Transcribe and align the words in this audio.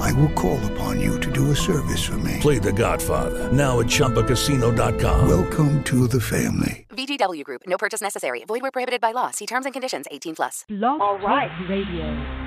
I 0.00 0.12
will 0.12 0.30
call 0.30 0.58
upon 0.72 1.00
you 1.00 1.18
to 1.20 1.30
do 1.30 1.50
a 1.50 1.56
service 1.56 2.02
for 2.04 2.18
me. 2.18 2.38
Play 2.40 2.58
The 2.58 2.72
Godfather 2.72 3.52
now 3.52 3.80
at 3.80 3.86
ChumbaCasino.com. 3.86 5.28
Welcome 5.28 5.82
to 5.84 6.06
the 6.06 6.20
family. 6.20 6.86
VGW 6.90 7.42
Group. 7.44 7.62
No 7.66 7.76
purchase 7.78 8.00
necessary. 8.00 8.44
Void 8.46 8.62
where 8.62 8.70
prohibited 8.70 9.00
by 9.00 9.12
law. 9.12 9.30
See 9.30 9.46
terms 9.46 9.66
and 9.66 9.72
conditions. 9.72 10.06
18 10.10 10.34
plus. 10.36 10.64
Blog 10.68 11.00
All 11.00 11.18
right. 11.18 11.50
Radio. 11.68 12.42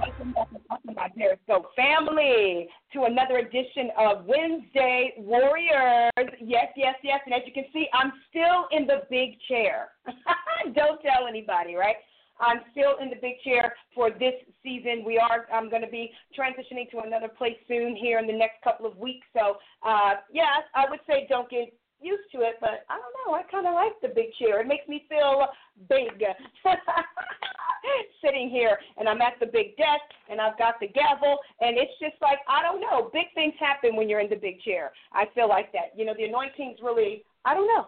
Welcome 0.00 0.32
back 0.32 0.50
to 0.50 0.58
Talking 0.68 0.90
About 0.90 1.14
Periscope 1.16 1.66
Family 1.74 2.68
to 2.92 3.04
another 3.04 3.38
edition 3.38 3.90
of 3.98 4.24
Wednesday 4.26 5.14
Warriors. 5.16 6.10
Yes, 6.40 6.68
yes, 6.76 6.94
yes. 7.02 7.20
And 7.24 7.34
as 7.34 7.40
you 7.46 7.52
can 7.52 7.64
see, 7.72 7.86
I'm 7.94 8.12
still 8.28 8.66
in 8.72 8.86
the 8.86 9.02
big 9.10 9.38
chair. 9.48 9.88
Don't 10.74 11.00
tell 11.00 11.26
anybody, 11.28 11.74
right? 11.74 11.96
I'm 12.40 12.60
still 12.72 12.96
in 13.00 13.10
the 13.10 13.16
big 13.16 13.40
chair 13.44 13.74
for 13.94 14.10
this 14.10 14.34
season. 14.62 15.04
We 15.04 15.18
are. 15.18 15.46
I'm 15.52 15.70
going 15.70 15.82
to 15.82 15.88
be 15.88 16.10
transitioning 16.38 16.90
to 16.90 17.00
another 17.00 17.28
place 17.28 17.56
soon 17.68 17.96
here 17.96 18.18
in 18.18 18.26
the 18.26 18.32
next 18.32 18.62
couple 18.62 18.86
of 18.86 18.96
weeks. 18.98 19.26
So, 19.32 19.56
uh, 19.86 20.14
yeah, 20.32 20.64
I 20.74 20.84
would 20.88 21.00
say 21.06 21.26
don't 21.28 21.48
get 21.48 21.72
used 22.00 22.30
to 22.32 22.40
it, 22.42 22.56
but 22.60 22.84
I 22.90 22.98
don't 23.00 23.14
know. 23.24 23.34
I 23.34 23.42
kind 23.50 23.66
of 23.66 23.74
like 23.74 23.92
the 24.02 24.08
big 24.08 24.34
chair. 24.38 24.60
It 24.60 24.66
makes 24.66 24.86
me 24.88 25.06
feel 25.08 25.46
big 25.88 26.22
sitting 28.24 28.50
here, 28.50 28.78
and 28.98 29.08
I'm 29.08 29.22
at 29.22 29.40
the 29.40 29.46
big 29.46 29.76
desk, 29.76 30.04
and 30.28 30.40
I've 30.40 30.58
got 30.58 30.74
the 30.80 30.88
gavel, 30.88 31.38
and 31.60 31.78
it's 31.78 31.92
just 32.00 32.20
like 32.20 32.38
I 32.48 32.62
don't 32.62 32.80
know. 32.80 33.10
Big 33.12 33.32
things 33.34 33.54
happen 33.58 33.96
when 33.96 34.08
you're 34.08 34.20
in 34.20 34.30
the 34.30 34.36
big 34.36 34.60
chair. 34.60 34.92
I 35.12 35.24
feel 35.34 35.48
like 35.48 35.72
that. 35.72 35.96
You 35.96 36.04
know, 36.04 36.14
the 36.16 36.24
anointing's 36.24 36.78
really. 36.82 37.24
I 37.44 37.54
don't 37.54 37.68
know 37.68 37.86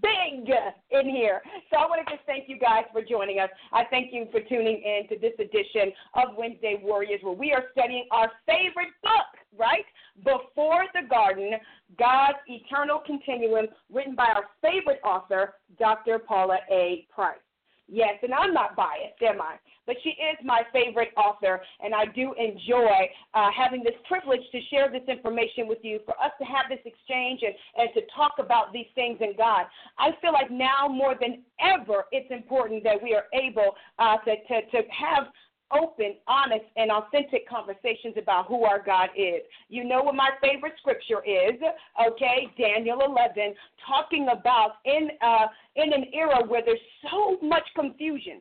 big 0.00 0.48
in 0.90 1.08
here. 1.08 1.42
So 1.70 1.78
I 1.78 1.86
want 1.86 2.06
to 2.06 2.14
just 2.14 2.26
thank 2.26 2.48
you 2.48 2.58
guys 2.58 2.84
for 2.92 3.02
joining 3.02 3.38
us. 3.38 3.50
I 3.72 3.84
thank 3.90 4.12
you 4.12 4.26
for 4.30 4.40
tuning 4.40 4.82
in 4.82 5.08
to 5.08 5.18
this 5.20 5.34
edition 5.38 5.92
of 6.14 6.36
Wednesday 6.36 6.80
Warriors, 6.82 7.20
where 7.22 7.34
we 7.34 7.52
are 7.52 7.64
studying 7.72 8.06
our 8.10 8.30
favorite 8.46 8.92
book, 9.02 9.30
right? 9.58 9.84
Before 10.24 10.84
the 10.94 11.06
Garden, 11.08 11.52
God's 11.98 12.38
Eternal 12.46 13.00
Continuum, 13.04 13.66
written 13.92 14.14
by 14.14 14.28
our 14.34 14.44
favorite 14.62 15.00
author, 15.04 15.54
Dr. 15.78 16.18
Paula 16.18 16.58
A. 16.70 17.06
Price. 17.14 17.38
Yes, 17.88 18.14
and 18.22 18.32
I'm 18.32 18.54
not 18.54 18.76
biased, 18.76 19.20
am 19.22 19.40
I? 19.40 19.56
But 19.86 19.96
she 20.02 20.10
is 20.10 20.38
my 20.44 20.62
favorite 20.72 21.10
author, 21.16 21.60
and 21.84 21.94
I 21.94 22.06
do 22.06 22.32
enjoy 22.38 23.10
uh, 23.34 23.50
having 23.54 23.82
this 23.82 23.94
privilege 24.08 24.40
to 24.52 24.60
share 24.70 24.90
this 24.90 25.02
information 25.08 25.66
with 25.66 25.78
you, 25.82 26.00
for 26.04 26.14
us 26.22 26.30
to 26.38 26.44
have 26.44 26.66
this 26.70 26.78
exchange 26.84 27.40
and, 27.42 27.54
and 27.76 27.90
to 27.94 28.00
talk 28.14 28.34
about 28.38 28.72
these 28.72 28.86
things 28.94 29.18
in 29.20 29.34
God. 29.36 29.66
I 29.98 30.10
feel 30.20 30.32
like 30.32 30.50
now 30.50 30.88
more 30.88 31.14
than 31.20 31.42
ever, 31.60 32.04
it's 32.12 32.30
important 32.30 32.84
that 32.84 33.02
we 33.02 33.14
are 33.14 33.24
able 33.34 33.74
uh, 33.98 34.16
to, 34.18 34.36
to, 34.36 34.70
to 34.70 34.88
have 34.90 35.24
open, 35.74 36.16
honest, 36.26 36.64
and 36.76 36.90
authentic 36.90 37.48
conversations 37.48 38.14
about 38.16 38.46
who 38.46 38.64
our 38.64 38.82
God 38.82 39.10
is. 39.16 39.42
You 39.68 39.84
know 39.84 40.02
what 40.02 40.14
my 40.14 40.30
favorite 40.40 40.74
scripture 40.78 41.22
is, 41.24 41.58
okay? 42.08 42.48
Daniel 42.58 43.00
11, 43.04 43.54
talking 43.86 44.28
about 44.30 44.72
in 44.84 45.08
uh, 45.20 45.46
in 45.76 45.92
an 45.92 46.06
era 46.12 46.44
where 46.46 46.62
there's 46.64 46.78
so 47.10 47.38
much 47.42 47.64
confusion. 47.74 48.40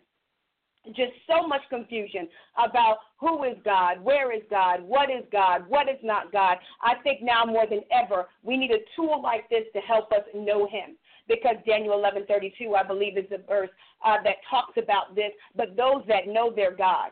Just 0.87 1.13
so 1.27 1.47
much 1.47 1.61
confusion 1.69 2.27
about 2.57 2.97
who 3.19 3.43
is 3.43 3.55
God, 3.63 4.03
where 4.03 4.35
is 4.35 4.41
God, 4.49 4.81
what 4.81 5.11
is 5.11 5.23
God, 5.31 5.65
what 5.67 5.87
is 5.87 5.99
not 6.01 6.31
God. 6.31 6.57
I 6.81 6.95
think 7.03 7.21
now 7.21 7.45
more 7.45 7.67
than 7.69 7.81
ever, 7.91 8.25
we 8.41 8.57
need 8.57 8.71
a 8.71 8.79
tool 8.95 9.21
like 9.21 9.47
this 9.51 9.65
to 9.73 9.79
help 9.81 10.11
us 10.11 10.23
know 10.33 10.65
Him 10.65 10.97
because 11.27 11.55
Daniel 11.67 11.93
11:32, 11.97 12.75
I 12.75 12.83
believe, 12.83 13.17
is 13.17 13.29
the 13.29 13.43
verse 13.47 13.69
uh, 14.03 14.17
that 14.23 14.37
talks 14.49 14.77
about 14.77 15.15
this. 15.15 15.31
But 15.55 15.75
those 15.75 16.03
that 16.07 16.27
know 16.27 16.51
their 16.51 16.75
God, 16.75 17.11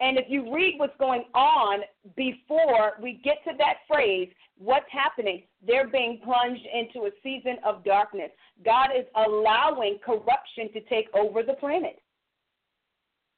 and 0.00 0.18
if 0.18 0.24
you 0.28 0.52
read 0.52 0.74
what's 0.78 0.96
going 0.98 1.24
on 1.34 1.80
before 2.16 2.92
we 3.02 3.20
get 3.22 3.36
to 3.44 3.56
that 3.58 3.78
phrase, 3.86 4.28
what's 4.56 4.90
happening? 4.90 5.42
They're 5.66 5.88
being 5.88 6.20
plunged 6.24 6.66
into 6.72 7.06
a 7.06 7.10
season 7.22 7.56
of 7.64 7.84
darkness. 7.84 8.30
God 8.64 8.88
is 8.98 9.04
allowing 9.14 9.98
corruption 10.04 10.72
to 10.72 10.80
take 10.88 11.08
over 11.14 11.42
the 11.42 11.54
planet. 11.54 12.00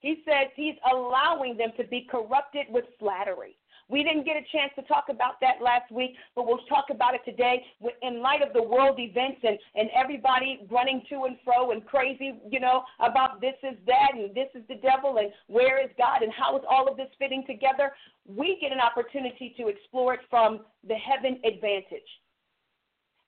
He 0.01 0.23
says 0.25 0.49
he's 0.57 0.75
allowing 0.93 1.57
them 1.57 1.71
to 1.77 1.85
be 1.85 2.07
corrupted 2.11 2.67
with 2.71 2.85
flattery. 2.99 3.57
We 3.93 4.03
didn't 4.03 4.25
get 4.25 4.37
a 4.39 4.47
chance 4.51 4.73
to 4.77 4.83
talk 4.89 5.11
about 5.11 5.39
that 5.43 5.61
last 5.61 5.93
week, 5.93 6.17
but 6.35 6.47
we'll 6.47 6.65
talk 6.67 6.87
about 6.91 7.15
it 7.15 7.21
today 7.27 7.63
in 8.01 8.23
light 8.23 8.41
of 8.41 8.55
the 8.55 8.63
world 8.63 8.99
events 8.99 9.41
and, 9.45 9.59
and 9.75 9.91
everybody 9.95 10.67
running 10.71 11.03
to 11.11 11.25
and 11.25 11.37
fro 11.45 11.73
and 11.73 11.85
crazy, 11.85 12.41
you 12.51 12.59
know, 12.59 12.85
about 13.01 13.43
this 13.43 13.53
is 13.63 13.77
that 13.87 14.13
and 14.15 14.35
this 14.35 14.49
is 14.55 14.63
the 14.69 14.77
devil 14.77 15.19
and 15.19 15.31
where 15.49 15.85
is 15.85 15.91
God 15.99 16.23
and 16.23 16.33
how 16.33 16.57
is 16.57 16.63
all 16.69 16.89
of 16.89 16.97
this 16.97 17.11
fitting 17.19 17.45
together. 17.47 17.93
We 18.27 18.57
get 18.63 18.73
an 18.73 18.81
opportunity 18.81 19.55
to 19.59 19.69
explore 19.69 20.15
it 20.15 20.21
from 20.31 20.61
the 20.89 20.95
heaven 20.95 21.39
advantage. 21.45 22.09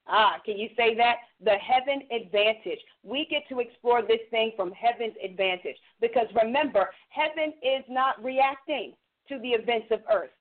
Ah, 0.07 0.37
can 0.43 0.57
you 0.57 0.69
say 0.75 0.95
that? 0.95 1.17
The 1.43 1.57
heaven 1.61 2.07
advantage. 2.09 2.79
We 3.03 3.27
get 3.29 3.43
to 3.49 3.59
explore 3.59 4.01
this 4.01 4.21
thing 4.31 4.51
from 4.55 4.71
heaven's 4.71 5.15
advantage. 5.23 5.77
Because 6.01 6.25
remember, 6.35 6.89
heaven 7.09 7.53
is 7.61 7.83
not 7.87 8.23
reacting 8.23 8.93
to 9.29 9.37
the 9.39 9.49
events 9.49 9.87
of 9.91 9.99
earth. 10.11 10.34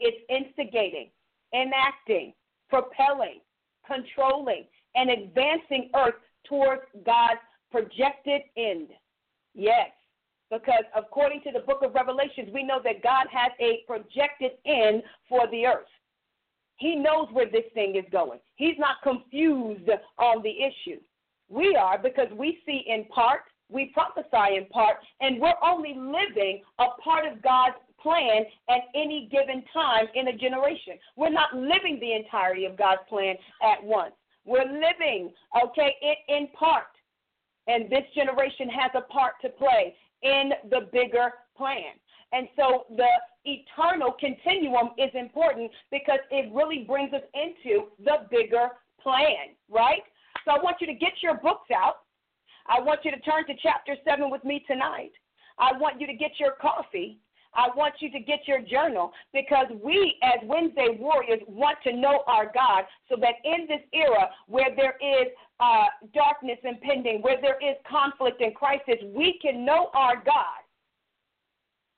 It's 0.00 0.18
instigating, 0.28 1.10
enacting, 1.54 2.32
propelling, 2.68 3.40
controlling, 3.86 4.64
and 4.94 5.10
advancing 5.10 5.90
earth 5.94 6.14
towards 6.48 6.82
God's 7.04 7.40
projected 7.70 8.42
end. 8.56 8.88
Yes, 9.54 9.90
because 10.50 10.84
according 10.96 11.42
to 11.42 11.52
the 11.52 11.60
book 11.60 11.82
of 11.82 11.94
Revelations, 11.94 12.50
we 12.52 12.62
know 12.62 12.80
that 12.82 13.02
God 13.02 13.26
has 13.30 13.52
a 13.60 13.84
projected 13.86 14.52
end 14.66 15.02
for 15.28 15.46
the 15.50 15.66
earth. 15.66 15.86
He 16.76 16.96
knows 16.96 17.28
where 17.32 17.50
this 17.50 17.66
thing 17.74 17.94
is 17.96 18.04
going. 18.10 18.40
He's 18.56 18.78
not 18.78 18.96
confused 19.02 19.88
on 20.18 20.42
the 20.42 20.50
issue. 20.50 20.98
We 21.48 21.76
are 21.76 21.98
because 21.98 22.28
we 22.36 22.58
see 22.64 22.84
in 22.86 23.04
part, 23.06 23.42
we 23.68 23.92
prophesy 23.92 24.56
in 24.56 24.66
part, 24.66 24.96
and 25.20 25.40
we're 25.40 25.52
only 25.62 25.94
living 25.94 26.62
a 26.78 26.86
part 27.02 27.26
of 27.26 27.42
God's 27.42 27.76
plan 28.02 28.44
at 28.68 28.82
any 28.94 29.28
given 29.30 29.62
time 29.72 30.06
in 30.14 30.28
a 30.28 30.36
generation. 30.36 30.94
We're 31.16 31.30
not 31.30 31.54
living 31.54 31.98
the 32.00 32.14
entirety 32.14 32.64
of 32.64 32.76
God's 32.76 33.02
plan 33.08 33.36
at 33.62 33.82
once. 33.82 34.12
We're 34.44 34.64
living, 34.64 35.32
okay, 35.64 35.94
it 36.00 36.18
in 36.28 36.48
part. 36.58 36.84
And 37.66 37.90
this 37.90 38.04
generation 38.14 38.68
has 38.70 38.90
a 38.94 39.02
part 39.12 39.34
to 39.42 39.48
play 39.50 39.94
in 40.22 40.50
the 40.70 40.88
bigger 40.92 41.32
plan. 41.56 41.94
And 42.32 42.48
so 42.56 42.86
the 42.96 43.08
eternal 43.44 44.12
continuum 44.18 44.90
is 44.98 45.10
important 45.14 45.70
because 45.90 46.20
it 46.30 46.52
really 46.54 46.84
brings 46.86 47.12
us 47.12 47.22
into 47.34 47.88
the 48.02 48.26
bigger 48.30 48.68
plan, 49.02 49.54
right? 49.68 50.02
So 50.44 50.52
I 50.52 50.62
want 50.62 50.76
you 50.80 50.86
to 50.86 50.94
get 50.94 51.12
your 51.22 51.34
books 51.34 51.70
out. 51.74 51.96
I 52.66 52.80
want 52.80 53.00
you 53.04 53.10
to 53.10 53.20
turn 53.20 53.46
to 53.46 53.54
chapter 53.62 53.96
7 54.04 54.30
with 54.30 54.44
me 54.44 54.64
tonight. 54.66 55.12
I 55.58 55.76
want 55.76 56.00
you 56.00 56.06
to 56.06 56.14
get 56.14 56.32
your 56.38 56.52
coffee. 56.60 57.18
I 57.54 57.68
want 57.76 57.94
you 58.00 58.10
to 58.12 58.20
get 58.20 58.40
your 58.46 58.60
journal 58.60 59.12
because 59.32 59.66
we, 59.82 60.16
as 60.22 60.38
Wednesday 60.44 60.96
warriors, 60.98 61.40
want 61.48 61.78
to 61.84 61.92
know 61.92 62.22
our 62.26 62.46
God 62.46 62.84
so 63.08 63.16
that 63.20 63.34
in 63.44 63.66
this 63.66 63.80
era 63.92 64.30
where 64.46 64.74
there 64.76 64.96
is 65.00 65.28
uh, 65.58 65.86
darkness 66.14 66.58
impending, 66.62 67.20
where 67.22 67.40
there 67.40 67.58
is 67.60 67.76
conflict 67.90 68.40
and 68.40 68.54
crisis, 68.54 69.02
we 69.14 69.38
can 69.42 69.64
know 69.64 69.90
our 69.94 70.16
God 70.16 70.62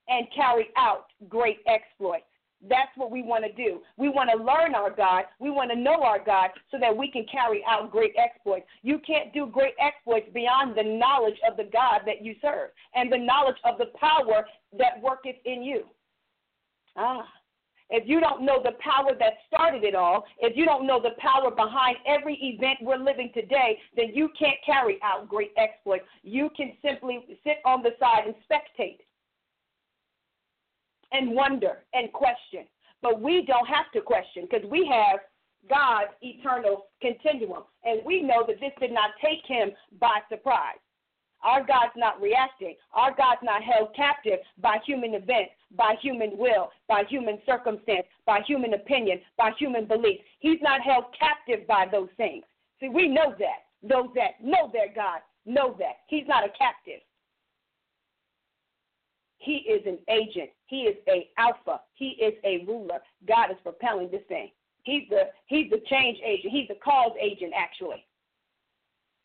and 0.09 0.27
carry 0.35 0.69
out 0.77 1.07
great 1.29 1.59
exploits. 1.67 2.25
That's 2.69 2.91
what 2.97 3.11
we 3.11 3.23
want 3.23 3.45
to 3.45 3.53
do. 3.53 3.81
We 3.97 4.09
want 4.09 4.31
to 4.31 4.43
learn 4.43 4.75
our 4.75 4.91
God. 4.91 5.25
We 5.41 5.51
want 5.51 5.71
to 5.71 5.77
know 5.77 6.03
our 6.03 6.23
God 6.23 6.51
so 6.71 6.79
that 6.81 6.97
we 6.97 7.11
can 7.11 7.27
carry 7.31 7.65
out 7.69 7.91
great 7.91 8.15
exploits. 8.17 8.67
You 8.83 9.01
can't 9.05 9.33
do 9.33 9.47
great 9.47 9.75
exploits 9.81 10.29
beyond 10.33 10.77
the 10.77 10.85
knowledge 10.85 11.39
of 11.49 11.57
the 11.57 11.69
God 11.73 12.03
that 12.07 12.23
you 12.23 12.35
serve 12.41 12.71
and 12.95 13.13
the 13.13 13.19
knowledge 13.19 13.57
of 13.65 13.79
the 13.79 13.91
power 13.99 14.47
that 14.79 15.03
worketh 15.03 15.37
in 15.45 15.63
you. 15.63 15.85
Ah. 16.97 17.27
If 17.95 18.09
you 18.09 18.21
don't 18.21 18.47
know 18.47 18.63
the 18.63 18.73
power 18.81 19.11
that 19.19 19.35
started 19.47 19.85
it 19.85 19.95
all, 19.95 20.25
if 20.39 20.57
you 20.57 20.65
don't 20.65 20.87
know 20.87 20.99
the 20.99 21.11
power 21.19 21.51
behind 21.51 21.99
every 22.07 22.37
event 22.37 22.79
we're 22.81 22.97
living 22.97 23.31
today, 23.35 23.79
then 23.95 24.13
you 24.15 24.31
can't 24.39 24.57
carry 24.65 24.99
out 25.03 25.29
great 25.29 25.53
exploits. 25.59 26.05
You 26.23 26.49
can 26.57 26.73
simply 26.83 27.21
sit 27.45 27.59
on 27.67 27.83
the 27.83 27.91
side 28.01 28.25
and 28.25 28.35
spectate 28.49 29.01
and 31.13 31.33
wonder 31.35 31.85
and 31.95 32.13
question. 32.13 32.67
But 33.03 33.21
we 33.21 33.45
don't 33.47 33.67
have 33.67 33.91
to 33.95 34.01
question 34.01 34.47
because 34.51 34.69
we 34.71 34.89
have 34.91 35.21
God's 35.69 36.11
eternal 36.23 36.87
continuum. 37.01 37.63
And 37.85 38.01
we 38.05 38.23
know 38.23 38.45
that 38.47 38.61
this 38.61 38.73
did 38.81 38.93
not 38.93 39.11
take 39.21 39.45
him 39.47 39.73
by 40.01 40.21
surprise. 40.29 40.79
Our 41.43 41.61
God's 41.61 41.93
not 41.97 42.21
reacting. 42.21 42.77
Our 42.93 43.15
God's 43.15 43.41
not 43.43 43.63
held 43.63 43.95
captive 43.97 44.39
by 44.61 44.79
human 44.87 45.15
events, 45.15 45.53
by 45.77 45.97
human 46.01 46.39
will, 46.39 46.71
by 46.89 47.03
human 47.09 47.41
circumstance, 47.45 48.07
by 48.27 48.41
human 48.47 48.75
opinion, 48.75 49.21
by 49.37 49.51
human 49.59 49.87
belief. 49.87 50.21
He's 50.39 50.61
not 50.63 50.81
held 50.83 51.07
captive 51.19 51.67
by 51.67 51.87
those 51.91 52.11
things. 52.17 52.45
See, 52.79 52.89
we 52.89 53.09
know 53.09 53.35
that. 53.39 53.67
Those 53.83 54.11
that 54.15 54.41
know 54.41 54.71
their 54.73 54.93
God 54.95 55.21
know 55.45 55.75
that. 55.81 55.97
He's 56.07 56.27
not 56.29 56.45
a 56.45 56.49
captive. 56.51 57.01
He 59.43 59.57
is 59.69 59.83
an 59.87 59.99
agent. 60.09 60.51
He 60.67 60.83
is 60.83 60.97
a 61.09 61.29
alpha. 61.37 61.81
He 61.95 62.11
is 62.23 62.35
a 62.45 62.65
ruler. 62.67 62.99
God 63.27 63.51
is 63.51 63.57
propelling 63.63 64.11
this 64.11 64.23
thing. 64.29 64.51
He's 64.85 65.09
the 65.11 65.31
he's 65.47 65.69
the 65.71 65.81
change 65.91 66.19
agent. 66.25 66.53
He's 66.53 66.69
the 66.69 66.79
cause 66.83 67.13
agent 67.21 67.53
actually. 67.57 68.07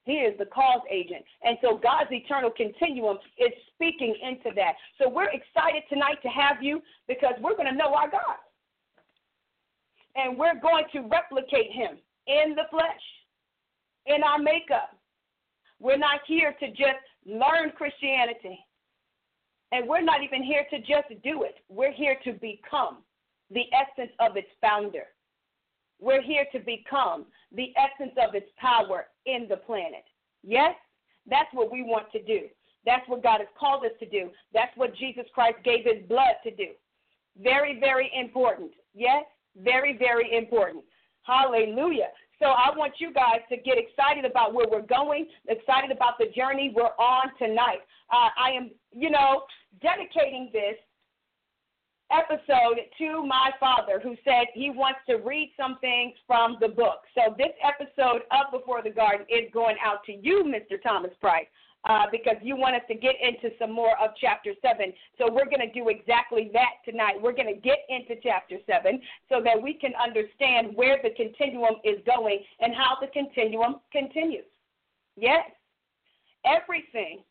He 0.05 0.13
is 0.13 0.37
the 0.39 0.45
cause 0.45 0.81
agent. 0.89 1.23
And 1.43 1.57
so 1.61 1.77
God's 1.77 2.11
eternal 2.11 2.49
continuum 2.49 3.17
is 3.37 3.51
speaking 3.75 4.15
into 4.23 4.55
that. 4.55 4.73
So 4.99 5.09
we're 5.09 5.29
excited 5.29 5.83
tonight 5.89 6.17
to 6.23 6.29
have 6.29 6.63
you 6.63 6.81
because 7.07 7.33
we're 7.41 7.57
going 7.57 7.69
to 7.69 7.75
know 7.75 7.93
our 7.93 8.09
God. 8.09 8.39
And 10.15 10.37
we're 10.37 10.59
going 10.59 10.85
to 10.93 11.01
replicate 11.01 11.71
him 11.73 11.97
in 12.25 12.55
the 12.55 12.63
flesh, 12.71 13.03
in 14.05 14.23
our 14.23 14.39
makeup. 14.39 14.95
We're 15.79 15.97
not 15.97 16.21
here 16.25 16.55
to 16.59 16.69
just 16.69 17.03
learn 17.25 17.71
Christianity. 17.75 18.57
And 19.71 19.87
we're 19.87 20.01
not 20.01 20.23
even 20.23 20.43
here 20.43 20.65
to 20.69 20.79
just 20.79 21.09
do 21.23 21.43
it. 21.43 21.55
We're 21.69 21.91
here 21.91 22.17
to 22.23 22.33
become 22.33 22.99
the 23.51 23.63
essence 23.73 24.11
of 24.19 24.37
its 24.37 24.47
founder. 24.61 25.03
We're 25.99 26.21
here 26.21 26.45
to 26.53 26.59
become 26.59 27.25
the 27.51 27.73
essence 27.75 28.15
of 28.17 28.35
its 28.35 28.49
power 28.57 29.07
in 29.25 29.47
the 29.49 29.57
planet. 29.57 30.03
Yes, 30.43 30.75
that's 31.29 31.49
what 31.53 31.71
we 31.71 31.81
want 31.83 32.11
to 32.11 32.23
do. 32.23 32.47
That's 32.85 33.07
what 33.09 33.23
God 33.23 33.39
has 33.39 33.47
called 33.59 33.83
us 33.83 33.91
to 33.99 34.07
do. 34.07 34.29
That's 34.53 34.75
what 34.77 34.95
Jesus 34.95 35.25
Christ 35.33 35.57
gave 35.63 35.83
his 35.83 36.07
blood 36.07 36.35
to 36.43 36.51
do. 36.51 36.69
Very, 37.41 37.79
very 37.79 38.11
important. 38.15 38.71
Yes, 38.93 39.25
very, 39.57 39.97
very 39.97 40.37
important. 40.37 40.83
Hallelujah. 41.23 42.09
So 42.39 42.47
I 42.47 42.69
want 42.75 42.93
you 42.99 43.13
guys 43.13 43.41
to 43.49 43.57
get 43.57 43.77
excited 43.77 44.25
about 44.25 44.53
where 44.53 44.67
we're 44.69 44.85
going, 44.85 45.27
excited 45.47 45.91
about 45.91 46.17
the 46.19 46.27
journey 46.35 46.71
we're 46.75 46.95
on 46.99 47.31
tonight. 47.39 47.81
Uh, 48.11 48.29
I 48.37 48.51
am, 48.51 48.71
you 48.91 49.09
know, 49.09 49.43
dedicating 49.81 50.49
this 50.53 50.77
episode 52.11 52.79
to 52.97 53.25
my 53.25 53.51
father 53.59 53.99
who 54.01 54.15
said 54.23 54.47
he 54.53 54.69
wants 54.69 54.99
to 55.09 55.15
read 55.15 55.51
some 55.59 55.77
things 55.79 56.13
from 56.25 56.57
the 56.61 56.67
book. 56.67 57.01
So 57.15 57.35
this 57.37 57.51
episode 57.61 58.21
of 58.31 58.51
Before 58.51 58.81
the 58.81 58.89
Garden 58.91 59.25
is 59.29 59.51
going 59.53 59.75
out 59.83 60.03
to 60.05 60.13
you, 60.13 60.45
Mr. 60.45 60.81
Thomas 60.81 61.11
Price. 61.19 61.47
Uh, 61.85 62.05
because 62.11 62.35
you 62.41 62.57
want 62.57 62.75
us 62.75 62.81
to 62.89 62.95
get 62.95 63.15
into 63.21 63.55
some 63.57 63.71
more 63.71 63.97
of 64.03 64.09
chapter 64.19 64.51
7. 64.61 64.91
So 65.17 65.31
we're 65.31 65.45
going 65.45 65.61
to 65.61 65.71
do 65.71 65.87
exactly 65.87 66.49
that 66.51 66.83
tonight. 66.83 67.15
We're 67.21 67.35
going 67.35 67.53
to 67.53 67.61
get 67.61 67.79
into 67.87 68.15
chapter 68.21 68.57
7 68.65 68.99
so 69.29 69.41
that 69.45 69.61
we 69.61 69.73
can 69.73 69.93
understand 69.95 70.75
where 70.75 70.97
the 71.01 71.11
continuum 71.11 71.75
is 71.85 71.99
going 72.05 72.39
and 72.59 72.75
how 72.75 72.97
the 72.99 73.07
continuum 73.07 73.75
continues. 73.93 74.49
Yes, 75.15 75.47
everything. 76.43 77.23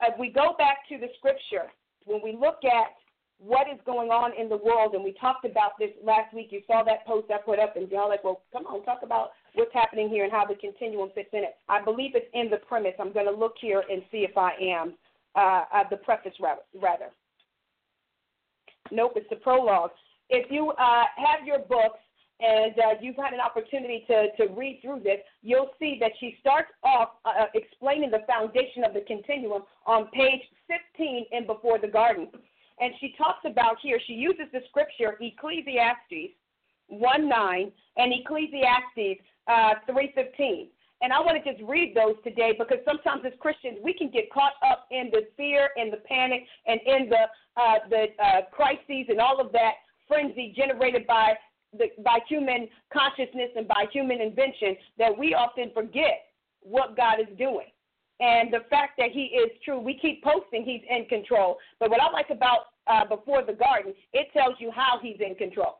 As 0.00 0.12
we 0.20 0.30
go 0.30 0.54
back 0.56 0.86
to 0.90 0.98
the 0.98 1.08
scripture, 1.18 1.72
when 2.04 2.20
we 2.22 2.32
look 2.38 2.62
at 2.64 2.94
what 3.40 3.66
is 3.68 3.80
going 3.86 4.10
on 4.10 4.32
in 4.38 4.48
the 4.48 4.56
world, 4.56 4.94
and 4.94 5.02
we 5.02 5.12
talked 5.18 5.46
about 5.46 5.72
this 5.78 5.90
last 6.04 6.32
week. 6.34 6.48
You 6.50 6.60
saw 6.66 6.84
that 6.84 7.06
post 7.06 7.30
I 7.32 7.38
put 7.38 7.58
up, 7.58 7.74
and 7.76 7.90
y'all 7.90 8.08
like, 8.08 8.22
well, 8.22 8.42
come 8.52 8.66
on, 8.66 8.84
talk 8.84 9.00
about 9.02 9.30
what's 9.54 9.72
happening 9.72 10.08
here 10.08 10.24
and 10.24 10.32
how 10.32 10.44
the 10.44 10.54
continuum 10.54 11.10
fits 11.14 11.30
in 11.32 11.40
it. 11.40 11.56
I 11.68 11.82
believe 11.82 12.12
it's 12.14 12.26
in 12.34 12.50
the 12.50 12.58
premise. 12.58 12.94
I'm 12.98 13.12
going 13.12 13.26
to 13.26 13.32
look 13.32 13.54
here 13.60 13.82
and 13.90 14.02
see 14.10 14.18
if 14.18 14.36
I 14.36 14.52
am 14.60 14.94
uh, 15.34 15.64
uh, 15.72 15.84
the 15.90 15.96
preface 15.96 16.34
rather. 16.40 17.06
Nope, 18.90 19.12
it's 19.16 19.30
the 19.30 19.36
prologue. 19.36 19.90
If 20.28 20.50
you 20.50 20.70
uh, 20.70 21.04
have 21.16 21.46
your 21.46 21.60
books 21.60 21.98
and 22.40 22.72
uh, 22.78 22.94
you've 23.00 23.16
had 23.16 23.34
an 23.34 23.40
opportunity 23.40 24.04
to, 24.06 24.28
to 24.38 24.52
read 24.54 24.80
through 24.82 25.00
this, 25.00 25.18
you'll 25.42 25.70
see 25.78 25.98
that 26.00 26.12
she 26.18 26.36
starts 26.40 26.70
off 26.82 27.10
uh, 27.24 27.46
explaining 27.54 28.10
the 28.10 28.20
foundation 28.26 28.84
of 28.84 28.94
the 28.94 29.02
continuum 29.06 29.62
on 29.86 30.06
page 30.08 30.40
15 30.96 31.26
in 31.32 31.46
Before 31.46 31.78
the 31.78 31.88
Garden 31.88 32.28
and 32.80 32.94
she 32.98 33.14
talks 33.16 33.44
about 33.44 33.76
here, 33.82 34.00
she 34.06 34.14
uses 34.14 34.46
the 34.52 34.60
scripture 34.68 35.16
Ecclesiastes 35.20 36.34
1 36.88 37.28
9 37.28 37.72
and 37.98 38.12
Ecclesiastes 38.12 39.22
uh, 39.50 39.74
3.15. 39.90 40.68
And 41.02 41.12
I 41.12 41.20
want 41.20 41.42
to 41.42 41.52
just 41.52 41.62
read 41.66 41.96
those 41.96 42.14
today 42.22 42.54
because 42.58 42.78
sometimes 42.84 43.22
as 43.26 43.32
Christians 43.40 43.78
we 43.82 43.94
can 43.94 44.10
get 44.10 44.30
caught 44.30 44.52
up 44.62 44.86
in 44.90 45.10
the 45.10 45.22
fear 45.36 45.70
and 45.76 45.92
the 45.92 45.96
panic 45.98 46.42
and 46.66 46.78
in 46.86 47.08
the 47.08 47.24
uh, 47.60 47.78
the 47.88 48.04
uh, 48.22 48.42
crises 48.52 49.06
and 49.08 49.18
all 49.18 49.40
of 49.40 49.50
that 49.52 49.74
frenzy 50.06 50.52
generated 50.54 51.06
by 51.06 51.32
the, 51.76 51.86
by 52.04 52.18
human 52.28 52.68
consciousness 52.92 53.48
and 53.56 53.66
by 53.66 53.86
human 53.92 54.20
invention 54.20 54.76
that 54.98 55.16
we 55.16 55.34
often 55.34 55.70
forget 55.72 56.26
what 56.60 56.96
God 56.96 57.18
is 57.18 57.38
doing 57.38 57.68
and 58.20 58.52
the 58.52 58.60
fact 58.68 58.92
that 58.98 59.10
he 59.12 59.32
is 59.32 59.50
true. 59.64 59.80
We 59.80 59.98
keep 59.98 60.22
posting 60.22 60.64
he's 60.64 60.82
in 60.88 61.06
control. 61.06 61.56
But 61.78 61.90
what 61.90 62.00
I 62.00 62.10
like 62.10 62.28
about 62.30 62.66
uh, 62.86 63.06
Before 63.06 63.42
the 63.44 63.54
Garden, 63.54 63.94
it 64.12 64.28
tells 64.32 64.54
you 64.58 64.70
how 64.70 64.98
he's 65.02 65.16
in 65.20 65.34
control. 65.34 65.79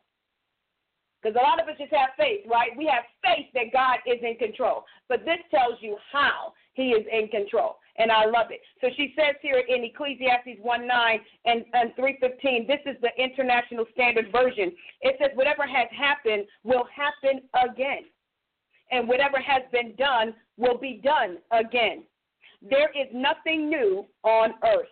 Because 1.23 1.37
a 1.37 1.45
lot 1.45 1.61
of 1.61 1.69
us 1.69 1.77
just 1.79 1.93
have 1.93 2.11
faith, 2.17 2.41
right? 2.51 2.71
We 2.77 2.87
have 2.87 3.05
faith 3.23 3.47
that 3.55 3.73
God 3.73 3.99
is 4.07 4.19
in 4.23 4.37
control. 4.37 4.85
But 5.09 5.25
this 5.25 5.39
tells 5.51 5.77
you 5.81 5.97
how 6.11 6.55
he 6.73 6.91
is 6.91 7.07
in 7.13 7.29
control. 7.29 7.77
And 7.99 8.11
I 8.11 8.25
love 8.25 8.51
it. 8.51 8.61
So 8.81 8.89
she 8.97 9.13
says 9.17 9.37
here 9.43 9.63
in 9.69 9.85
Ecclesiastes 9.85 10.61
1 10.63 10.87
9 10.87 11.21
and, 11.45 11.65
and 11.75 11.95
315, 11.97 12.67
this 12.67 12.81
is 12.87 12.97
the 13.03 13.11
International 13.23 13.85
Standard 13.93 14.33
Version. 14.33 14.73
It 15.03 15.17
says, 15.21 15.31
Whatever 15.35 15.67
has 15.67 15.89
happened 15.97 16.47
will 16.65 16.85
happen 16.95 17.43
again. 17.69 18.05
And 18.91 19.07
whatever 19.07 19.39
has 19.39 19.63
been 19.71 19.95
done 19.97 20.35
will 20.57 20.79
be 20.79 21.01
done 21.05 21.39
again. 21.53 22.05
There 22.63 22.91
is 22.91 23.09
nothing 23.13 23.69
new 23.69 24.07
on 24.23 24.55
earth. 24.65 24.89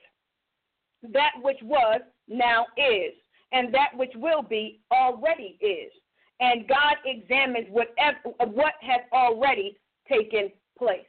That 1.13 1.33
which 1.43 1.59
was 1.63 2.01
now 2.29 2.67
is, 2.77 3.13
and 3.53 3.73
that 3.75 3.91
which 3.95 4.13
will 4.17 4.43
be 4.43 4.81
already 4.93 5.59
is. 5.61 5.93
And 6.41 6.69
God 6.69 6.97
examines 7.05 7.67
whatever, 7.71 8.19
what 8.53 8.75
has 8.81 9.01
already 9.13 9.77
taken 10.09 10.51
place. 10.79 11.07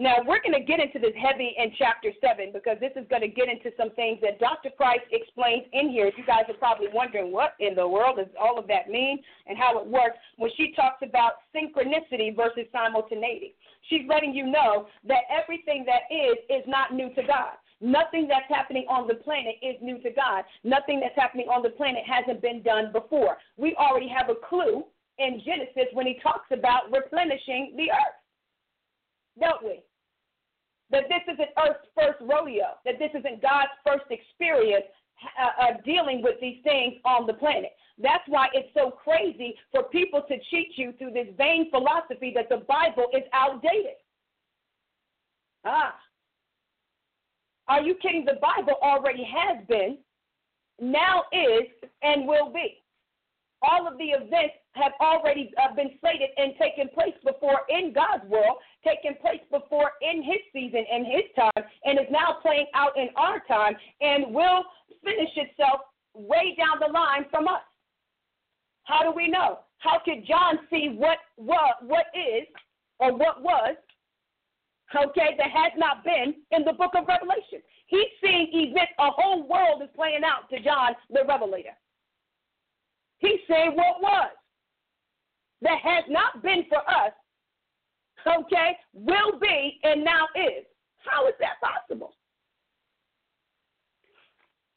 Now, 0.00 0.22
we're 0.24 0.40
going 0.40 0.54
to 0.54 0.62
get 0.62 0.78
into 0.78 1.00
this 1.00 1.14
heavy 1.18 1.56
in 1.58 1.72
chapter 1.76 2.10
7 2.22 2.52
because 2.52 2.78
this 2.78 2.92
is 2.94 3.04
going 3.10 3.22
to 3.22 3.28
get 3.28 3.48
into 3.48 3.74
some 3.76 3.90
things 3.98 4.20
that 4.22 4.38
Dr. 4.38 4.70
Price 4.76 5.02
explains 5.10 5.66
in 5.72 5.90
here. 5.90 6.12
You 6.16 6.24
guys 6.24 6.44
are 6.46 6.54
probably 6.54 6.86
wondering 6.94 7.32
what 7.32 7.54
in 7.58 7.74
the 7.74 7.86
world 7.86 8.18
does 8.18 8.30
all 8.40 8.60
of 8.60 8.68
that 8.68 8.88
mean 8.88 9.18
and 9.48 9.58
how 9.58 9.76
it 9.80 9.86
works 9.86 10.16
when 10.36 10.52
she 10.56 10.72
talks 10.76 11.02
about 11.02 11.42
synchronicity 11.50 12.34
versus 12.34 12.70
simultaneity. 12.70 13.56
She's 13.90 14.06
letting 14.08 14.32
you 14.34 14.46
know 14.46 14.86
that 15.08 15.26
everything 15.34 15.84
that 15.86 16.06
is 16.14 16.38
is 16.48 16.62
not 16.68 16.94
new 16.94 17.12
to 17.14 17.22
God. 17.26 17.58
Nothing 17.80 18.26
that's 18.28 18.48
happening 18.48 18.86
on 18.88 19.06
the 19.06 19.14
planet 19.14 19.56
is 19.62 19.76
new 19.80 20.00
to 20.02 20.10
God. 20.10 20.44
Nothing 20.64 21.00
that's 21.00 21.14
happening 21.16 21.46
on 21.48 21.62
the 21.62 21.70
planet 21.70 22.02
hasn't 22.06 22.42
been 22.42 22.62
done 22.62 22.90
before. 22.92 23.36
We 23.56 23.76
already 23.76 24.08
have 24.08 24.28
a 24.30 24.34
clue 24.34 24.84
in 25.18 25.40
Genesis 25.44 25.92
when 25.92 26.06
he 26.06 26.18
talks 26.22 26.46
about 26.50 26.90
replenishing 26.92 27.74
the 27.76 27.90
earth, 27.90 28.18
don't 29.40 29.62
we? 29.64 29.82
that 30.90 31.04
this 31.08 31.22
isn't 31.32 31.50
Earth's 31.58 31.86
first 31.94 32.18
rodeo, 32.20 32.78
that 32.84 32.98
this 32.98 33.10
isn't 33.14 33.42
God's 33.42 33.72
first 33.86 34.06
experience 34.10 34.86
uh, 35.38 35.64
uh, 35.64 35.72
dealing 35.84 36.22
with 36.22 36.40
these 36.40 36.58
things 36.64 36.94
on 37.04 37.26
the 37.26 37.34
planet. 37.34 37.72
That's 38.00 38.24
why 38.28 38.46
it's 38.54 38.68
so 38.74 38.90
crazy 38.90 39.54
for 39.72 39.84
people 39.84 40.22
to 40.28 40.36
cheat 40.50 40.72
you 40.76 40.94
through 40.98 41.12
this 41.12 41.28
vain 41.36 41.70
philosophy 41.70 42.32
that 42.34 42.48
the 42.48 42.64
Bible 42.68 43.06
is 43.12 43.24
outdated. 43.32 43.98
Ah. 45.64 45.94
Are 47.68 47.82
you 47.82 47.94
kidding? 47.96 48.24
The 48.24 48.40
Bible 48.40 48.74
already 48.82 49.24
has 49.24 49.66
been, 49.66 49.98
now 50.80 51.24
is, 51.32 51.68
and 52.02 52.26
will 52.26 52.52
be 52.52 52.82
all 53.62 53.88
of 53.88 53.98
the 53.98 54.14
events 54.14 54.54
have 54.72 54.92
already 55.00 55.52
been 55.74 55.90
slated 56.00 56.30
and 56.36 56.54
taken 56.58 56.88
place 56.94 57.14
before 57.24 57.62
in 57.68 57.92
God's 57.92 58.24
world, 58.28 58.58
taken 58.84 59.16
place 59.20 59.42
before 59.50 59.92
in 60.00 60.22
His 60.22 60.38
season 60.52 60.84
and 60.90 61.06
His 61.06 61.24
time, 61.34 61.64
and 61.84 61.98
is 61.98 62.06
now 62.10 62.38
playing 62.42 62.66
out 62.74 62.96
in 62.96 63.08
our 63.16 63.40
time 63.48 63.74
and 64.00 64.32
will 64.32 64.64
finish 65.04 65.30
itself 65.36 65.80
way 66.14 66.54
down 66.56 66.78
the 66.80 66.92
line 66.92 67.26
from 67.30 67.48
us. 67.48 67.62
How 68.84 69.02
do 69.02 69.14
we 69.14 69.28
know? 69.28 69.60
How 69.78 69.98
could 70.04 70.26
John 70.26 70.60
see 70.70 70.94
what 70.96 71.18
what 71.36 71.82
what 71.82 72.06
is 72.14 72.46
or 72.98 73.12
what 73.12 73.42
was? 73.42 73.76
Okay, 74.94 75.36
that 75.36 75.50
has 75.50 75.72
not 75.76 76.02
been 76.02 76.34
in 76.50 76.64
the 76.64 76.72
book 76.72 76.92
of 76.96 77.04
Revelation. 77.06 77.60
He's 77.86 78.08
seeing 78.22 78.48
events. 78.52 78.92
A 78.98 79.10
whole 79.10 79.46
world 79.46 79.82
is 79.82 79.88
playing 79.94 80.24
out 80.24 80.48
to 80.50 80.60
John 80.60 80.94
the 81.10 81.24
Revelator. 81.28 81.76
He's 83.18 83.40
saying 83.48 83.72
what 83.74 84.00
was. 84.00 84.30
that 85.62 85.78
has 85.82 86.04
not 86.08 86.42
been 86.42 86.64
for 86.68 86.78
us, 86.78 87.12
okay, 88.26 88.76
will 88.92 89.38
be 89.40 89.78
and 89.82 90.04
now 90.04 90.26
is. 90.34 90.64
How 90.98 91.26
is 91.26 91.34
that 91.40 91.60
possible? 91.62 92.14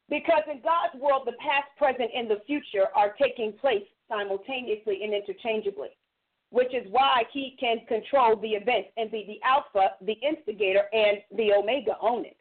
Because 0.10 0.44
in 0.52 0.62
God's 0.62 1.02
world, 1.02 1.24
the 1.26 1.38
past, 1.40 1.70
present, 1.78 2.12
and 2.16 2.30
the 2.30 2.42
future 2.46 2.88
are 2.96 3.16
taking 3.22 3.54
place 3.54 3.86
simultaneously 4.10 5.04
and 5.04 5.14
interchangeably, 5.14 5.90
which 6.52 6.74
is 6.74 6.86
why 6.92 7.24
He 7.34 7.58
can 7.60 7.78
control 7.88 8.36
the 8.36 8.50
events 8.50 8.90
and 8.98 9.10
be 9.10 9.26
the 9.26 9.48
Alpha, 9.48 9.96
the 10.06 10.16
instigator, 10.22 10.84
and 10.94 11.18
the 11.36 11.54
Omega 11.54 11.98
on 12.00 12.26
it. 12.26 12.38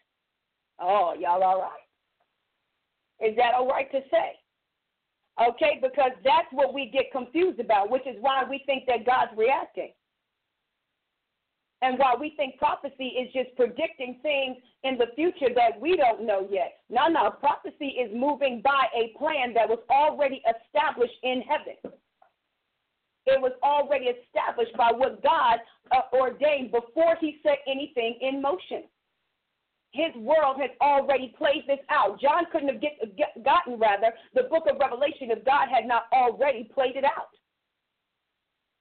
Oh, 0.78 1.14
y'all 1.18 1.42
all 1.42 1.60
right? 1.60 3.28
Is 3.28 3.36
that 3.36 3.54
all 3.54 3.68
right 3.68 3.90
to 3.92 4.00
say? 4.10 4.38
Okay, 5.40 5.78
because 5.80 6.10
that's 6.24 6.48
what 6.52 6.74
we 6.74 6.90
get 6.90 7.12
confused 7.12 7.60
about, 7.60 7.90
which 7.90 8.06
is 8.06 8.16
why 8.20 8.44
we 8.48 8.62
think 8.66 8.84
that 8.86 9.06
God's 9.06 9.32
reacting. 9.36 9.92
And 11.82 11.98
why 11.98 12.14
we 12.18 12.34
think 12.36 12.58
prophecy 12.58 13.06
is 13.06 13.32
just 13.32 13.56
predicting 13.56 14.18
things 14.22 14.56
in 14.84 14.98
the 14.98 15.06
future 15.14 15.54
that 15.54 15.80
we 15.80 15.96
don't 15.96 16.26
know 16.26 16.46
yet. 16.50 16.80
No, 16.90 17.08
no, 17.08 17.30
prophecy 17.30 17.96
is 17.96 18.10
moving 18.14 18.60
by 18.62 18.86
a 18.94 19.16
plan 19.18 19.54
that 19.54 19.66
was 19.66 19.78
already 19.88 20.42
established 20.44 21.14
in 21.22 21.42
heaven. 21.42 21.98
It 23.30 23.40
was 23.40 23.52
already 23.62 24.06
established 24.06 24.76
by 24.76 24.90
what 24.90 25.22
God 25.22 25.58
uh, 25.92 26.02
ordained 26.12 26.72
before 26.72 27.14
he 27.20 27.38
set 27.44 27.58
anything 27.66 28.18
in 28.20 28.42
motion. 28.42 28.84
His 29.92 30.14
world 30.16 30.56
has 30.60 30.70
already 30.80 31.34
played 31.38 31.62
this 31.66 31.78
out. 31.90 32.20
John 32.20 32.44
couldn't 32.50 32.68
have 32.68 32.80
get, 32.80 32.98
get, 33.16 33.44
gotten, 33.44 33.78
rather, 33.78 34.12
the 34.34 34.44
book 34.44 34.64
of 34.70 34.78
Revelation 34.80 35.30
if 35.30 35.44
God 35.44 35.68
had 35.68 35.86
not 35.86 36.04
already 36.12 36.64
played 36.74 36.96
it 36.96 37.04
out. 37.04 37.30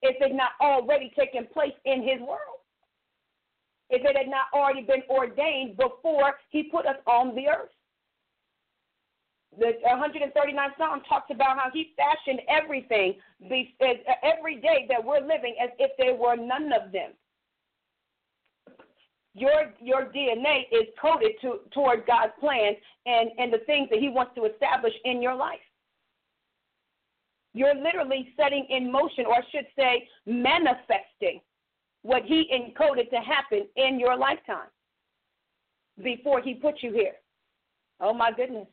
If 0.01 0.15
it 0.19 0.29
had 0.29 0.35
not 0.35 0.51
already 0.61 1.11
taken 1.17 1.45
place 1.53 1.73
in 1.85 2.01
his 2.01 2.19
world. 2.19 2.61
If 3.89 4.03
it 4.05 4.17
had 4.17 4.27
not 4.27 4.47
already 4.53 4.81
been 4.81 5.03
ordained 5.09 5.77
before 5.77 6.35
he 6.49 6.63
put 6.63 6.85
us 6.85 6.97
on 7.05 7.35
the 7.35 7.47
earth. 7.47 7.69
The 9.59 9.73
139th 9.85 10.77
Psalm 10.77 11.01
talks 11.07 11.29
about 11.31 11.57
how 11.57 11.69
he 11.73 11.93
fashioned 11.97 12.41
everything 12.47 13.15
every 13.43 14.55
day 14.55 14.87
that 14.89 15.03
we're 15.03 15.19
living 15.19 15.55
as 15.61 15.69
if 15.79 15.91
there 15.97 16.15
were 16.15 16.35
none 16.35 16.71
of 16.71 16.91
them 16.91 17.11
your 19.39 19.73
your 19.79 20.05
DNA 20.05 20.63
is 20.71 20.87
coded 21.01 21.31
to 21.41 21.59
toward 21.71 22.05
God's 22.05 22.33
plan 22.39 22.73
and 23.05 23.29
and 23.37 23.53
the 23.53 23.59
things 23.65 23.89
that 23.89 23.99
He 23.99 24.09
wants 24.09 24.33
to 24.35 24.45
establish 24.45 24.93
in 25.05 25.21
your 25.21 25.35
life. 25.35 25.59
You're 27.53 27.75
literally 27.75 28.33
setting 28.37 28.65
in 28.69 28.91
motion, 28.91 29.25
or 29.25 29.35
I 29.35 29.41
should 29.51 29.65
say, 29.75 30.07
manifesting 30.25 31.41
what 32.01 32.23
He 32.23 32.49
encoded 32.53 33.09
to 33.09 33.17
happen 33.17 33.67
in 33.75 33.99
your 33.99 34.17
lifetime 34.17 34.69
before 36.03 36.41
He 36.41 36.53
put 36.53 36.81
you 36.81 36.91
here. 36.91 37.15
Oh 37.99 38.13
my 38.13 38.31
goodness! 38.31 38.67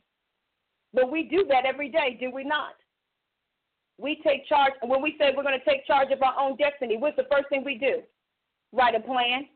But 0.96 1.12
we 1.12 1.22
do 1.28 1.46
that 1.48 1.64
every 1.64 1.90
day, 1.90 2.16
do 2.18 2.32
we 2.32 2.42
not? 2.42 2.74
We 3.98 4.20
take 4.26 4.48
charge 4.48 4.72
when 4.82 5.00
we 5.00 5.14
say 5.20 5.32
we're 5.36 5.44
going 5.44 5.58
to 5.58 5.64
take 5.64 5.86
charge 5.86 6.10
of 6.10 6.20
our 6.22 6.34
own 6.40 6.56
destiny. 6.56 6.96
What's 6.96 7.16
the 7.16 7.28
first 7.30 7.48
thing 7.50 7.62
we 7.64 7.78
do? 7.78 8.02
Write 8.72 8.96
a 8.96 9.00
plan 9.00 9.46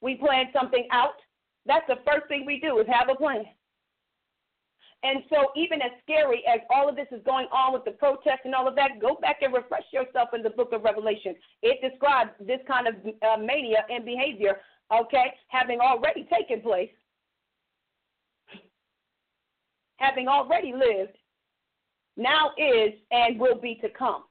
we 0.00 0.14
plan 0.14 0.46
something 0.52 0.86
out. 0.90 1.20
That's 1.66 1.86
the 1.88 1.98
first 2.06 2.28
thing 2.28 2.44
we 2.46 2.60
do 2.60 2.78
is 2.78 2.86
have 2.88 3.08
a 3.08 3.14
plan. 3.14 3.44
And 5.04 5.22
so, 5.30 5.52
even 5.54 5.80
as 5.80 5.92
scary 6.02 6.42
as 6.52 6.60
all 6.74 6.88
of 6.88 6.96
this 6.96 7.06
is 7.12 7.22
going 7.24 7.46
on 7.52 7.72
with 7.72 7.84
the 7.84 7.92
protests 7.92 8.42
and 8.44 8.54
all 8.54 8.66
of 8.66 8.74
that, 8.74 9.00
go 9.00 9.16
back 9.20 9.38
and 9.42 9.54
refresh 9.54 9.84
yourself 9.92 10.30
in 10.34 10.42
the 10.42 10.50
book 10.50 10.72
of 10.72 10.82
Revelation. 10.82 11.36
It 11.62 11.78
describes 11.88 12.30
this 12.40 12.58
kind 12.66 12.88
of 12.88 12.94
uh, 13.22 13.36
mania 13.40 13.84
and 13.90 14.04
behavior, 14.04 14.60
okay, 14.92 15.34
having 15.48 15.78
already 15.78 16.26
taken 16.32 16.60
place, 16.60 16.90
having 19.98 20.26
already 20.26 20.72
lived, 20.72 21.16
now 22.16 22.50
is 22.58 22.94
and 23.10 23.38
will 23.38 23.60
be 23.60 23.78
to 23.82 23.88
come. 23.90 24.24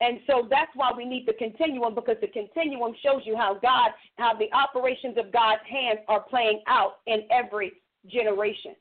And 0.00 0.20
so 0.28 0.46
that's 0.48 0.70
why 0.76 0.92
we 0.96 1.04
need 1.04 1.26
the 1.26 1.32
continuum 1.32 1.94
because 1.94 2.16
the 2.20 2.28
continuum 2.28 2.94
shows 3.02 3.22
you 3.24 3.36
how 3.36 3.54
God, 3.54 3.90
how 4.16 4.32
the 4.34 4.46
operations 4.52 5.16
of 5.18 5.32
God's 5.32 5.62
hands 5.68 5.98
are 6.06 6.20
playing 6.20 6.62
out 6.68 6.98
in 7.06 7.22
every 7.30 7.72
generation. 8.06 8.76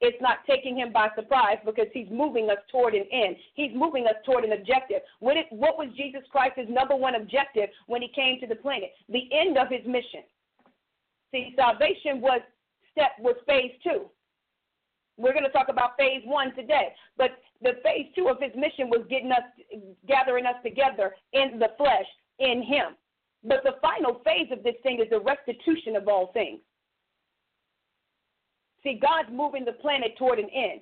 It's 0.00 0.20
not 0.20 0.38
taking 0.48 0.76
him 0.76 0.92
by 0.92 1.08
surprise 1.14 1.58
because 1.64 1.86
he's 1.92 2.08
moving 2.10 2.50
us 2.50 2.58
toward 2.70 2.94
an 2.94 3.04
end. 3.12 3.36
He's 3.54 3.70
moving 3.74 4.06
us 4.06 4.16
toward 4.24 4.44
an 4.44 4.52
objective. 4.52 4.98
What, 5.20 5.36
it, 5.36 5.46
what 5.50 5.78
was 5.78 5.88
Jesus 5.96 6.22
Christ's 6.30 6.68
number 6.68 6.96
one 6.96 7.14
objective 7.14 7.68
when 7.86 8.02
he 8.02 8.08
came 8.08 8.40
to 8.40 8.46
the 8.46 8.56
planet? 8.56 8.90
The 9.08 9.28
end 9.32 9.58
of 9.58 9.68
his 9.68 9.86
mission. 9.86 10.22
See, 11.30 11.54
salvation 11.56 12.20
was 12.20 12.40
step 12.90 13.12
was 13.20 13.36
phase 13.46 13.72
two. 13.82 14.10
We're 15.16 15.32
going 15.32 15.44
to 15.44 15.50
talk 15.50 15.68
about 15.68 15.96
phase 15.98 16.22
one 16.24 16.54
today. 16.54 16.88
But 17.16 17.30
the 17.60 17.72
phase 17.82 18.06
two 18.14 18.28
of 18.28 18.38
his 18.40 18.52
mission 18.56 18.88
was 18.88 19.06
getting 19.10 19.30
us, 19.30 19.44
gathering 20.08 20.46
us 20.46 20.56
together 20.64 21.14
in 21.32 21.58
the 21.58 21.68
flesh, 21.76 22.06
in 22.38 22.62
him. 22.62 22.96
But 23.44 23.62
the 23.64 23.74
final 23.82 24.20
phase 24.24 24.48
of 24.50 24.62
this 24.62 24.76
thing 24.82 25.00
is 25.00 25.10
the 25.10 25.20
restitution 25.20 25.96
of 25.96 26.08
all 26.08 26.32
things. 26.32 26.60
See, 28.82 28.98
God's 29.00 29.28
moving 29.32 29.64
the 29.64 29.72
planet 29.72 30.16
toward 30.18 30.38
an 30.38 30.48
end. 30.54 30.80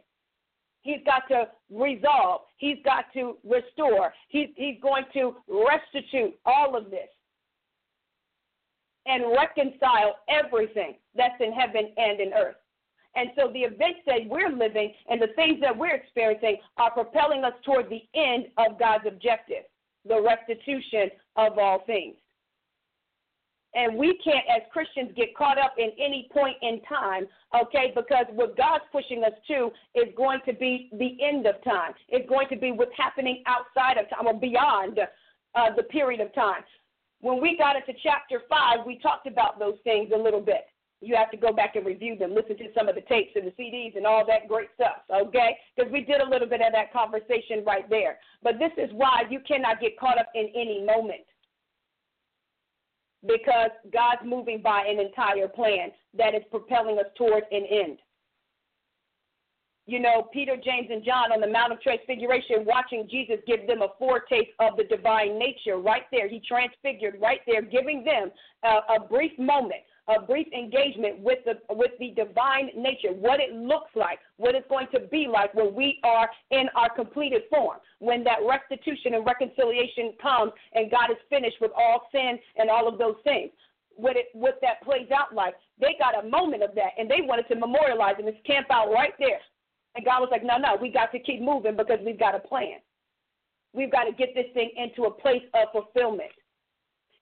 He's 0.82 1.00
got 1.04 1.28
to 1.28 1.49
resolve. 1.70 2.42
He's 2.56 2.78
got 2.84 3.06
to 3.14 3.37
restore. 3.44 4.14
He's, 4.28 4.49
he's 4.56 4.80
going 4.80 5.04
to 5.12 5.37
restitute 5.49 6.38
all 6.46 6.76
of 6.76 6.90
this 6.90 7.08
and 9.06 9.25
reconcile 9.37 10.16
everything 10.28 10.94
that's 11.14 11.40
in 11.40 11.52
heaven 11.52 11.92
and 11.96 12.20
in 12.20 12.32
earth. 12.32 12.56
And 13.17 13.31
so 13.37 13.50
the 13.52 13.61
events 13.61 14.00
that 14.07 14.21
we're 14.26 14.50
living 14.50 14.93
and 15.09 15.21
the 15.21 15.35
things 15.35 15.61
that 15.61 15.76
we're 15.76 15.95
experiencing 15.95 16.59
are 16.76 16.90
propelling 16.90 17.45
us 17.45 17.55
toward 17.64 17.90
the 17.90 18.02
end 18.14 18.47
of 18.57 18.79
God's 18.79 19.05
objective, 19.07 19.64
the 20.07 20.21
restitution 20.21 21.11
of 21.37 21.59
all 21.59 21.83
things. 21.87 22.17
And 23.75 23.97
we 23.97 24.19
can't, 24.25 24.45
as 24.49 24.62
Christians, 24.73 25.11
get 25.17 25.37
caught 25.37 25.59
up 25.59 25.75
in 25.79 25.90
any 25.99 26.29
point 26.33 26.57
in 26.61 26.81
time, 26.88 27.26
okay, 27.55 27.93
because 27.95 28.26
what 28.33 28.57
God's 28.57 28.85
pushing 28.90 29.23
us 29.23 29.33
to 29.47 29.71
is 29.95 30.12
going 30.17 30.40
to 30.47 30.52
be 30.52 30.90
the 30.93 31.17
end 31.25 31.47
of 31.47 31.62
time. 31.62 31.93
It's 32.09 32.29
going 32.29 32.49
to 32.49 32.57
be 32.57 32.73
what's 32.73 32.97
happening 32.97 33.45
outside 33.47 33.97
of 33.97 34.11
time 34.11 34.26
or 34.26 34.38
beyond 34.38 34.99
uh, 35.55 35.75
the 35.76 35.85
period 35.85 36.21
of 36.21 36.35
time. 36.35 36.62
When 37.21 37.40
we 37.40 37.57
got 37.57 37.76
into 37.76 37.93
chapter 38.02 38.43
5, 38.49 38.79
we 38.87 38.99
talked 38.99 39.29
about 39.29 39.59
those 39.59 39.76
things 39.85 40.11
a 40.14 40.19
little 40.19 40.40
bit. 40.40 40.67
You 41.00 41.16
have 41.16 41.30
to 41.30 41.37
go 41.37 41.52
back 41.52 41.76
and 41.76 41.87
review 41.87 42.16
them, 42.16 42.35
listen 42.35 42.59
to 42.59 42.69
some 42.76 42.88
of 42.88 42.95
the 42.95 43.00
tapes 43.02 43.33
and 43.35 43.47
the 43.47 43.52
CDs 43.52 43.97
and 43.97 44.07
all 44.07 44.26
that 44.26 44.49
great 44.49 44.69
stuff, 44.75 45.00
okay? 45.11 45.57
Because 45.75 45.90
we 45.90 46.02
did 46.02 46.21
a 46.21 46.28
little 46.28 46.49
bit 46.49 46.61
of 46.61 46.73
that 46.73 46.92
conversation 46.92 47.64
right 47.64 47.88
there. 47.88 48.19
But 48.42 48.59
this 48.59 48.73
is 48.76 48.90
why 48.92 49.23
you 49.30 49.40
cannot 49.49 49.80
get 49.80 49.99
caught 49.99 50.19
up 50.19 50.28
in 50.35 50.49
any 50.54 50.85
moment 50.85 51.25
because 53.26 53.71
God's 53.92 54.23
moving 54.25 54.62
by 54.62 54.85
an 54.88 54.99
entire 54.99 55.49
plan 55.49 55.90
that 56.16 56.35
is 56.35 56.42
propelling 56.50 56.99
us 56.99 57.07
toward 57.16 57.45
an 57.50 57.64
end. 57.71 57.99
You 59.87 59.99
know, 59.99 60.28
Peter, 60.33 60.57
James, 60.57 60.88
and 60.90 61.04
John 61.04 61.33
on 61.33 61.40
the 61.40 61.49
Mount 61.49 61.73
of 61.73 61.83
Transfiguration, 61.83 62.64
watching 62.64 63.09
Jesus 63.11 63.37
give 63.47 63.66
them 63.66 63.83
a 63.83 63.88
foretaste 63.99 64.50
of 64.61 64.76
the 64.76 64.85
divine 64.85 65.38
nature 65.38 65.78
right 65.78 66.04
there. 66.12 66.28
He 66.28 66.40
transfigured 66.47 67.16
right 67.21 67.40
there, 67.47 67.62
giving 67.62 68.04
them 68.04 68.30
a, 68.62 68.95
a 68.95 69.09
brief 69.09 69.37
moment 69.38 69.83
a 70.17 70.21
brief 70.23 70.47
engagement 70.52 71.21
with 71.21 71.38
the 71.45 71.55
with 71.71 71.93
the 71.99 72.11
divine 72.11 72.71
nature, 72.76 73.12
what 73.12 73.40
it 73.40 73.55
looks 73.55 73.90
like, 73.95 74.19
what 74.37 74.55
it's 74.55 74.69
going 74.69 74.88
to 74.93 75.00
be 75.00 75.26
like 75.31 75.55
when 75.55 75.75
we 75.75 76.00
are 76.02 76.29
in 76.50 76.69
our 76.75 76.90
completed 76.95 77.43
form, 77.50 77.79
when 77.99 78.25
that 78.25 78.38
restitution 78.49 79.14
and 79.14 79.26
reconciliation 79.26 80.12
comes 80.21 80.52
and 80.75 80.90
God 80.90 81.11
is 81.11 81.19
finished 81.29 81.57
with 81.61 81.71
all 81.76 82.09
sin 82.12 82.38
and 82.57 82.71
all 82.71 82.88
of 82.88 82.99
those 82.99 83.17
things. 83.25 83.50
What 83.97 84.17
it 84.17 84.26
what 84.33 84.59
that 84.62 84.83
plays 84.83 85.11
out 85.11 85.35
like. 85.35 85.55
They 85.81 85.97
got 85.99 86.25
a 86.25 86.29
moment 86.29 86.62
of 86.62 86.75
that 86.75 86.93
and 86.99 87.11
they 87.11 87.21
wanted 87.21 87.49
to 87.49 87.57
memorialize 87.57 88.14
and 88.19 88.26
just 88.31 88.45
camp 88.45 88.67
out 88.71 88.93
right 88.93 89.12
there. 89.19 89.40
And 89.95 90.05
God 90.05 90.21
was 90.21 90.29
like, 90.31 90.45
No, 90.45 90.57
no, 90.57 90.76
we 90.81 90.90
got 90.90 91.12
to 91.12 91.19
keep 91.19 91.40
moving 91.40 91.76
because 91.76 91.99
we've 92.05 92.19
got 92.19 92.35
a 92.35 92.40
plan. 92.40 92.79
We've 93.73 93.93
got 93.93 94.05
to 94.05 94.12
get 94.12 94.35
this 94.35 94.47
thing 94.55 94.71
into 94.76 95.05
a 95.05 95.11
place 95.11 95.43
of 95.55 95.69
fulfillment. 95.73 96.31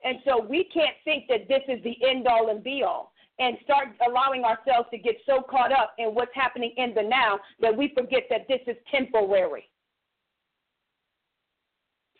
And 0.04 0.18
so 0.24 0.40
we 0.40 0.64
can't 0.72 0.96
think 1.04 1.24
that 1.28 1.48
this 1.48 1.62
is 1.68 1.82
the 1.84 1.96
end 2.08 2.26
all 2.26 2.50
and 2.50 2.62
be 2.62 2.82
all 2.82 3.12
and 3.40 3.56
start 3.64 3.88
allowing 4.08 4.44
ourselves 4.44 4.88
to 4.90 4.98
get 4.98 5.16
so 5.26 5.42
caught 5.42 5.72
up 5.72 5.94
in 5.98 6.08
what's 6.08 6.34
happening 6.34 6.72
in 6.76 6.94
the 6.94 7.02
now 7.02 7.38
that 7.60 7.76
we 7.76 7.92
forget 7.96 8.24
that 8.30 8.46
this 8.48 8.60
is 8.66 8.76
temporary. 8.90 9.68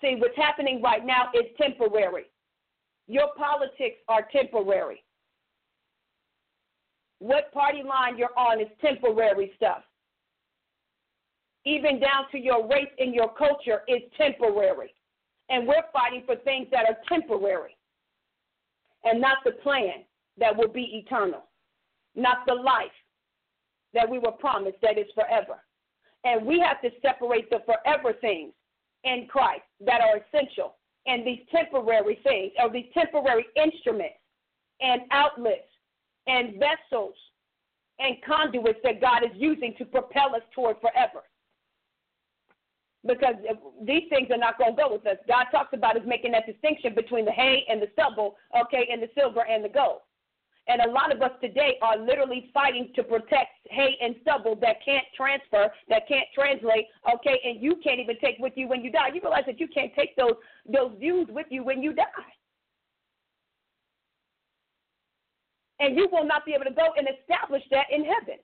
See, 0.01 0.17
what's 0.19 0.37
happening 0.37 0.81
right 0.81 1.05
now 1.05 1.31
is 1.35 1.47
temporary. 1.61 2.25
Your 3.09 3.29
politics 3.37 3.99
are 4.09 4.29
temporary. 4.31 5.03
What 7.21 7.53
party 7.53 7.83
line 7.83 8.17
you're 8.17 8.39
on 8.39 8.61
is 8.61 8.69
temporary 8.81 9.53
stuff. 9.57 9.83
even 11.65 12.01
down 12.01 12.25
to 12.33 12.39
your 12.39 12.67
race 12.69 12.89
and 12.99 13.15
your 13.15 13.33
culture, 13.35 13.83
is 13.89 14.03
temporary. 14.17 14.95
And 15.51 15.67
we're 15.67 15.83
fighting 15.93 16.23
for 16.27 16.37
things 16.37 16.69
that 16.71 16.87
are 16.87 16.97
temporary 17.09 17.77
and 19.05 19.21
not 19.21 19.39
the 19.45 19.53
plan 19.53 20.05
that 20.39 20.57
will 20.57 20.69
be 20.69 21.03
eternal, 21.05 21.45
not 22.15 22.39
the 22.47 22.55
life 22.55 22.91
that 23.95 24.09
we 24.09 24.19
were 24.19 24.33
promised 24.33 24.77
that 24.83 24.99
is 24.99 25.07
forever. 25.15 25.63
And 26.25 26.45
we 26.45 26.61
have 26.61 26.81
to 26.83 26.91
separate 27.01 27.49
the 27.51 27.61
forever 27.65 28.13
things 28.21 28.53
in 29.05 29.27
Christ 29.29 29.63
that 29.87 30.01
are 30.01 30.19
essential 30.19 30.75
and 31.07 31.27
these 31.27 31.41
temporary 31.51 32.19
things 32.23 32.53
or 32.63 32.71
these 32.71 32.91
temporary 32.93 33.47
instruments 33.57 34.19
and 34.81 35.03
outlets 35.11 35.71
and 36.27 36.55
vessels 36.55 37.15
and 37.99 38.17
conduits 38.25 38.79
that 38.85 39.01
God 39.01 39.25
is 39.25 39.31
using 39.35 39.75
to 39.79 39.85
propel 39.85 40.35
us 40.35 40.43
toward 40.55 40.77
forever. 40.81 41.25
Because 43.07 43.35
these 43.83 44.03
things 44.11 44.29
are 44.31 44.39
not 44.39 44.59
going 44.59 44.75
to 44.75 44.83
go 44.83 44.93
with 44.93 45.07
us. 45.07 45.17
God 45.29 45.47
talks 45.53 45.71
about 45.73 45.97
us 45.97 46.03
making 46.05 46.33
that 46.33 46.47
distinction 46.47 46.95
between 46.95 47.25
the 47.25 47.31
hay 47.31 47.65
and 47.69 47.81
the 47.81 47.87
stubble, 47.93 48.37
okay, 48.61 48.89
and 48.91 49.01
the 49.01 49.09
silver 49.15 49.47
and 49.47 49.65
the 49.65 49.69
gold. 49.69 50.01
And 50.69 50.83
a 50.83 50.91
lot 50.91 51.15
of 51.15 51.23
us 51.23 51.31
today 51.41 51.79
are 51.81 51.97
literally 51.97 52.51
fighting 52.53 52.93
to 52.95 53.03
protect 53.03 53.49
hay 53.71 53.97
and 54.03 54.15
stubble 54.21 54.55
that 54.57 54.85
can't 54.85 55.07
transfer, 55.17 55.73
that 55.89 56.07
can't 56.07 56.27
translate, 56.35 56.87
okay, 57.15 57.41
and 57.43 57.63
you 57.63 57.77
can't 57.83 58.01
even 58.01 58.17
take 58.21 58.37
with 58.39 58.53
you 58.57 58.69
when 58.69 58.85
you 58.85 58.93
die. 58.93 59.09
You 59.15 59.23
realize 59.23 59.45
that 59.47 59.59
you 59.59 59.69
can't 59.69 59.93
take 59.95 60.15
those 60.17 60.35
those 60.71 60.93
views 60.99 61.27
with 61.31 61.47
you 61.49 61.65
when 61.65 61.83
you 61.83 61.95
die. 61.95 62.05
And 65.81 65.97
you 65.97 66.09
will 66.13 66.27
not 66.27 66.45
be 66.45 66.53
able 66.53 66.65
to 66.65 66.75
go 66.75 66.89
and 66.99 67.09
establish 67.09 67.63
that 67.71 67.87
in 67.91 68.05
heaven. 68.05 68.39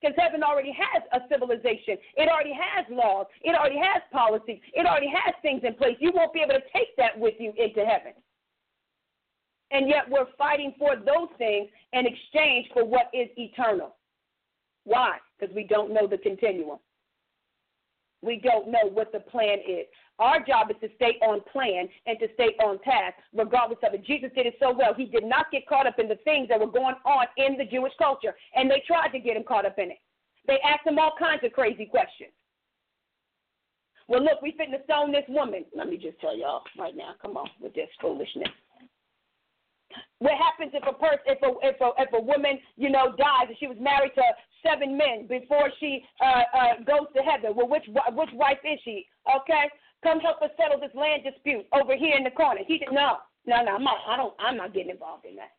Because 0.00 0.14
heaven 0.16 0.42
already 0.42 0.72
has 0.72 1.02
a 1.12 1.26
civilization. 1.28 1.98
It 2.16 2.28
already 2.28 2.54
has 2.54 2.86
laws. 2.90 3.26
It 3.42 3.56
already 3.56 3.78
has 3.78 4.02
policies. 4.12 4.60
It 4.72 4.86
already 4.86 5.08
has 5.08 5.34
things 5.42 5.62
in 5.64 5.74
place. 5.74 5.96
You 5.98 6.12
won't 6.14 6.32
be 6.32 6.40
able 6.40 6.54
to 6.54 6.66
take 6.72 6.96
that 6.96 7.18
with 7.18 7.34
you 7.38 7.52
into 7.58 7.84
heaven. 7.84 8.12
And 9.70 9.88
yet 9.88 10.04
we're 10.08 10.26
fighting 10.38 10.74
for 10.78 10.96
those 10.96 11.28
things 11.36 11.68
in 11.92 12.06
exchange 12.06 12.68
for 12.72 12.84
what 12.84 13.10
is 13.12 13.28
eternal. 13.36 13.96
Why? 14.84 15.18
Because 15.38 15.54
we 15.54 15.64
don't 15.64 15.92
know 15.92 16.06
the 16.06 16.18
continuum. 16.18 16.78
We 18.22 18.40
don't 18.40 18.68
know 18.68 18.90
what 18.92 19.12
the 19.12 19.20
plan 19.20 19.58
is. 19.58 19.86
Our 20.18 20.44
job 20.44 20.70
is 20.70 20.76
to 20.80 20.88
stay 20.96 21.18
on 21.22 21.40
plan 21.52 21.88
and 22.06 22.18
to 22.18 22.26
stay 22.34 22.56
on 22.64 22.80
task, 22.80 23.14
regardless 23.32 23.78
of 23.86 23.94
it. 23.94 24.04
Jesus 24.04 24.30
did 24.34 24.46
it 24.46 24.54
so 24.58 24.74
well. 24.76 24.92
He 24.92 25.06
did 25.06 25.24
not 25.24 25.50
get 25.52 25.68
caught 25.68 25.86
up 25.86 25.98
in 25.98 26.08
the 26.08 26.18
things 26.24 26.48
that 26.48 26.58
were 26.58 26.66
going 26.66 26.96
on 27.04 27.26
in 27.36 27.56
the 27.56 27.64
Jewish 27.64 27.92
culture, 27.98 28.34
and 28.56 28.68
they 28.68 28.82
tried 28.86 29.08
to 29.10 29.20
get 29.20 29.36
him 29.36 29.44
caught 29.46 29.66
up 29.66 29.78
in 29.78 29.92
it. 29.92 29.98
They 30.48 30.58
asked 30.64 30.86
him 30.86 30.98
all 30.98 31.12
kinds 31.18 31.44
of 31.44 31.52
crazy 31.52 31.86
questions. 31.86 32.32
Well, 34.08 34.24
look, 34.24 34.40
we 34.42 34.52
fitting 34.56 34.72
to 34.72 34.82
stone 34.84 35.12
this 35.12 35.26
woman. 35.28 35.66
Let 35.76 35.88
me 35.88 35.98
just 35.98 36.18
tell 36.20 36.36
y'all 36.36 36.62
right 36.78 36.96
now. 36.96 37.14
Come 37.20 37.36
on 37.36 37.48
with 37.60 37.74
this 37.74 37.88
foolishness. 38.00 38.48
What 40.18 40.34
happens 40.36 40.72
if 40.74 40.82
a 40.86 40.92
person, 40.92 41.24
if 41.26 41.40
a 41.42 41.50
if 41.62 41.80
a 41.80 41.90
if 41.98 42.12
a 42.12 42.20
woman, 42.20 42.58
you 42.76 42.90
know, 42.90 43.14
dies 43.16 43.48
and 43.48 43.56
she 43.58 43.66
was 43.66 43.78
married 43.80 44.12
to 44.16 44.22
seven 44.66 44.96
men 44.96 45.26
before 45.26 45.70
she 45.80 46.04
uh, 46.20 46.42
uh, 46.52 46.74
goes 46.84 47.08
to 47.16 47.22
heaven? 47.22 47.56
Well, 47.56 47.68
which 47.68 47.84
which 47.88 48.30
wife 48.34 48.58
is 48.64 48.78
she? 48.84 49.06
Okay, 49.24 49.70
come 50.02 50.20
help 50.20 50.42
us 50.42 50.50
settle 50.60 50.80
this 50.80 50.94
land 50.94 51.22
dispute 51.24 51.66
over 51.72 51.96
here 51.96 52.16
in 52.16 52.24
the 52.24 52.30
corner. 52.30 52.60
He 52.66 52.78
said, 52.78 52.92
no, 52.92 53.18
no, 53.46 53.64
no, 53.64 53.76
I'm 53.76 53.84
not. 53.84 53.98
I 54.06 54.16
don't. 54.16 54.34
I'm 54.38 54.56
not 54.56 54.74
getting 54.74 54.90
involved 54.90 55.24
in 55.24 55.36
that. 55.36 55.52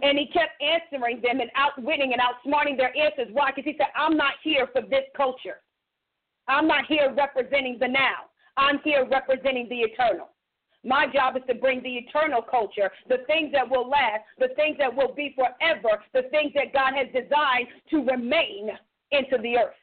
And 0.00 0.18
he 0.18 0.26
kept 0.26 0.56
answering 0.62 1.20
them 1.20 1.40
and 1.40 1.50
outwitting 1.54 2.14
and 2.14 2.22
outsmarting 2.22 2.78
their 2.78 2.96
answers. 2.96 3.28
Why? 3.32 3.50
Because 3.50 3.64
he 3.70 3.76
said, 3.76 3.88
I'm 3.94 4.16
not 4.16 4.34
here 4.42 4.66
for 4.72 4.80
this 4.80 5.04
culture. 5.14 5.60
I'm 6.48 6.66
not 6.66 6.86
here 6.86 7.12
representing 7.14 7.76
the 7.78 7.88
now. 7.88 8.32
I'm 8.56 8.80
here 8.84 9.06
representing 9.10 9.68
the 9.68 9.80
eternal. 9.80 10.31
My 10.84 11.06
job 11.06 11.36
is 11.36 11.42
to 11.48 11.54
bring 11.54 11.82
the 11.82 11.96
eternal 11.96 12.42
culture, 12.42 12.90
the 13.08 13.18
things 13.26 13.52
that 13.52 13.68
will 13.68 13.88
last, 13.88 14.22
the 14.38 14.48
things 14.56 14.76
that 14.78 14.94
will 14.94 15.14
be 15.14 15.34
forever, 15.36 16.02
the 16.12 16.28
things 16.30 16.52
that 16.54 16.72
God 16.72 16.94
has 16.94 17.06
designed 17.14 17.68
to 17.90 17.98
remain 18.04 18.70
into 19.12 19.38
the 19.42 19.58
earth. 19.58 19.74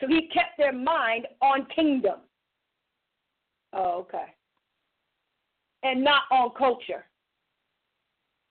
So 0.00 0.08
he 0.08 0.28
kept 0.28 0.56
their 0.58 0.72
mind 0.72 1.26
on 1.42 1.66
kingdom. 1.74 2.20
Oh, 3.72 4.00
okay. 4.00 4.34
And 5.82 6.02
not 6.02 6.22
on 6.30 6.50
culture. 6.56 7.04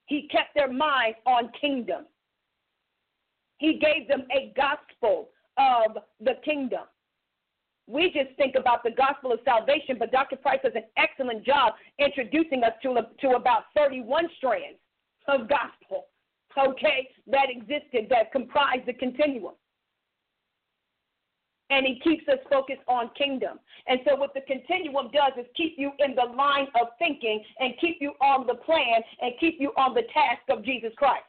He 0.05 0.27
kept 0.27 0.53
their 0.53 0.71
mind 0.71 1.15
on 1.25 1.49
kingdom. 1.59 2.05
He 3.57 3.79
gave 3.79 4.07
them 4.07 4.25
a 4.31 4.53
gospel 4.55 5.29
of 5.57 5.97
the 6.19 6.33
kingdom. 6.43 6.81
We 7.87 8.11
just 8.11 8.35
think 8.37 8.55
about 8.55 8.83
the 8.83 8.91
gospel 8.91 9.33
of 9.33 9.39
salvation, 9.43 9.97
but 9.99 10.11
Dr. 10.11 10.37
Price 10.37 10.59
does 10.63 10.71
an 10.75 10.85
excellent 10.97 11.45
job 11.45 11.73
introducing 11.99 12.63
us 12.63 12.73
to, 12.83 12.95
to 13.21 13.35
about 13.35 13.63
31 13.75 14.29
strands 14.37 14.79
of 15.27 15.49
gospel, 15.49 16.05
okay, 16.57 17.09
that 17.27 17.47
existed, 17.49 18.07
that 18.09 18.31
comprised 18.31 18.85
the 18.85 18.93
continuum. 18.93 19.53
And 21.69 21.85
he 21.85 21.99
keeps 21.99 22.27
us 22.27 22.39
focused 22.49 22.83
on 22.87 23.09
kingdom. 23.17 23.59
And 23.87 23.99
so, 24.07 24.15
what 24.15 24.33
the 24.33 24.41
continuum 24.41 25.09
does 25.11 25.31
is 25.39 25.45
keep 25.55 25.73
you 25.77 25.91
in 25.99 26.13
the 26.13 26.31
line 26.35 26.67
of 26.79 26.89
thinking 26.99 27.43
and 27.59 27.73
keep 27.81 27.97
you 27.99 28.13
on 28.21 28.45
the 28.45 28.55
plan 28.55 29.01
and 29.21 29.33
keep 29.39 29.55
you 29.59 29.71
on 29.75 29.93
the 29.95 30.03
task 30.13 30.43
of 30.49 30.63
Jesus 30.63 30.91
Christ 30.97 31.23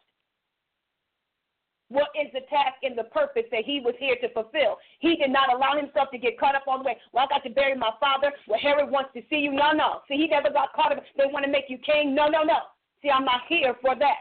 what 1.88 2.08
is 2.18 2.32
the 2.32 2.40
task 2.48 2.76
and 2.82 2.96
the 2.96 3.04
purpose 3.04 3.44
that 3.50 3.64
he 3.64 3.80
was 3.80 3.94
here 3.98 4.16
to 4.20 4.28
fulfill. 4.30 4.78
He 5.00 5.16
did 5.16 5.30
not 5.30 5.52
allow 5.52 5.76
himself 5.76 6.10
to 6.12 6.18
get 6.18 6.38
caught 6.38 6.54
up 6.54 6.66
on 6.66 6.80
the 6.80 6.84
way. 6.84 6.96
Well, 7.12 7.24
I 7.24 7.28
got 7.28 7.44
to 7.44 7.50
bury 7.50 7.76
my 7.76 7.90
father. 8.00 8.32
Well, 8.48 8.58
Herod 8.60 8.90
wants 8.90 9.10
to 9.14 9.22
see 9.28 9.36
you. 9.36 9.52
No, 9.52 9.72
no. 9.72 10.00
See, 10.08 10.16
he 10.16 10.26
never 10.28 10.50
got 10.50 10.72
caught 10.72 10.92
up. 10.92 11.04
They 11.16 11.24
want 11.26 11.44
to 11.44 11.50
make 11.50 11.66
you 11.68 11.78
king. 11.78 12.14
No, 12.14 12.28
no, 12.28 12.42
no. 12.42 12.58
See, 13.02 13.10
I'm 13.10 13.24
not 13.24 13.42
here 13.48 13.74
for 13.82 13.94
that. 13.96 14.18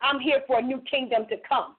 I'm 0.00 0.20
here 0.20 0.42
for 0.46 0.58
a 0.58 0.62
new 0.62 0.82
kingdom 0.90 1.26
to 1.28 1.36
come. 1.48 1.76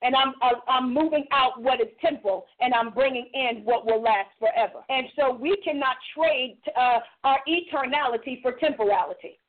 And 0.00 0.14
I'm 0.14 0.32
I'm 0.68 0.94
moving 0.94 1.24
out 1.32 1.60
what 1.60 1.80
is 1.80 1.88
temporal, 2.00 2.46
and 2.60 2.72
I'm 2.72 2.90
bringing 2.90 3.28
in 3.34 3.62
what 3.64 3.84
will 3.84 4.00
last 4.00 4.28
forever. 4.38 4.84
And 4.88 5.08
so 5.16 5.34
we 5.34 5.56
cannot 5.64 5.96
trade 6.16 6.56
uh, 6.78 6.98
our 7.24 7.40
eternality 7.48 8.40
for 8.40 8.52
temporality. 8.52 9.40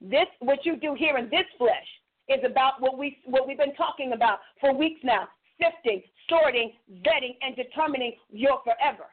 This, 0.00 0.26
what 0.40 0.64
you 0.64 0.76
do 0.76 0.94
here 0.94 1.18
in 1.18 1.28
this 1.30 1.46
flesh, 1.58 1.86
is 2.28 2.40
about 2.44 2.80
what 2.80 2.96
we 2.96 3.18
what 3.24 3.46
we've 3.46 3.58
been 3.58 3.74
talking 3.74 4.12
about 4.12 4.38
for 4.60 4.72
weeks 4.74 5.00
now: 5.02 5.28
sifting, 5.60 6.02
sorting, 6.28 6.72
vetting, 7.04 7.36
and 7.42 7.56
determining 7.56 8.14
your 8.30 8.60
forever. 8.64 9.04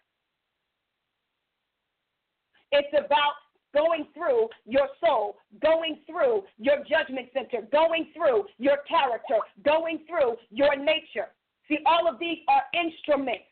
It's 2.71 2.93
about 2.93 3.33
going 3.73 4.07
through 4.13 4.47
your 4.65 4.87
soul, 5.03 5.37
going 5.61 5.99
through 6.05 6.43
your 6.57 6.77
judgment 6.89 7.27
center, 7.33 7.65
going 7.71 8.07
through 8.15 8.45
your 8.57 8.77
character, 8.87 9.39
going 9.63 9.99
through 10.07 10.35
your 10.49 10.75
nature. 10.75 11.27
See, 11.67 11.79
all 11.85 12.07
of 12.07 12.19
these 12.19 12.39
are 12.47 12.63
instruments. 12.73 13.45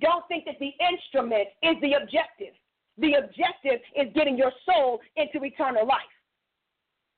Don't 0.00 0.26
think 0.28 0.44
that 0.46 0.58
the 0.58 0.72
instrument 0.92 1.48
is 1.62 1.76
the 1.80 1.94
objective. 1.94 2.54
The 2.98 3.14
objective 3.14 3.80
is 3.94 4.12
getting 4.14 4.36
your 4.36 4.52
soul 4.64 5.00
into 5.16 5.44
eternal 5.44 5.86
life. 5.86 6.15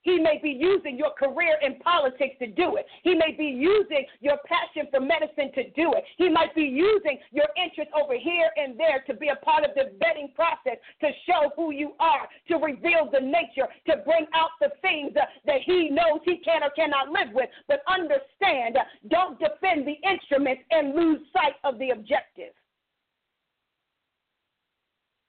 He 0.03 0.19
may 0.19 0.39
be 0.43 0.51
using 0.51 0.97
your 0.97 1.11
career 1.11 1.59
in 1.61 1.79
politics 1.81 2.37
to 2.39 2.47
do 2.47 2.77
it. 2.77 2.87
He 3.03 3.15
may 3.15 3.35
be 3.37 3.45
using 3.45 4.07
your 4.21 4.39
passion 4.47 4.89
for 4.91 5.01
medicine 5.01 5.51
to 5.55 5.71
do 5.71 5.93
it. 5.95 6.05
He 6.17 6.29
might 6.29 6.55
be 6.55 6.63
using 6.63 7.19
your 7.33 7.49
interest 7.63 7.91
over 8.01 8.15
here 8.17 8.51
and 8.57 8.79
there 8.79 9.03
to 9.07 9.15
be 9.15 9.29
a 9.29 9.37
part 9.45 9.65
of 9.65 9.71
the 9.75 9.91
vetting 9.99 10.35
process 10.35 10.79
to 11.01 11.09
show 11.27 11.51
who 11.57 11.73
you 11.73 11.93
are, 11.99 12.29
to 12.49 12.57
reveal 12.57 13.11
the 13.11 13.21
nature, 13.21 13.69
to 13.87 13.97
bring 14.05 14.27
out 14.35 14.51
the 14.61 14.71
things 14.83 15.13
that 15.15 15.61
he 15.65 15.91
knows 15.91 16.21
he 16.25 16.39
can 16.39 16.63
or 16.63 16.71
cannot 16.71 17.09
live 17.09 17.35
with. 17.35 17.51
But 17.67 17.83
understand, 17.89 18.79
don't 19.11 19.39
defend 19.39 19.87
the 19.87 19.99
instruments 20.09 20.63
and 20.71 20.95
lose 20.95 21.21
sight 21.33 21.55
of 21.65 21.79
the 21.79 21.91
objective. 21.91 22.55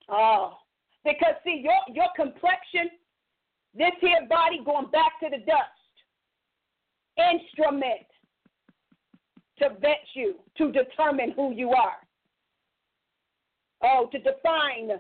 Oh, 0.08 0.58
because 1.04 1.36
see, 1.44 1.62
your, 1.64 1.96
your 1.96 2.08
complexion 2.16 2.90
this 3.76 3.92
here 4.02 4.28
body 4.30 4.62
going 4.66 4.90
back 4.92 5.20
to 5.22 5.30
the 5.30 5.44
dust. 5.46 5.70
Instrument 7.18 8.08
to 9.60 9.70
vet 9.82 10.04
you, 10.14 10.36
to 10.58 10.72
determine 10.72 11.32
who 11.36 11.54
you 11.54 11.72
are. 11.72 11.98
Oh, 13.84 14.10
to 14.12 14.18
define, 14.18 14.92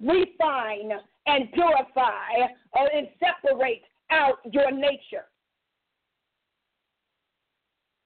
refine, 0.00 0.92
and 1.26 1.52
purify 1.52 2.48
and 2.74 3.08
separate 3.20 3.82
out 4.10 4.38
your 4.50 4.70
nature. 4.70 5.26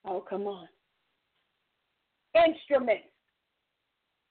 Oh, 0.05 0.23
come 0.29 0.47
on. 0.47 0.67
Instruments, 2.35 3.07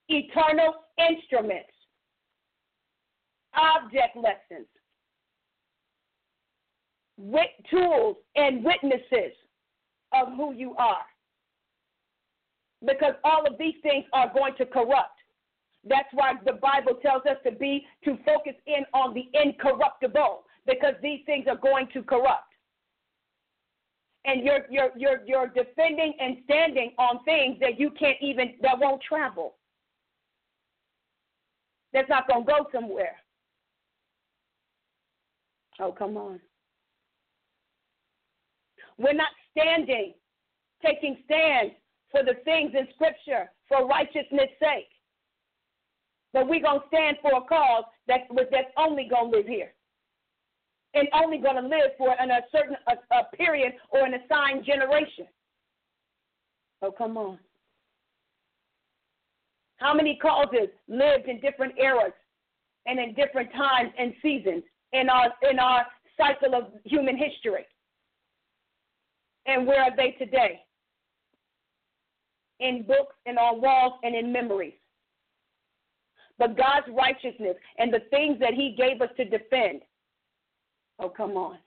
eternal 0.08 0.74
instruments, 0.98 1.72
object 3.54 4.16
lessons, 4.16 4.66
wit- 7.22 7.64
tools 7.70 8.16
and 8.36 8.64
witnesses 8.64 9.32
of 10.12 10.28
who 10.36 10.52
you 10.52 10.74
are. 10.76 11.04
Because 12.84 13.14
all 13.22 13.46
of 13.46 13.56
these 13.58 13.76
things 13.82 14.04
are 14.12 14.30
going 14.34 14.54
to 14.58 14.66
corrupt. 14.66 15.18
That's 15.84 16.08
why 16.12 16.34
the 16.44 16.54
Bible 16.54 16.94
tells 17.00 17.22
us 17.26 17.36
to 17.44 17.52
be 17.52 17.86
to 18.04 18.16
focus 18.24 18.54
in 18.66 18.84
on 18.92 19.14
the 19.14 19.28
incorruptible 19.34 20.44
because 20.66 20.94
these 21.02 21.20
things 21.26 21.46
are 21.48 21.56
going 21.56 21.88
to 21.92 22.02
corrupt. 22.02 22.44
And 24.24 24.44
you're 24.44 24.66
you're 24.70 24.90
you're 24.96 25.20
you're 25.26 25.48
defending 25.48 26.14
and 26.20 26.38
standing 26.44 26.92
on 26.98 27.24
things 27.24 27.58
that 27.60 27.78
you 27.80 27.90
can't 27.98 28.18
even 28.20 28.54
that 28.62 28.78
won't 28.78 29.02
travel. 29.02 29.54
That's 31.92 32.08
not 32.08 32.28
going 32.28 32.46
to 32.46 32.52
go 32.52 32.66
somewhere. 32.72 33.16
Oh, 35.80 35.92
come 35.92 36.16
on. 36.16 36.40
We're 39.02 39.14
not 39.14 39.30
standing, 39.50 40.14
taking 40.84 41.18
stands 41.24 41.74
for 42.12 42.22
the 42.22 42.34
things 42.44 42.72
in 42.78 42.86
Scripture 42.94 43.50
for 43.68 43.86
righteousness' 43.86 44.54
sake. 44.60 44.88
But 46.32 46.48
we're 46.48 46.62
going 46.62 46.80
to 46.80 46.86
stand 46.86 47.16
for 47.20 47.32
a 47.36 47.40
cause 47.42 47.84
that, 48.06 48.20
that's 48.30 48.72
only 48.78 49.08
going 49.10 49.32
to 49.32 49.38
live 49.38 49.46
here 49.46 49.74
and 50.94 51.08
only 51.14 51.38
going 51.38 51.56
to 51.56 51.62
live 51.68 51.90
for 51.98 52.14
in 52.22 52.30
a 52.30 52.40
certain 52.52 52.76
a, 52.86 53.16
a 53.16 53.36
period 53.36 53.72
or 53.90 54.04
an 54.06 54.14
assigned 54.14 54.64
generation. 54.64 55.26
Oh, 56.80 56.92
come 56.92 57.16
on. 57.16 57.38
How 59.76 59.94
many 59.94 60.18
causes 60.20 60.68
lived 60.88 61.28
in 61.28 61.40
different 61.40 61.74
eras 61.78 62.12
and 62.86 63.00
in 63.00 63.14
different 63.14 63.50
times 63.52 63.90
and 63.98 64.12
seasons 64.22 64.62
in 64.92 65.08
our 65.08 65.32
in 65.50 65.58
our 65.58 65.86
cycle 66.16 66.54
of 66.54 66.64
human 66.84 67.16
history? 67.16 67.66
And 69.46 69.66
where 69.66 69.82
are 69.82 69.96
they 69.96 70.12
today? 70.12 70.60
In 72.60 72.84
books 72.86 73.16
and 73.26 73.38
on 73.38 73.60
walls 73.60 73.94
and 74.02 74.14
in 74.14 74.32
memories. 74.32 74.74
But 76.38 76.56
God's 76.56 76.86
righteousness 76.96 77.56
and 77.78 77.92
the 77.92 78.00
things 78.10 78.38
that 78.40 78.54
He 78.54 78.74
gave 78.76 79.00
us 79.00 79.10
to 79.16 79.24
defend. 79.24 79.82
Oh, 80.98 81.08
come 81.08 81.32
on. 81.32 81.58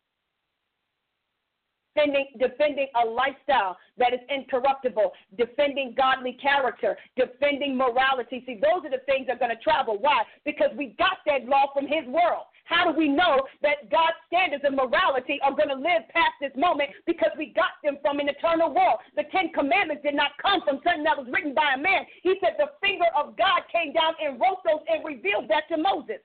Defending, 1.95 2.27
defending 2.38 2.88
a 3.01 3.08
lifestyle 3.08 3.77
that 3.97 4.12
is 4.12 4.19
incorruptible, 4.27 5.13
defending 5.38 5.95
godly 5.95 6.38
character, 6.41 6.97
defending 7.15 7.77
morality. 7.77 8.43
See, 8.45 8.60
those 8.60 8.84
are 8.84 8.91
the 8.91 8.99
things 9.08 9.27
that 9.27 9.38
are 9.38 9.39
going 9.39 9.55
to 9.55 9.63
travel. 9.63 9.97
Why? 9.97 10.23
Because 10.43 10.75
we 10.75 10.95
got 10.99 11.23
that 11.25 11.47
law 11.47 11.71
from 11.73 11.88
His 11.88 12.03
world. 12.08 12.51
How 12.65 12.91
do 12.91 12.97
we 12.97 13.08
know 13.08 13.47
that 13.62 13.88
God's 13.89 14.19
standards 14.27 14.65
of 14.67 14.73
morality 14.73 15.39
are 15.39 15.55
going 15.55 15.69
to 15.69 15.79
live 15.79 16.03
past 16.12 16.36
this 16.41 16.51
moment? 16.58 16.89
Because 17.05 17.31
we 17.38 17.53
got 17.55 17.79
them 17.84 17.95
from 18.01 18.19
an 18.19 18.27
eternal 18.27 18.73
world. 18.73 18.99
The 19.15 19.29
Ten 19.31 19.53
Commandments 19.53 20.03
did 20.03 20.17
not 20.17 20.36
come 20.41 20.62
from 20.65 20.81
something 20.84 21.05
that 21.05 21.15
was 21.15 21.29
written 21.31 21.53
by 21.53 21.77
a 21.77 21.79
man. 21.79 22.03
He 22.25 22.36
said 22.41 22.58
the 22.58 22.73
finger 22.81 23.08
of 23.15 23.38
God 23.38 23.63
came 23.71 23.93
down 23.93 24.17
and 24.19 24.41
wrote 24.41 24.65
those 24.65 24.84
and 24.89 25.05
revealed 25.05 25.47
that 25.47 25.69
to 25.71 25.77
Moses. 25.77 26.19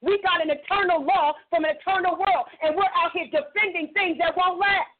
We 0.00 0.18
got 0.24 0.42
an 0.42 0.50
eternal 0.50 1.04
law 1.04 1.36
from 1.48 1.62
an 1.62 1.76
eternal 1.78 2.18
world, 2.18 2.50
and 2.64 2.74
we're 2.74 2.90
out 2.98 3.14
here 3.14 3.30
defending 3.30 3.94
things 3.94 4.18
that 4.18 4.34
won't 4.34 4.58
last. 4.58 4.90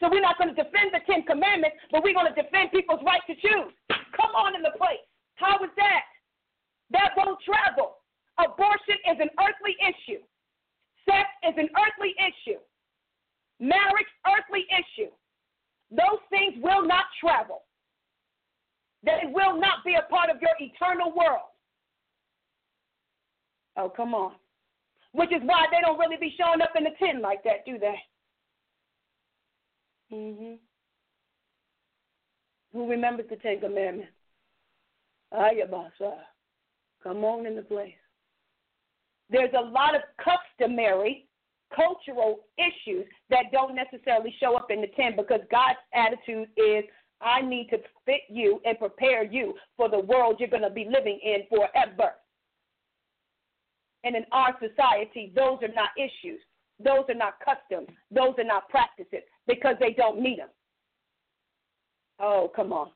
So 0.00 0.08
we're 0.10 0.22
not 0.22 0.38
going 0.38 0.54
to 0.54 0.58
defend 0.58 0.94
the 0.94 1.02
Ten 1.10 1.26
Commandments, 1.26 1.76
but 1.90 2.02
we're 2.02 2.14
going 2.14 2.30
to 2.30 2.38
defend 2.40 2.70
people's 2.70 3.02
right 3.04 3.22
to 3.26 3.34
choose. 3.34 3.74
Come 4.14 4.32
on 4.34 4.54
in 4.54 4.62
the 4.62 4.74
place. 4.78 5.02
How 5.34 5.58
is 5.62 5.70
that? 5.76 6.02
That 6.90 7.10
won't 7.16 7.38
travel. 7.42 7.98
Abortion 8.38 8.98
is 9.10 9.18
an 9.18 9.30
earthly 9.42 9.74
issue. 9.82 10.22
Sex 11.04 11.26
is 11.42 11.54
an 11.58 11.68
earthly 11.74 12.14
issue. 12.18 12.58
Marriage, 13.58 14.12
earthly 14.26 14.66
issue. 14.70 15.10
Those 15.90 16.22
things 16.30 16.54
will 16.62 16.86
not 16.86 17.06
travel. 17.18 17.62
They 19.02 19.26
will 19.26 19.58
not 19.58 19.84
be 19.84 19.94
a 19.94 20.08
part 20.10 20.30
of 20.30 20.36
your 20.40 20.54
eternal 20.58 21.12
world. 21.12 21.50
Oh, 23.76 23.88
come 23.88 24.14
on. 24.14 24.32
Which 25.12 25.32
is 25.32 25.40
why 25.44 25.66
they 25.70 25.78
don't 25.80 25.98
really 25.98 26.18
be 26.20 26.34
showing 26.38 26.60
up 26.60 26.70
in 26.76 26.84
the 26.84 26.90
tent 26.98 27.22
like 27.22 27.42
that, 27.44 27.64
do 27.64 27.78
they? 27.78 27.96
Hmm 30.10 30.54
Who 32.72 32.90
remembers 32.90 33.26
the 33.30 33.36
Ten 33.36 33.60
Commandments? 33.60 34.12
Ayabasa. 35.32 36.14
Come 37.02 37.24
on 37.24 37.46
in 37.46 37.56
the 37.56 37.62
place 37.62 37.94
there's 39.30 39.52
a 39.56 39.60
lot 39.70 39.94
of 39.94 40.02
customary 40.18 41.26
cultural 41.74 42.40
issues 42.56 43.04
that 43.28 43.44
don't 43.52 43.76
necessarily 43.76 44.34
show 44.40 44.56
up 44.56 44.70
in 44.70 44.80
the 44.80 44.86
10 44.96 45.16
because 45.16 45.40
God's 45.50 45.78
attitude 45.92 46.48
is 46.56 46.84
I 47.20 47.42
need 47.42 47.68
to 47.70 47.78
fit 48.06 48.22
you 48.30 48.60
and 48.64 48.78
prepare 48.78 49.24
you 49.24 49.54
for 49.76 49.90
the 49.90 49.98
world 49.98 50.36
you're 50.38 50.48
going 50.48 50.62
to 50.62 50.70
be 50.70 50.88
living 50.90 51.20
in 51.22 51.42
forever. 51.50 52.12
And 54.04 54.16
in 54.16 54.24
our 54.32 54.56
society, 54.60 55.32
those 55.34 55.58
are 55.62 55.74
not 55.74 55.90
issues. 55.98 56.40
Those 56.82 57.04
are 57.08 57.14
not 57.14 57.34
customs. 57.44 57.88
Those 58.10 58.34
are 58.38 58.44
not 58.44 58.68
practices 58.70 59.24
because 59.48 59.74
they 59.80 59.92
don't 59.92 60.20
need 60.20 60.38
them. 60.38 60.50
Oh, 62.20 62.52
come 62.54 62.72
on. 62.72 62.90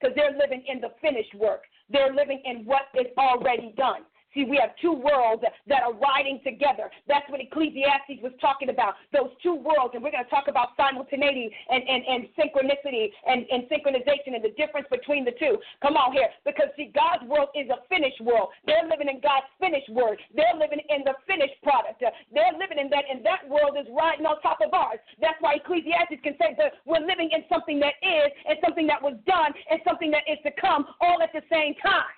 Because 0.00 0.16
they're 0.16 0.38
living 0.38 0.64
in 0.66 0.80
the 0.80 0.92
finished 1.02 1.34
work. 1.34 1.62
They're 1.90 2.14
living 2.14 2.40
in 2.46 2.64
what 2.64 2.82
is 2.98 3.06
already 3.18 3.74
done. 3.76 4.02
See, 4.34 4.44
we 4.44 4.56
have 4.56 4.72
two 4.80 4.92
worlds 4.92 5.44
that 5.68 5.82
are 5.82 5.92
riding 5.92 6.40
together. 6.42 6.90
That's 7.06 7.28
what 7.28 7.40
Ecclesiastes 7.40 8.24
was 8.24 8.32
talking 8.40 8.70
about. 8.70 8.94
Those 9.12 9.28
two 9.42 9.54
worlds, 9.54 9.92
and 9.92 10.02
we're 10.02 10.10
going 10.10 10.24
to 10.24 10.30
talk 10.30 10.48
about 10.48 10.72
simultaneity 10.76 11.52
and, 11.68 11.82
and, 11.84 12.02
and 12.08 12.20
synchronicity 12.32 13.12
and, 13.28 13.44
and 13.52 13.68
synchronization 13.68 14.32
and 14.32 14.44
the 14.44 14.56
difference 14.56 14.88
between 14.90 15.24
the 15.24 15.36
two. 15.36 15.58
Come 15.84 16.00
on 16.00 16.12
here. 16.12 16.28
Because, 16.44 16.72
see, 16.76 16.90
God's 16.94 17.28
world 17.28 17.52
is 17.52 17.68
a 17.68 17.84
finished 17.92 18.20
world. 18.24 18.48
They're 18.64 18.88
living 18.88 19.12
in 19.12 19.20
God's 19.20 19.48
finished 19.60 19.92
word. 19.92 20.16
They're 20.34 20.56
living 20.56 20.80
in 20.88 21.04
the 21.04 21.12
finished 21.28 21.60
product. 21.62 22.00
They're 22.00 22.56
living 22.56 22.80
in 22.80 22.88
that, 22.88 23.04
and 23.10 23.20
that 23.28 23.44
world 23.44 23.76
is 23.76 23.86
riding 23.92 24.24
on 24.24 24.40
top 24.40 24.64
of 24.64 24.72
ours. 24.72 24.98
That's 25.20 25.36
why 25.40 25.60
Ecclesiastes 25.60 26.24
can 26.24 26.40
say 26.40 26.56
that 26.56 26.80
we're 26.88 27.04
living 27.04 27.28
in 27.36 27.44
something 27.52 27.78
that 27.84 28.00
is, 28.00 28.32
and 28.48 28.56
something 28.64 28.86
that 28.88 29.02
was 29.02 29.20
done, 29.26 29.52
and 29.68 29.80
something 29.84 30.10
that 30.10 30.24
is 30.24 30.40
to 30.48 30.52
come 30.56 30.86
all 31.00 31.20
at 31.20 31.32
the 31.36 31.44
same 31.52 31.76
time. 31.84 32.16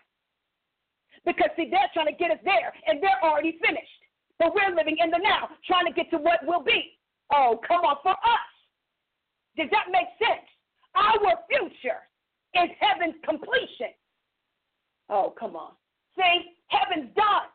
Because, 1.24 1.48
see, 1.56 1.68
they're 1.70 1.88
trying 1.94 2.12
to 2.12 2.18
get 2.18 2.30
us 2.30 2.42
there, 2.44 2.72
and 2.86 3.02
they're 3.02 3.22
already 3.24 3.58
finished. 3.64 4.00
But 4.38 4.52
we're 4.54 4.74
living 4.74 4.96
in 5.00 5.10
the 5.10 5.18
now, 5.18 5.48
trying 5.66 5.86
to 5.86 5.92
get 5.92 6.10
to 6.10 6.18
what 6.18 6.44
will 6.44 6.62
be. 6.62 6.98
Oh, 7.32 7.60
come 7.66 7.80
on, 7.80 7.96
for 8.02 8.12
us. 8.12 8.52
Does 9.56 9.68
that 9.70 9.88
make 9.90 10.08
sense? 10.20 10.44
Our 10.94 11.40
future 11.48 12.04
is 12.54 12.70
heaven's 12.78 13.16
completion. 13.24 13.96
Oh, 15.08 15.32
come 15.38 15.56
on. 15.56 15.72
See, 16.16 16.56
heaven's 16.68 17.14
done. 17.14 17.48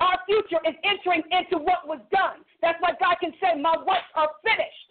Our 0.00 0.18
future 0.26 0.60
is 0.66 0.74
entering 0.84 1.22
into 1.30 1.58
what 1.62 1.86
was 1.86 2.00
done. 2.10 2.44
That's 2.60 2.80
why 2.80 2.92
God 3.00 3.16
can 3.20 3.32
say, 3.40 3.60
My 3.60 3.76
works 3.78 4.10
are 4.14 4.30
finished. 4.42 4.88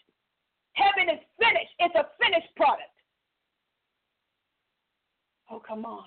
Heaven 0.73 1.13
is 1.13 1.21
finished. 1.37 1.73
It's 1.79 1.95
a 1.95 2.07
finished 2.19 2.53
product. 2.55 2.95
Oh, 5.49 5.59
come 5.59 5.85
on 5.85 6.05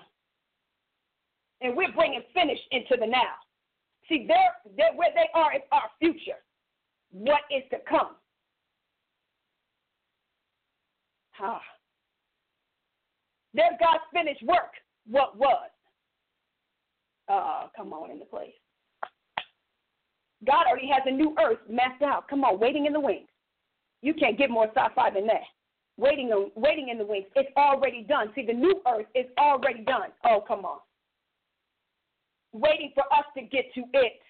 and 1.64 1.74
we're 1.74 1.92
bringing 1.92 2.22
finish 2.34 2.58
into 2.70 2.96
the 3.00 3.06
now. 3.06 3.40
See, 4.08 4.26
they're, 4.28 4.54
they're 4.76 4.94
where 4.94 5.08
they 5.14 5.28
are 5.34 5.54
is 5.54 5.62
our 5.72 5.90
future. 5.98 6.38
What 7.10 7.40
is 7.50 7.62
to 7.70 7.78
come? 7.88 8.16
Ah. 11.40 11.60
There's 13.54 13.72
God's 13.80 14.04
finished 14.12 14.42
work. 14.42 14.74
What 15.06 15.38
was? 15.38 15.70
Oh, 17.30 17.70
come 17.74 17.92
on 17.94 18.10
in 18.10 18.18
the 18.18 18.26
place. 18.26 18.52
God 20.46 20.66
already 20.68 20.88
has 20.88 21.02
a 21.06 21.10
new 21.10 21.34
earth 21.42 21.60
mapped 21.70 22.02
out. 22.02 22.28
Come 22.28 22.44
on, 22.44 22.60
waiting 22.60 22.84
in 22.84 22.92
the 22.92 23.00
wings. 23.00 23.28
You 24.02 24.12
can't 24.12 24.36
get 24.36 24.50
more 24.50 24.68
sci-fi 24.76 25.10
than 25.10 25.26
that. 25.28 25.40
Waiting, 25.96 26.28
on, 26.28 26.50
waiting 26.56 26.90
in 26.90 26.98
the 26.98 27.06
wings. 27.06 27.26
It's 27.34 27.48
already 27.56 28.04
done. 28.06 28.28
See, 28.34 28.44
the 28.44 28.52
new 28.52 28.82
earth 28.86 29.06
is 29.14 29.26
already 29.38 29.82
done. 29.84 30.10
Oh, 30.24 30.44
come 30.46 30.66
on 30.66 30.80
waiting 32.54 32.92
for 32.94 33.04
us 33.12 33.24
to 33.36 33.42
get 33.42 33.66
to 33.74 33.82
it. 33.92 34.20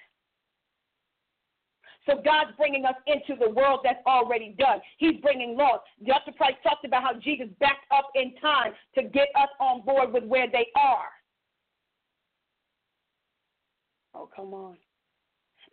So 2.06 2.20
God's 2.22 2.50
bringing 2.58 2.84
us 2.84 2.96
into 3.06 3.38
the 3.38 3.50
world 3.50 3.80
that's 3.82 4.04
already 4.06 4.54
done. 4.58 4.80
He's 4.98 5.20
bringing 5.22 5.56
laws. 5.56 5.80
Dr. 6.06 6.32
Price 6.32 6.54
talked 6.62 6.84
about 6.84 7.02
how 7.02 7.14
Jesus 7.18 7.46
backed 7.60 7.87
up 7.90 8.10
in 8.14 8.34
time 8.40 8.72
to 8.96 9.04
get 9.04 9.28
us 9.37 9.48
on 9.58 9.82
board 9.82 10.12
with 10.12 10.24
where 10.24 10.46
they 10.50 10.66
are. 10.76 11.08
Oh, 14.14 14.28
come 14.34 14.52
on. 14.52 14.76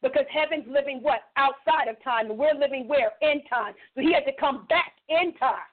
Because 0.01 0.25
heaven's 0.33 0.65
living 0.67 0.99
what? 1.01 1.19
Outside 1.37 1.87
of 1.87 2.01
time. 2.03 2.29
And 2.29 2.39
we're 2.39 2.55
living 2.55 2.87
where? 2.87 3.11
In 3.21 3.41
time. 3.49 3.73
So 3.93 4.01
he 4.01 4.13
had 4.13 4.25
to 4.25 4.31
come 4.39 4.65
back 4.67 4.93
in 5.09 5.33
time 5.35 5.67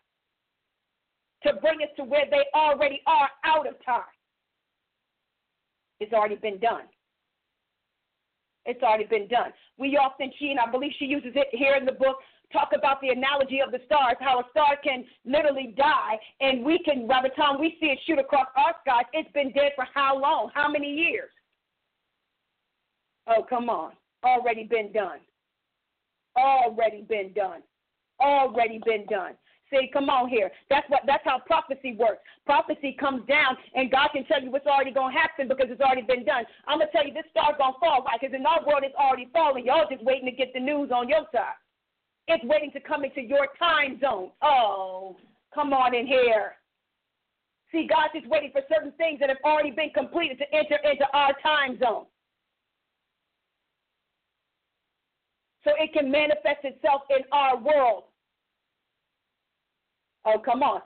to 1.44 1.54
bring 1.60 1.80
us 1.82 1.88
to 1.96 2.04
where 2.04 2.26
they 2.28 2.44
already 2.54 3.00
are 3.06 3.28
out 3.44 3.66
of 3.66 3.74
time. 3.84 4.02
It's 6.00 6.12
already 6.12 6.36
been 6.36 6.58
done. 6.58 6.84
It's 8.66 8.82
already 8.82 9.06
been 9.06 9.28
done. 9.28 9.52
We 9.78 9.96
often, 9.96 10.30
she 10.38 10.50
and 10.50 10.60
I 10.60 10.70
believe 10.70 10.92
she 10.98 11.06
uses 11.06 11.32
it 11.34 11.48
here 11.52 11.74
in 11.74 11.86
the 11.86 11.92
book, 11.92 12.18
talk 12.52 12.70
about 12.76 13.00
the 13.00 13.08
analogy 13.08 13.60
of 13.60 13.72
the 13.72 13.80
stars, 13.86 14.16
how 14.20 14.40
a 14.40 14.44
star 14.50 14.76
can 14.82 15.04
literally 15.24 15.74
die, 15.76 16.18
and 16.40 16.64
we 16.64 16.78
can, 16.84 17.06
by 17.06 17.20
the 17.22 17.30
time 17.30 17.60
we 17.60 17.76
see 17.80 17.86
it 17.86 17.98
shoot 18.06 18.18
across 18.18 18.46
our 18.56 18.74
skies, 18.82 19.04
it's 19.12 19.30
been 19.32 19.52
dead 19.52 19.72
for 19.74 19.86
how 19.94 20.18
long? 20.20 20.50
How 20.54 20.70
many 20.70 20.92
years? 20.94 21.30
Oh, 23.26 23.44
come 23.48 23.68
on. 23.68 23.92
Already 24.24 24.64
been 24.64 24.92
done. 24.92 25.18
Already 26.36 27.02
been 27.02 27.32
done. 27.32 27.62
Already 28.20 28.80
been 28.84 29.06
done. 29.06 29.32
See, 29.70 29.90
come 29.92 30.08
on 30.08 30.28
here. 30.28 30.50
That's 30.70 30.88
what 30.88 31.02
that's 31.06 31.24
how 31.24 31.40
prophecy 31.40 31.94
works. 31.98 32.22
Prophecy 32.46 32.96
comes 32.98 33.26
down 33.28 33.56
and 33.74 33.90
God 33.90 34.08
can 34.12 34.24
tell 34.24 34.42
you 34.42 34.50
what's 34.50 34.66
already 34.66 34.92
gonna 34.92 35.12
happen 35.12 35.46
because 35.46 35.66
it's 35.68 35.80
already 35.80 36.02
been 36.02 36.24
done. 36.24 36.44
I'm 36.66 36.78
gonna 36.78 36.90
tell 36.90 37.06
you 37.06 37.12
this 37.12 37.28
star's 37.30 37.56
gonna 37.58 37.76
fall. 37.78 38.02
Why? 38.02 38.16
Because 38.18 38.34
in 38.34 38.46
our 38.46 38.64
world 38.66 38.82
it's 38.82 38.96
already 38.96 39.28
falling. 39.32 39.66
Y'all 39.66 39.84
just 39.90 40.02
waiting 40.04 40.24
to 40.24 40.32
get 40.32 40.54
the 40.54 40.60
news 40.60 40.90
on 40.90 41.08
your 41.08 41.26
side. 41.32 41.60
It's 42.28 42.44
waiting 42.44 42.72
to 42.72 42.80
come 42.80 43.04
into 43.04 43.20
your 43.20 43.48
time 43.58 44.00
zone. 44.00 44.30
Oh, 44.40 45.16
come 45.54 45.72
on 45.72 45.94
in 45.94 46.06
here. 46.06 46.56
See, 47.70 47.86
God's 47.86 48.14
just 48.14 48.26
waiting 48.26 48.50
for 48.52 48.62
certain 48.72 48.92
things 48.92 49.20
that 49.20 49.28
have 49.28 49.44
already 49.44 49.70
been 49.70 49.90
completed 49.90 50.38
to 50.38 50.54
enter 50.54 50.76
into 50.84 51.04
our 51.12 51.32
time 51.42 51.78
zone. 51.78 52.06
So 55.64 55.72
it 55.76 55.92
can 55.92 56.10
manifest 56.10 56.64
itself 56.64 57.02
in 57.10 57.24
our 57.32 57.58
world. 57.58 58.04
Oh, 60.28 60.38
come 60.38 60.62
on. 60.62 60.82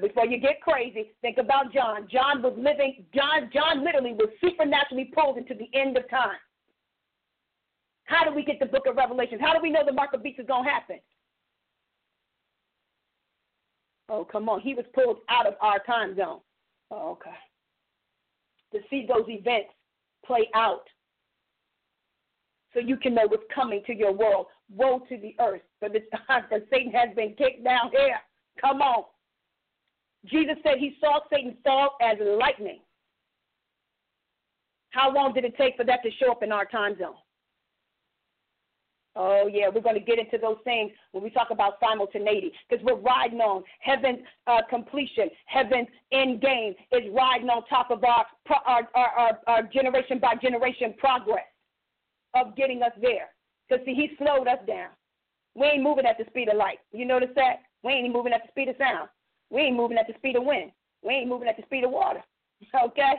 Before 0.00 0.26
you 0.26 0.38
get 0.38 0.60
crazy, 0.60 1.12
think 1.22 1.38
about 1.38 1.72
John. 1.72 2.06
John 2.12 2.42
was 2.42 2.52
living, 2.58 3.06
John, 3.14 3.50
John 3.52 3.82
literally 3.82 4.12
was 4.12 4.28
supernaturally 4.40 5.10
pulled 5.14 5.38
into 5.38 5.54
the 5.54 5.68
end 5.72 5.96
of 5.96 6.08
time. 6.10 6.36
How 8.04 8.28
do 8.28 8.34
we 8.34 8.44
get 8.44 8.60
the 8.60 8.66
book 8.66 8.84
of 8.86 8.96
Revelation? 8.96 9.38
How 9.40 9.54
do 9.54 9.60
we 9.62 9.70
know 9.70 9.80
the 9.84 9.92
mark 9.92 10.12
of 10.12 10.22
beast 10.22 10.38
is 10.38 10.46
going 10.46 10.64
to 10.64 10.70
happen? 10.70 10.98
Oh, 14.10 14.26
come 14.30 14.48
on. 14.50 14.60
He 14.60 14.74
was 14.74 14.84
pulled 14.94 15.18
out 15.30 15.46
of 15.46 15.54
our 15.62 15.78
time 15.84 16.14
zone. 16.16 16.40
Oh, 16.90 17.12
okay. 17.12 17.30
To 18.72 18.80
see 18.90 19.06
those 19.08 19.24
events 19.28 19.70
play 20.26 20.48
out 20.54 20.84
so 22.74 22.80
you 22.80 22.98
can 22.98 23.14
know 23.14 23.26
what's 23.26 23.44
coming 23.54 23.82
to 23.86 23.94
your 23.94 24.12
world. 24.12 24.46
Woe 24.74 25.00
to 25.08 25.16
the 25.16 25.34
earth, 25.40 25.62
for 25.78 25.88
the 25.88 26.00
Satan 26.70 26.92
has 26.92 27.14
been 27.16 27.34
kicked 27.36 27.64
down 27.64 27.90
here. 27.90 28.18
Come 28.60 28.82
on. 28.82 29.04
Jesus 30.26 30.56
said 30.62 30.78
he 30.78 30.96
saw 31.00 31.20
Satan 31.30 31.56
fall 31.64 31.96
as 32.00 32.16
lightning. 32.20 32.80
How 34.90 35.12
long 35.12 35.32
did 35.32 35.44
it 35.44 35.56
take 35.56 35.76
for 35.76 35.84
that 35.84 36.02
to 36.04 36.10
show 36.20 36.30
up 36.30 36.42
in 36.42 36.52
our 36.52 36.66
time 36.66 36.96
zone? 36.98 37.14
Oh, 39.14 39.46
yeah, 39.46 39.68
we're 39.68 39.82
going 39.82 39.98
to 39.98 40.00
get 40.00 40.18
into 40.18 40.38
those 40.38 40.56
things 40.64 40.90
when 41.12 41.22
we 41.22 41.28
talk 41.28 41.48
about 41.50 41.74
simultaneity 41.80 42.50
because 42.68 42.82
we're 42.84 42.96
riding 42.96 43.40
on 43.40 43.62
heaven's 43.80 44.20
uh, 44.46 44.60
completion, 44.70 45.28
heaven's 45.46 45.88
end 46.12 46.40
game 46.40 46.74
is 46.92 47.02
riding 47.12 47.50
on 47.50 47.62
top 47.66 47.90
of 47.90 48.02
our, 48.04 48.24
our, 48.64 48.88
our, 48.94 49.38
our 49.46 49.62
generation 49.64 50.18
by 50.18 50.34
generation 50.36 50.94
progress 50.96 51.44
of 52.34 52.56
getting 52.56 52.82
us 52.82 52.92
there. 53.02 53.28
Because, 53.68 53.84
see, 53.84 53.94
he 53.94 54.12
slowed 54.16 54.48
us 54.48 54.58
down. 54.66 54.88
We 55.54 55.66
ain't 55.66 55.82
moving 55.82 56.06
at 56.06 56.16
the 56.16 56.24
speed 56.30 56.48
of 56.48 56.56
light. 56.56 56.78
You 56.92 57.04
notice 57.04 57.28
that? 57.36 57.56
We 57.82 57.92
ain't 57.92 58.12
moving 58.12 58.32
at 58.32 58.42
the 58.42 58.48
speed 58.50 58.68
of 58.68 58.76
sound. 58.78 59.08
We 59.50 59.62
ain't 59.62 59.76
moving 59.76 59.98
at 59.98 60.06
the 60.06 60.14
speed 60.14 60.36
of 60.36 60.44
wind. 60.44 60.72
We 61.02 61.14
ain't 61.14 61.28
moving 61.28 61.48
at 61.48 61.56
the 61.56 61.64
speed 61.64 61.84
of 61.84 61.90
water. 61.90 62.22
Okay? 62.84 63.14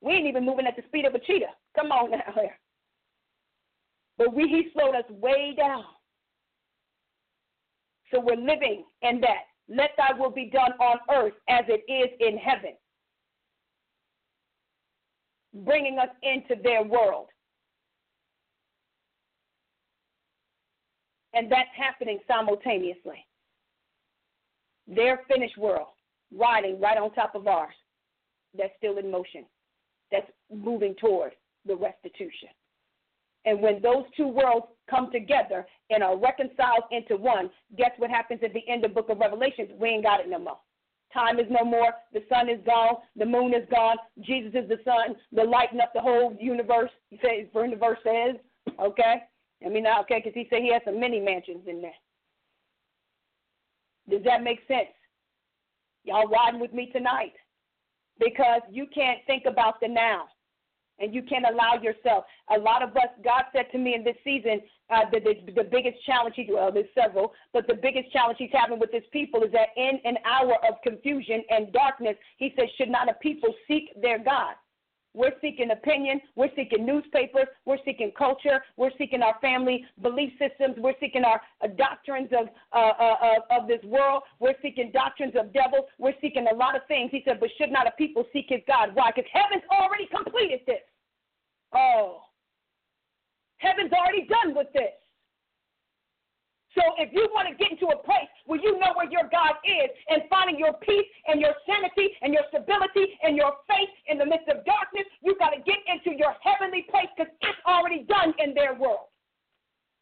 We 0.00 0.12
ain't 0.12 0.26
even 0.26 0.44
moving 0.44 0.66
at 0.66 0.76
the 0.76 0.82
speed 0.88 1.06
of 1.06 1.14
a 1.14 1.18
cheetah. 1.18 1.54
Come 1.76 1.92
on 1.92 2.10
now 2.10 2.18
here. 2.34 2.58
But 4.18 4.34
we 4.34 4.48
he 4.48 4.68
slowed 4.72 4.94
us 4.94 5.08
way 5.08 5.54
down. 5.56 5.84
So 8.12 8.20
we're 8.20 8.36
living 8.36 8.84
in 9.02 9.20
that. 9.20 9.44
Let 9.68 9.90
thy 9.96 10.12
will 10.18 10.30
be 10.30 10.50
done 10.50 10.72
on 10.78 10.98
earth 11.10 11.32
as 11.48 11.64
it 11.68 11.90
is 11.90 12.10
in 12.20 12.36
heaven. 12.36 12.74
Bringing 15.64 15.98
us 15.98 16.10
into 16.22 16.60
their 16.62 16.82
world. 16.82 17.28
And 21.32 21.50
that's 21.50 21.70
happening 21.76 22.18
simultaneously. 22.28 23.26
Their 24.86 25.22
finished 25.32 25.56
world, 25.56 25.88
riding 26.32 26.80
right 26.80 26.98
on 26.98 27.12
top 27.12 27.34
of 27.34 27.46
ours, 27.46 27.74
that's 28.56 28.72
still 28.78 28.98
in 28.98 29.10
motion, 29.10 29.44
that's 30.12 30.30
moving 30.52 30.94
toward 31.00 31.32
the 31.66 31.74
restitution. 31.74 32.48
And 33.46 33.60
when 33.60 33.82
those 33.82 34.04
two 34.16 34.28
worlds 34.28 34.66
come 34.88 35.10
together 35.10 35.66
and 35.90 36.02
are 36.02 36.16
reconciled 36.16 36.84
into 36.90 37.16
one, 37.16 37.50
guess 37.76 37.90
what 37.98 38.10
happens 38.10 38.40
at 38.42 38.54
the 38.54 38.66
end 38.68 38.84
of 38.84 38.94
book 38.94 39.10
of 39.10 39.18
Revelations? 39.18 39.70
We 39.78 39.88
ain't 39.88 40.04
got 40.04 40.20
it 40.20 40.28
no 40.28 40.38
more. 40.38 40.58
Time 41.12 41.38
is 41.38 41.46
no 41.48 41.64
more. 41.64 41.92
The 42.12 42.22
sun 42.28 42.48
is 42.48 42.58
gone. 42.66 42.96
The 43.16 43.26
moon 43.26 43.54
is 43.54 43.68
gone. 43.70 43.96
Jesus 44.20 44.52
is 44.54 44.68
the 44.68 44.78
sun. 44.84 45.14
The 45.32 45.44
lighting 45.44 45.80
up 45.80 45.92
the 45.94 46.00
whole 46.00 46.36
universe. 46.40 46.90
He 47.10 47.18
says, 47.18 47.46
for 47.52 47.68
the 47.68 47.76
verse 47.76 47.98
says, 48.02 48.36
okay? 48.80 49.22
I 49.64 49.68
mean, 49.68 49.86
okay, 50.00 50.20
because 50.24 50.34
he 50.34 50.46
said 50.50 50.62
he 50.62 50.72
has 50.72 50.82
some 50.84 50.98
mini 50.98 51.20
mansions 51.20 51.66
in 51.68 51.80
there. 51.80 51.94
Does 54.08 54.22
that 54.24 54.42
make 54.42 54.60
sense? 54.68 54.88
Y'all 56.04 56.28
riding 56.28 56.60
with 56.60 56.72
me 56.72 56.90
tonight? 56.92 57.32
Because 58.18 58.60
you 58.70 58.86
can't 58.94 59.18
think 59.26 59.44
about 59.46 59.80
the 59.80 59.88
now. 59.88 60.24
And 61.00 61.12
you 61.12 61.22
can't 61.22 61.44
allow 61.50 61.74
yourself. 61.82 62.24
A 62.54 62.58
lot 62.58 62.82
of 62.82 62.90
us, 62.90 63.08
God 63.24 63.44
said 63.52 63.66
to 63.72 63.78
me 63.78 63.96
in 63.96 64.04
this 64.04 64.16
season, 64.22 64.60
uh, 64.90 65.00
the, 65.10 65.18
the, 65.18 65.52
the 65.52 65.68
biggest 65.68 65.96
challenge, 66.06 66.34
he, 66.36 66.46
well, 66.48 66.70
there's 66.70 66.86
several, 66.94 67.32
but 67.52 67.66
the 67.66 67.74
biggest 67.74 68.12
challenge 68.12 68.36
he's 68.38 68.50
having 68.52 68.78
with 68.78 68.92
his 68.92 69.02
people 69.10 69.42
is 69.42 69.50
that 69.50 69.70
in 69.76 69.98
an 70.04 70.18
hour 70.24 70.54
of 70.68 70.74
confusion 70.84 71.42
and 71.50 71.72
darkness, 71.72 72.14
he 72.36 72.54
says, 72.56 72.68
should 72.76 72.90
not 72.90 73.08
a 73.08 73.14
people 73.14 73.52
seek 73.66 73.90
their 74.00 74.20
God? 74.20 74.54
We're 75.14 75.32
seeking 75.40 75.70
opinion. 75.70 76.20
We're 76.34 76.50
seeking 76.56 76.84
newspapers. 76.84 77.46
We're 77.64 77.78
seeking 77.84 78.12
culture. 78.18 78.60
We're 78.76 78.90
seeking 78.98 79.22
our 79.22 79.36
family 79.40 79.84
belief 80.02 80.32
systems. 80.38 80.74
We're 80.78 80.98
seeking 81.00 81.24
our 81.24 81.40
uh, 81.62 81.68
doctrines 81.78 82.30
of, 82.38 82.48
uh, 82.72 82.92
uh, 82.98 83.34
of 83.50 83.68
this 83.68 83.82
world. 83.84 84.24
We're 84.40 84.56
seeking 84.60 84.90
doctrines 84.92 85.34
of 85.38 85.52
devils. 85.52 85.86
We're 85.98 86.18
seeking 86.20 86.46
a 86.52 86.54
lot 86.54 86.74
of 86.74 86.82
things. 86.88 87.10
He 87.12 87.22
said, 87.24 87.38
but 87.38 87.48
should 87.58 87.70
not 87.70 87.86
a 87.86 87.92
people 87.92 88.24
seek 88.32 88.46
his 88.48 88.60
God? 88.66 88.90
Why? 88.94 89.12
Because 89.14 89.30
heaven's 89.32 89.64
already 89.70 90.08
completed 90.14 90.60
this. 90.66 90.82
Oh, 91.72 92.22
heaven's 93.58 93.92
already 93.92 94.26
done 94.26 94.54
with 94.54 94.68
this. 94.72 94.94
So 96.74 96.82
if 96.98 97.14
you 97.14 97.30
want 97.30 97.46
to 97.46 97.54
get 97.54 97.70
into 97.70 97.86
a 97.94 97.98
place 98.02 98.26
where 98.46 98.58
you 98.58 98.74
know 98.82 98.98
where 98.98 99.06
your 99.06 99.30
God 99.30 99.54
is 99.62 99.90
and 100.10 100.26
finding 100.26 100.58
your 100.58 100.74
peace 100.82 101.06
and 101.30 101.40
your 101.40 101.54
sanity 101.62 102.10
and 102.20 102.34
your 102.34 102.42
stability 102.50 103.14
and 103.22 103.38
your 103.38 103.54
faith 103.70 103.94
in 104.10 104.18
the 104.18 104.26
midst 104.26 104.50
of 104.50 104.66
darkness, 104.66 105.06
you 105.22 105.38
got 105.38 105.54
to 105.54 105.62
get 105.62 105.78
into 105.86 106.18
your 106.18 106.34
heavenly 106.42 106.82
place 106.90 107.06
because 107.14 107.30
it's 107.30 107.62
already 107.62 108.02
done 108.10 108.34
in 108.42 108.54
their 108.54 108.74
world. 108.74 109.06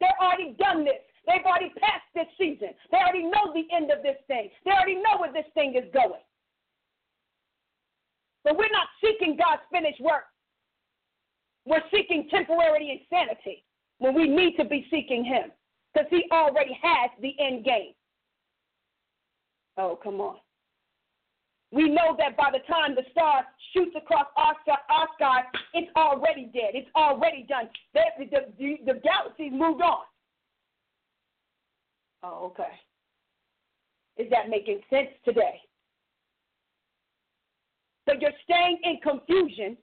They're 0.01 0.17
already 0.17 0.57
done 0.57 0.83
this. 0.83 0.99
They've 1.29 1.45
already 1.45 1.71
passed 1.77 2.09
this 2.17 2.27
season. 2.41 2.73
They 2.91 2.97
already 2.97 3.23
know 3.23 3.53
the 3.53 3.69
end 3.69 3.93
of 3.93 4.01
this 4.01 4.17
thing. 4.25 4.49
They 4.65 4.71
already 4.73 4.97
know 4.97 5.21
where 5.21 5.31
this 5.31 5.47
thing 5.53 5.77
is 5.77 5.85
going. 5.93 6.25
But 8.43 8.57
we're 8.57 8.73
not 8.73 8.89
seeking 8.99 9.37
God's 9.37 9.61
finished 9.71 10.01
work. 10.01 10.25
We're 11.65 11.85
seeking 11.93 12.27
temporary 12.29 12.91
insanity 12.91 13.63
when 13.99 14.13
we 14.13 14.27
need 14.27 14.57
to 14.57 14.65
be 14.65 14.85
seeking 14.91 15.23
Him 15.23 15.53
because 15.93 16.07
he 16.09 16.23
already 16.31 16.77
has 16.81 17.11
the 17.21 17.33
end 17.39 17.65
game. 17.65 17.93
Oh, 19.77 19.97
come 20.01 20.21
on. 20.21 20.37
We 21.71 21.89
know 21.89 22.15
that 22.19 22.37
by 22.37 22.49
the 22.51 22.59
time 22.71 22.93
the 22.95 23.01
star 23.11 23.43
shoots 23.73 23.95
across 23.97 24.27
our, 24.37 24.53
our 24.89 25.07
sky, 25.15 25.41
it's 25.73 25.91
already 25.95 26.51
dead. 26.53 26.71
It's 26.73 26.89
already 26.95 27.45
done. 27.49 27.67
The, 27.93 28.01
the, 28.19 28.25
the, 28.59 28.93
the 28.93 28.99
galaxy's 28.99 29.51
moved 29.51 29.81
on. 29.81 30.03
Oh, 32.21 32.51
okay. 32.51 32.69
Is 34.17 34.29
that 34.29 34.49
making 34.49 34.81
sense 34.89 35.09
today? 35.25 35.61
But 38.05 38.21
you're 38.21 38.31
staying 38.43 38.79
in 38.83 38.99
confusion 39.01 39.77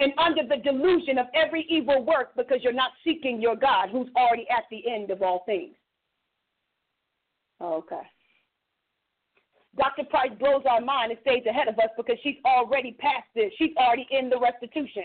and 0.00 0.12
under 0.18 0.42
the 0.42 0.56
delusion 0.62 1.18
of 1.18 1.26
every 1.34 1.66
evil 1.68 2.04
work 2.04 2.34
because 2.36 2.58
you're 2.62 2.72
not 2.72 2.92
seeking 3.04 3.40
your 3.40 3.54
God 3.54 3.90
who's 3.90 4.08
already 4.16 4.46
at 4.50 4.64
the 4.70 4.82
end 4.90 5.10
of 5.10 5.22
all 5.22 5.42
things. 5.46 5.74
Okay. 7.60 8.02
Dr. 9.76 10.04
Price 10.04 10.30
blows 10.38 10.62
our 10.68 10.80
mind 10.80 11.12
and 11.12 11.20
stays 11.20 11.44
ahead 11.46 11.68
of 11.68 11.78
us 11.78 11.90
because 11.96 12.16
she's 12.22 12.36
already 12.44 12.92
past 12.98 13.26
this. 13.34 13.52
She's 13.58 13.76
already 13.76 14.06
in 14.10 14.30
the 14.30 14.38
restitution. 14.38 15.04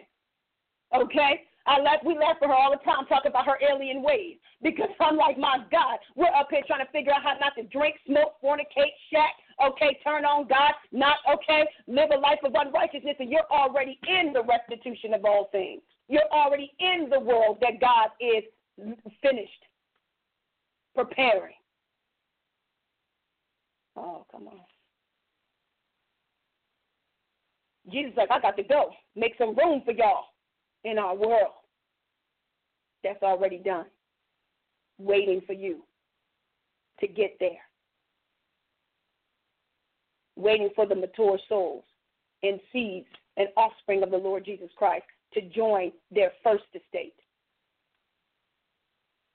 Okay? 0.96 1.42
I 1.68 1.80
laugh, 1.82 2.00
we 2.06 2.18
laugh 2.18 2.38
at 2.42 2.48
her 2.48 2.54
all 2.54 2.72
the 2.72 2.84
time, 2.86 3.06
talking 3.08 3.32
about 3.32 3.46
her 3.46 3.58
alien 3.68 4.04
ways. 4.04 4.38
Because 4.62 4.90
I'm 5.00 5.18
like, 5.18 5.38
my 5.38 5.58
God, 5.72 5.98
we're 6.16 6.28
up 6.28 6.48
here 6.50 6.62
trying 6.68 6.86
to 6.86 6.92
figure 6.92 7.12
out 7.12 7.24
how 7.24 7.34
not 7.40 7.54
to 7.58 7.64
drink, 7.64 7.96
smoke, 8.06 8.36
fornicate, 8.44 8.94
shack, 9.12 9.34
okay, 9.64 9.98
turn 10.04 10.26
on 10.26 10.48
God, 10.48 10.74
not 10.92 11.18
okay, 11.32 11.66
live 11.88 12.10
a 12.16 12.20
life 12.20 12.40
of 12.44 12.54
unrighteousness, 12.54 13.16
and 13.20 13.32
you're 13.32 13.50
already 13.50 14.00
in 14.08 14.34
the 14.34 14.44
restitution 14.44 15.14
of 15.14 15.26
all 15.26 15.50
things. 15.52 15.82
You're 16.08 16.30
already 16.32 16.72
in 16.80 17.10
the 17.10 17.20
world 17.20 17.58
that 17.62 17.82
God 17.82 18.10
is 18.20 18.44
finished 19.22 19.52
preparing. 20.94 21.56
Oh, 23.98 24.26
come 24.32 24.48
on. 24.48 24.60
Jesus 27.92 28.14
like, 28.18 28.30
I 28.32 28.40
got 28.40 28.58
to 28.58 28.64
go. 28.64 28.92
Make 29.16 29.34
some 29.38 29.56
room 29.56 29.82
for 29.86 29.92
y'all 29.92 30.26
in 30.86 30.98
our 30.98 31.16
world. 31.16 31.54
That's 33.04 33.22
already 33.22 33.58
done. 33.58 33.86
Waiting 34.98 35.42
for 35.46 35.54
you 35.54 35.84
to 37.02 37.08
get 37.08 37.36
there. 37.40 37.52
Waiting 40.38 40.70
for 40.76 40.86
the 40.86 40.96
mature 40.96 41.38
souls 41.50 41.84
and 42.44 42.60
seeds 42.72 43.08
and 43.38 43.50
offspring 43.58 44.04
of 44.04 44.12
the 44.12 44.18
Lord 44.18 44.46
Jesus 44.46 44.70
Christ 44.78 45.06
to 45.34 45.42
join 45.50 45.92
their 46.12 46.32
first 46.44 46.64
estate. 46.74 47.16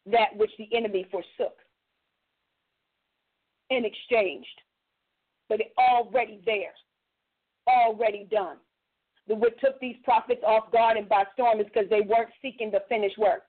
That 0.06 0.34
which 0.36 0.50
the 0.58 0.68
enemy 0.74 1.06
forsook 1.10 1.56
and 3.70 3.84
exchanged. 3.84 4.46
But 5.48 5.60
it 5.60 5.72
already 5.78 6.40
there, 6.46 6.72
already 7.68 8.26
done. 8.30 8.56
What 9.36 9.58
took 9.60 9.78
these 9.78 9.96
prophets 10.02 10.42
off 10.44 10.72
guard 10.72 10.96
and 10.96 11.08
by 11.08 11.24
storm 11.34 11.60
is 11.60 11.66
because 11.66 11.88
they 11.88 12.00
weren't 12.00 12.30
seeking 12.42 12.70
the 12.70 12.82
finished 12.88 13.16
work. 13.16 13.42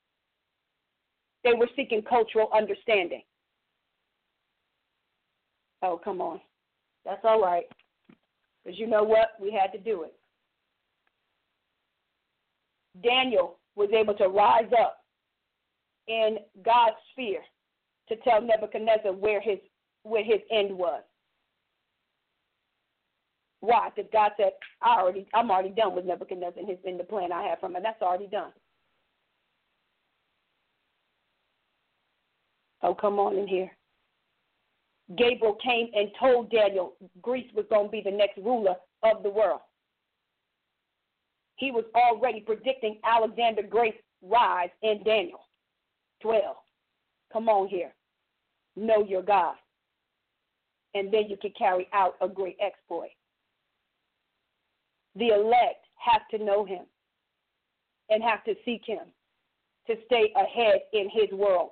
They 1.44 1.54
were 1.54 1.70
seeking 1.76 2.04
cultural 2.04 2.50
understanding. 2.56 3.24
Oh, 5.82 6.00
come 6.04 6.22
on. 6.22 6.40
That's 7.04 7.22
all 7.24 7.42
right. 7.42 7.66
Because 8.64 8.80
you 8.80 8.86
know 8.86 9.04
what? 9.04 9.30
We 9.42 9.52
had 9.52 9.72
to 9.72 9.80
do 9.80 10.04
it. 10.04 10.14
Daniel 13.04 13.58
was 13.76 13.90
able 13.92 14.14
to 14.16 14.28
rise 14.28 14.70
up 14.80 14.98
in 16.08 16.38
God's 16.64 16.98
sphere 17.12 17.42
to 18.10 18.16
tell 18.18 18.42
Nebuchadnezzar 18.42 19.14
where 19.14 19.42
his 19.42 19.58
where 20.04 20.24
his 20.24 20.42
end 20.52 20.72
was. 20.72 21.02
Why? 23.62 23.90
Because 23.96 24.10
God 24.12 24.32
said, 24.38 24.52
I 24.82 25.00
already 25.00 25.28
I'm 25.34 25.50
already 25.50 25.70
done 25.70 25.96
with 25.96 26.06
Nebuchadnezzar 26.06 26.60
and 26.60 26.68
his 26.68 26.80
in 26.84 26.98
the 26.98 27.04
plan 27.04 27.32
I 27.32 27.44
have 27.44 27.60
for 27.60 27.68
him, 27.68 27.76
that's 27.82 28.02
already 28.02 28.28
done. 28.28 28.52
Oh, 32.84 32.96
come 32.96 33.20
on 33.20 33.38
in 33.38 33.48
here. 33.48 33.72
Gabriel 35.18 35.58
came 35.64 35.90
and 35.94 36.10
told 36.20 36.52
Daniel 36.52 36.94
Greece 37.22 37.50
was 37.56 37.66
going 37.70 37.88
to 37.88 37.92
be 37.92 38.02
the 38.04 38.12
next 38.16 38.38
ruler 38.38 38.76
of 39.04 39.24
the 39.24 39.30
world. 39.30 39.62
He 41.58 41.70
was 41.70 41.84
already 41.96 42.40
predicting 42.40 43.00
Alexander 43.04 43.62
Great's 43.62 43.98
rise 44.24 44.70
in 44.82 45.04
Daniel 45.04 45.42
12. 46.22 46.56
Come 47.32 47.50
on 47.50 47.68
here. 47.68 47.94
Know 48.76 49.06
your 49.08 49.22
God. 49.22 49.56
And 50.96 51.14
then 51.14 51.26
you 51.30 51.38
can 51.38 51.52
carry 51.58 51.88
out 51.94 52.16
a 52.22 52.28
great 52.28 52.58
exploit. 52.66 53.12
The 55.16 55.28
elect 55.30 55.86
have 55.96 56.28
to 56.32 56.44
know 56.44 56.66
him 56.66 56.86
and 58.10 58.24
have 58.24 58.44
to 58.46 58.56
seek 58.66 58.82
him 58.86 59.06
to 59.88 59.96
stay 60.06 60.34
ahead 60.36 60.82
in 60.94 61.10
his 61.10 61.32
world 61.32 61.72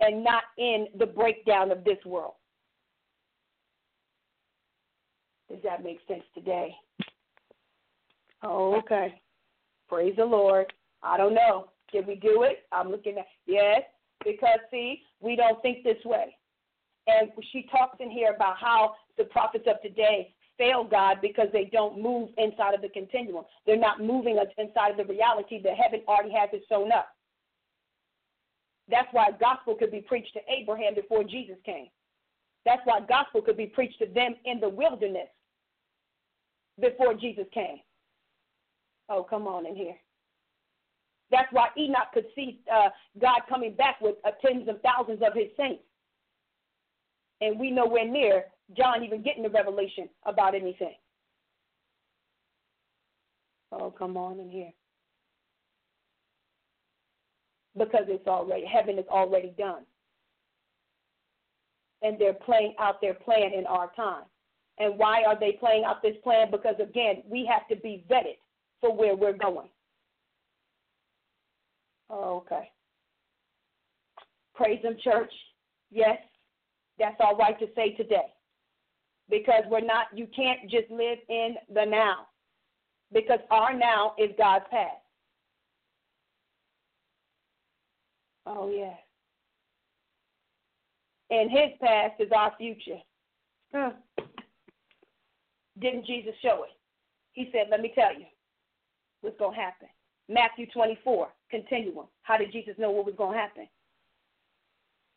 and 0.00 0.24
not 0.24 0.44
in 0.58 0.86
the 0.98 1.06
breakdown 1.06 1.70
of 1.70 1.84
this 1.84 1.98
world. 2.04 2.34
Does 5.48 5.58
that 5.64 5.82
make 5.82 5.98
sense 6.06 6.22
today? 6.34 6.74
Oh, 8.42 8.76
okay. 8.78 9.20
Praise 9.88 10.14
the 10.16 10.24
Lord. 10.24 10.72
I 11.02 11.16
don't 11.16 11.34
know. 11.34 11.70
Did 11.92 12.06
we 12.06 12.14
do 12.14 12.44
it? 12.44 12.64
I'm 12.72 12.90
looking 12.90 13.18
at 13.18 13.26
yes, 13.46 13.82
because 14.24 14.60
see, 14.70 15.02
we 15.20 15.34
don't 15.34 15.60
think 15.60 15.82
this 15.82 16.02
way. 16.04 16.36
And 17.06 17.30
she 17.50 17.66
talks 17.70 17.96
in 17.98 18.10
here 18.10 18.32
about 18.34 18.56
how 18.58 18.94
the 19.18 19.24
prophets 19.24 19.64
of 19.66 19.82
today 19.82 20.32
fail 20.60 20.84
God 20.84 21.16
because 21.22 21.48
they 21.54 21.70
don't 21.72 22.00
move 22.00 22.28
inside 22.36 22.74
of 22.74 22.82
the 22.82 22.90
continuum. 22.90 23.44
They're 23.64 23.78
not 23.78 24.02
moving 24.02 24.38
inside 24.58 24.90
of 24.90 24.98
the 24.98 25.10
reality 25.10 25.62
that 25.62 25.72
heaven 25.74 26.02
already 26.06 26.34
has 26.38 26.50
it 26.52 26.64
sewn 26.68 26.92
up. 26.92 27.08
That's 28.90 29.08
why 29.12 29.30
gospel 29.40 29.74
could 29.74 29.90
be 29.90 30.02
preached 30.02 30.34
to 30.34 30.40
Abraham 30.52 30.94
before 30.94 31.24
Jesus 31.24 31.56
came. 31.64 31.86
That's 32.66 32.82
why 32.84 33.00
gospel 33.08 33.40
could 33.40 33.56
be 33.56 33.66
preached 33.66 33.98
to 34.00 34.06
them 34.06 34.34
in 34.44 34.60
the 34.60 34.68
wilderness 34.68 35.28
before 36.78 37.14
Jesus 37.14 37.46
came. 37.54 37.78
Oh, 39.08 39.22
come 39.22 39.46
on 39.46 39.64
in 39.64 39.74
here. 39.74 39.96
That's 41.30 41.50
why 41.52 41.68
Enoch 41.78 42.12
could 42.12 42.26
see 42.34 42.60
uh, 42.70 42.90
God 43.18 43.40
coming 43.48 43.74
back 43.74 44.00
with 44.02 44.16
uh, 44.26 44.32
tens 44.44 44.68
of 44.68 44.76
thousands 44.82 45.22
of 45.26 45.32
his 45.32 45.48
saints. 45.56 45.82
And 47.40 47.58
we 47.58 47.70
nowhere 47.70 48.06
near 48.06 48.44
John 48.76 49.02
even 49.02 49.22
getting 49.22 49.42
the 49.42 49.50
revelation 49.50 50.08
about 50.24 50.54
anything. 50.54 50.94
Oh, 53.72 53.90
come 53.90 54.16
on 54.16 54.38
in 54.40 54.50
here. 54.50 54.72
Because 57.76 58.04
it's 58.08 58.26
already, 58.26 58.64
heaven 58.66 58.98
is 58.98 59.06
already 59.08 59.54
done. 59.56 59.84
And 62.02 62.18
they're 62.18 62.34
playing 62.34 62.74
out 62.78 63.00
their 63.00 63.14
plan 63.14 63.52
in 63.56 63.66
our 63.66 63.92
time. 63.94 64.24
And 64.78 64.98
why 64.98 65.22
are 65.26 65.38
they 65.38 65.52
playing 65.52 65.84
out 65.84 66.02
this 66.02 66.16
plan? 66.24 66.50
Because 66.50 66.74
again, 66.80 67.22
we 67.28 67.48
have 67.50 67.68
to 67.68 67.76
be 67.82 68.04
vetted 68.10 68.38
for 68.80 68.94
where 68.94 69.14
we're 69.14 69.36
going. 69.36 69.68
Oh, 72.08 72.38
okay. 72.38 72.70
Praise 74.54 74.82
Him, 74.82 74.96
church. 75.02 75.32
Yes, 75.90 76.18
that's 77.00 77.16
all 77.18 77.36
right 77.36 77.58
to 77.58 77.66
say 77.74 77.94
today. 77.94 78.28
Because 79.28 79.64
we're 79.68 79.80
not, 79.80 80.06
you 80.14 80.28
can't 80.36 80.70
just 80.70 80.90
live 80.90 81.18
in 81.28 81.54
the 81.72 81.84
now. 81.84 82.26
Because 83.12 83.40
our 83.50 83.76
now 83.76 84.14
is 84.18 84.30
God's 84.38 84.66
past. 84.70 84.90
Oh, 88.46 88.70
yeah. 88.70 88.94
And 91.30 91.50
His 91.50 91.70
past 91.80 92.14
is 92.20 92.30
our 92.36 92.52
future. 92.58 92.98
Huh. 93.72 93.92
Didn't 95.80 96.06
Jesus 96.06 96.34
show 96.42 96.64
it? 96.64 96.76
He 97.32 97.48
said, 97.52 97.68
Let 97.70 97.80
me 97.80 97.92
tell 97.94 98.12
you 98.12 98.26
what's 99.20 99.38
going 99.38 99.56
to 99.56 99.60
happen. 99.60 99.88
Matthew 100.28 100.66
24, 100.72 101.28
continuum. 101.50 102.06
How 102.22 102.36
did 102.36 102.52
Jesus 102.52 102.74
know 102.78 102.90
what 102.90 103.06
was 103.06 103.14
going 103.16 103.34
to 103.34 103.38
happen? 103.38 103.68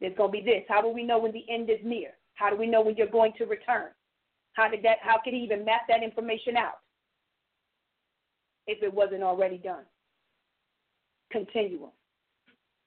There's 0.04 0.18
going 0.18 0.34
to 0.34 0.38
be 0.38 0.44
this. 0.44 0.66
How 0.68 0.82
do 0.82 0.90
we 0.90 1.02
know 1.02 1.18
when 1.18 1.32
the 1.32 1.46
end 1.50 1.70
is 1.70 1.80
near? 1.82 2.10
How 2.34 2.50
do 2.50 2.58
we 2.58 2.68
know 2.68 2.82
when 2.82 2.98
you're 2.98 3.08
going 3.08 3.32
to 3.38 3.46
return? 3.46 3.88
How 4.52 4.68
did 4.68 4.84
that? 4.84 4.98
How 5.02 5.16
could 5.24 5.34
he 5.34 5.40
even 5.40 5.64
map 5.64 5.84
that 5.88 6.04
information 6.04 6.58
out 6.58 6.80
if 8.68 8.84
it 8.84 8.94
wasn't 8.94 9.24
already 9.24 9.58
done? 9.58 9.86
Continuum. 11.32 11.92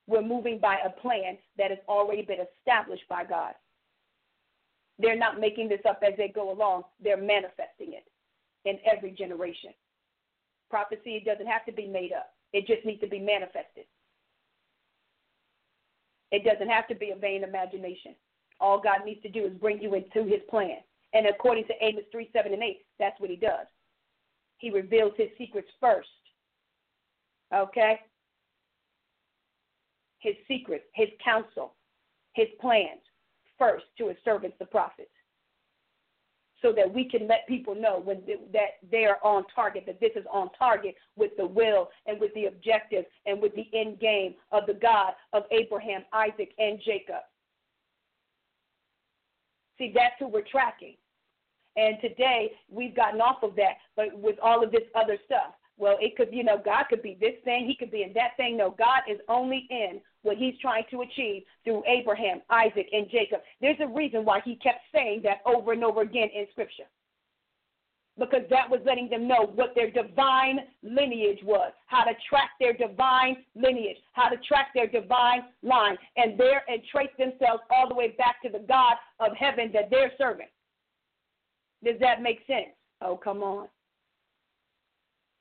We're 0.07 0.21
moving 0.21 0.59
by 0.59 0.77
a 0.85 0.91
plan 0.91 1.39
that 1.57 1.71
has 1.71 1.79
already 1.89 2.21
been 2.21 2.41
established 2.61 3.09
by 3.09 3.25
God. 3.25 3.55
They're 4.99 5.19
not 5.19 5.41
making 5.41 5.71
this 5.71 5.81
up 5.89 6.03
as 6.07 6.13
they 6.19 6.29
go 6.29 6.53
along. 6.53 6.83
They're 7.03 7.17
manifesting 7.17 7.95
it 7.95 8.05
in 8.67 8.79
every 8.85 9.11
generation. 9.11 9.71
Prophecy 10.69 11.23
doesn't 11.25 11.47
have 11.47 11.65
to 11.65 11.73
be 11.73 11.87
made 11.87 12.13
up, 12.13 12.35
it 12.53 12.67
just 12.67 12.85
needs 12.85 13.01
to 13.01 13.09
be 13.09 13.21
manifested. 13.21 13.87
It 16.37 16.45
doesn't 16.45 16.69
have 16.69 16.87
to 16.89 16.95
be 16.95 17.13
a 17.13 17.17
vain 17.17 17.45
imagination. 17.45 18.15
All 18.61 18.79
God 18.79 19.07
needs 19.07 19.23
to 19.23 19.31
do 19.31 19.47
is 19.47 19.55
bring 19.55 19.81
you 19.81 19.95
into 19.95 20.29
his 20.29 20.43
plan. 20.51 20.77
And 21.15 21.27
according 21.27 21.65
to 21.69 21.73
Amos 21.81 22.05
3 22.13 22.29
7 22.31 22.53
and 22.53 22.63
8, 22.63 22.85
that's 22.99 23.19
what 23.19 23.31
he 23.31 23.37
does. 23.37 23.67
He 24.59 24.71
reveals 24.71 25.13
his 25.17 25.29
secrets 25.39 25.69
first. 25.81 26.09
Okay? 27.55 28.01
His 30.19 30.35
secrets, 30.47 30.85
his 30.95 31.09
counsel, 31.25 31.75
his 32.35 32.49
plans 32.61 33.01
first 33.59 33.87
to 33.97 34.09
his 34.09 34.19
servants, 34.23 34.57
the 34.59 34.67
prophets 34.67 35.09
so 36.63 36.73
that 36.73 36.93
we 36.93 37.09
can 37.09 37.29
let 37.29 37.47
people 37.47 37.75
know 37.75 38.01
when 38.03 38.23
that 38.53 38.79
they 38.91 39.05
are 39.05 39.19
on 39.23 39.45
target, 39.55 39.85
that 39.87 40.01
this 40.01 40.13
is 40.17 40.25
on 40.33 40.49
target 40.59 40.95
with 41.17 41.33
the 41.37 41.47
will 41.47 41.89
and 42.07 42.19
with 42.21 42.33
the 42.35 42.47
objective 42.47 43.05
and 43.27 43.41
with 43.41 43.55
the 43.55 43.69
end 43.75 44.01
game 44.01 44.35
of 44.53 44.65
the 44.67 44.75
God 44.75 45.13
of 45.33 45.45
Abraham, 45.51 46.03
Isaac, 46.13 46.53
and 46.59 46.81
Jacob. 46.85 47.23
See, 49.79 49.93
that's 49.95 50.15
who 50.19 50.29
we're 50.29 50.43
tracking. 50.51 50.97
And 51.77 51.97
today 52.01 52.53
we've 52.71 52.97
gotten 52.97 53.21
off 53.21 53.43
of 53.43 53.55
that, 53.57 53.77
but 53.97 54.19
with 54.19 54.37
all 54.43 54.65
of 54.65 54.73
this 54.73 54.85
other 54.95 55.19
stuff. 55.27 55.53
Well, 55.79 55.99
it 56.01 56.17
could, 56.17 56.29
you 56.33 56.43
know, 56.43 56.57
God 56.63 56.85
could 56.89 57.03
be 57.03 57.19
this 57.21 57.35
thing, 57.45 57.67
He 57.67 57.77
could 57.77 57.91
be 57.91 58.03
in 58.03 58.13
that 58.15 58.37
thing. 58.37 58.57
No, 58.57 58.71
God 58.71 59.01
is 59.11 59.19
only 59.29 59.67
in 59.71 60.01
what 60.23 60.37
he's 60.37 60.55
trying 60.61 60.85
to 60.91 61.03
achieve 61.03 61.45
through 61.63 61.85
Abraham, 61.87 62.41
Isaac, 62.51 62.89
and 62.93 63.07
Jacob. 63.11 63.41
There's 63.61 63.77
a 63.81 63.87
reason 63.87 64.25
why 64.25 64.41
he 64.45 64.57
kept 64.57 64.81
saying 64.93 65.21
that 65.23 65.39
over 65.47 65.73
and 65.73 65.85
over 65.85 66.01
again 66.03 66.29
in 66.35 66.47
Scripture. 66.51 66.85
because 68.19 68.43
that 68.49 68.69
was 68.69 68.81
letting 68.87 69.09
them 69.11 69.29
know 69.29 69.53
what 69.55 69.75
their 69.75 69.91
divine 69.91 70.61
lineage 70.83 71.41
was, 71.45 71.73
how 71.87 72.03
to 72.05 72.13
track 72.29 72.51
their 72.59 72.73
divine 72.73 73.37
lineage, 73.55 73.99
how 74.13 74.29
to 74.29 74.37
track 74.49 74.69
their 74.75 74.87
divine 74.87 75.43
line, 75.63 75.97
and 76.17 76.39
there 76.39 76.63
and 76.69 76.83
trace 76.91 77.11
themselves 77.19 77.63
all 77.71 77.89
the 77.89 77.95
way 77.95 78.15
back 78.17 78.41
to 78.43 78.49
the 78.49 78.65
God 78.67 78.95
of 79.21 79.33
heaven 79.37 79.71
that 79.75 79.91
they're 79.91 80.13
serving. 80.17 80.49
Does 81.85 81.97
that 82.01 82.23
make 82.23 82.39
sense? 82.47 82.75
Oh, 83.03 83.17
come 83.17 83.43
on. 83.43 83.69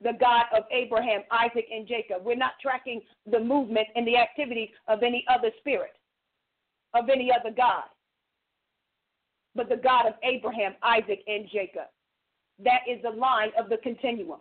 The 0.02 0.12
God 0.20 0.44
of 0.56 0.64
Abraham, 0.70 1.22
Isaac, 1.30 1.66
and 1.72 1.86
Jacob. 1.86 2.24
We're 2.24 2.36
not 2.36 2.52
tracking 2.60 3.00
the 3.30 3.40
movement 3.40 3.88
and 3.96 4.06
the 4.06 4.16
activities 4.16 4.68
of 4.88 5.02
any 5.02 5.24
other 5.28 5.50
spirit, 5.58 5.94
of 6.94 7.08
any 7.08 7.30
other 7.32 7.54
God, 7.54 7.84
but 9.54 9.68
the 9.68 9.76
God 9.76 10.06
of 10.06 10.14
Abraham, 10.22 10.74
Isaac, 10.82 11.20
and 11.26 11.46
Jacob. 11.50 11.88
That 12.62 12.80
is 12.88 13.02
the 13.02 13.10
line 13.10 13.50
of 13.58 13.68
the 13.68 13.78
continuum. 13.78 14.40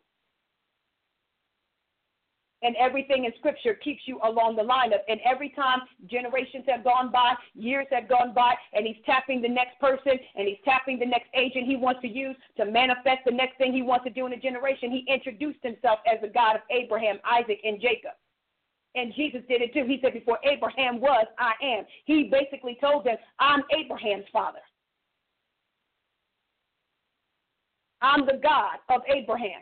And 2.65 2.75
everything 2.77 3.25
in 3.25 3.31
Scripture 3.37 3.75
keeps 3.75 4.01
you 4.07 4.19
along 4.23 4.55
the 4.55 4.63
line 4.63 4.91
of. 4.91 5.01
And 5.07 5.19
every 5.23 5.49
time 5.49 5.81
generations 6.09 6.65
have 6.67 6.83
gone 6.83 7.11
by, 7.11 7.35
years 7.53 7.85
have 7.91 8.09
gone 8.09 8.33
by, 8.33 8.55
and 8.73 8.87
he's 8.87 8.97
tapping 9.05 9.39
the 9.39 9.47
next 9.47 9.79
person 9.79 10.13
and 10.35 10.47
he's 10.47 10.57
tapping 10.65 10.97
the 10.97 11.05
next 11.05 11.27
agent 11.35 11.67
he 11.67 11.75
wants 11.75 12.01
to 12.01 12.07
use 12.07 12.35
to 12.57 12.65
manifest 12.65 13.19
the 13.23 13.31
next 13.31 13.59
thing 13.59 13.71
he 13.71 13.83
wants 13.83 14.03
to 14.05 14.09
do 14.09 14.25
in 14.25 14.33
a 14.33 14.39
generation, 14.39 14.89
he 14.89 15.05
introduced 15.07 15.59
himself 15.61 15.99
as 16.11 16.19
the 16.23 16.27
God 16.27 16.55
of 16.55 16.61
Abraham, 16.71 17.19
Isaac, 17.23 17.59
and 17.63 17.79
Jacob. 17.79 18.17
And 18.95 19.13
Jesus 19.13 19.41
did 19.47 19.61
it 19.61 19.71
too. 19.71 19.85
He 19.85 19.99
said, 20.01 20.13
Before 20.13 20.39
Abraham 20.43 20.99
was, 20.99 21.27
I 21.37 21.51
am. 21.61 21.83
He 22.05 22.31
basically 22.31 22.79
told 22.81 23.05
them, 23.05 23.17
I'm 23.39 23.61
Abraham's 23.77 24.25
father. 24.33 24.65
I'm 28.01 28.25
the 28.25 28.39
God 28.41 28.77
of 28.89 29.01
Abraham 29.07 29.61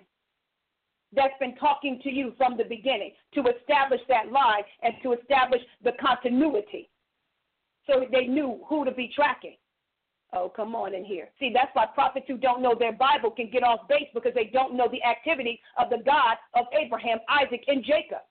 that's 1.16 1.38
been 1.40 1.56
talking 1.56 2.00
to 2.04 2.10
you 2.10 2.34
from 2.38 2.58
the 2.58 2.64
beginning 2.64 3.12
to 3.34 3.44
establish 3.48 4.02
that 4.10 4.32
line 4.32 4.64
and 4.82 4.94
to 5.04 5.14
establish 5.14 5.62
the 5.84 5.92
continuity 6.00 6.90
so 7.88 8.06
they 8.12 8.26
knew 8.26 8.62
who 8.68 8.86
to 8.86 8.92
be 8.92 9.12
tracking. 9.14 9.56
Oh, 10.36 10.52
come 10.54 10.74
on 10.74 10.96
in 10.96 11.06
here. 11.06 11.30
See, 11.40 11.52
that's 11.54 11.70
why 11.74 11.86
prophets 11.94 12.26
who 12.28 12.38
don't 12.38 12.62
know 12.62 12.76
their 12.78 12.94
Bible 12.94 13.30
can 13.30 13.52
get 13.52 13.62
off 13.62 13.88
base 13.88 14.08
because 14.14 14.34
they 14.34 14.50
don't 14.52 14.76
know 14.76 14.88
the 14.92 15.04
activity 15.04 15.60
of 15.78 15.90
the 15.90 16.00
God 16.04 16.38
of 16.56 16.66
Abraham, 16.74 17.20
Isaac, 17.30 17.64
and 17.68 17.84
Jacob. 17.84 18.24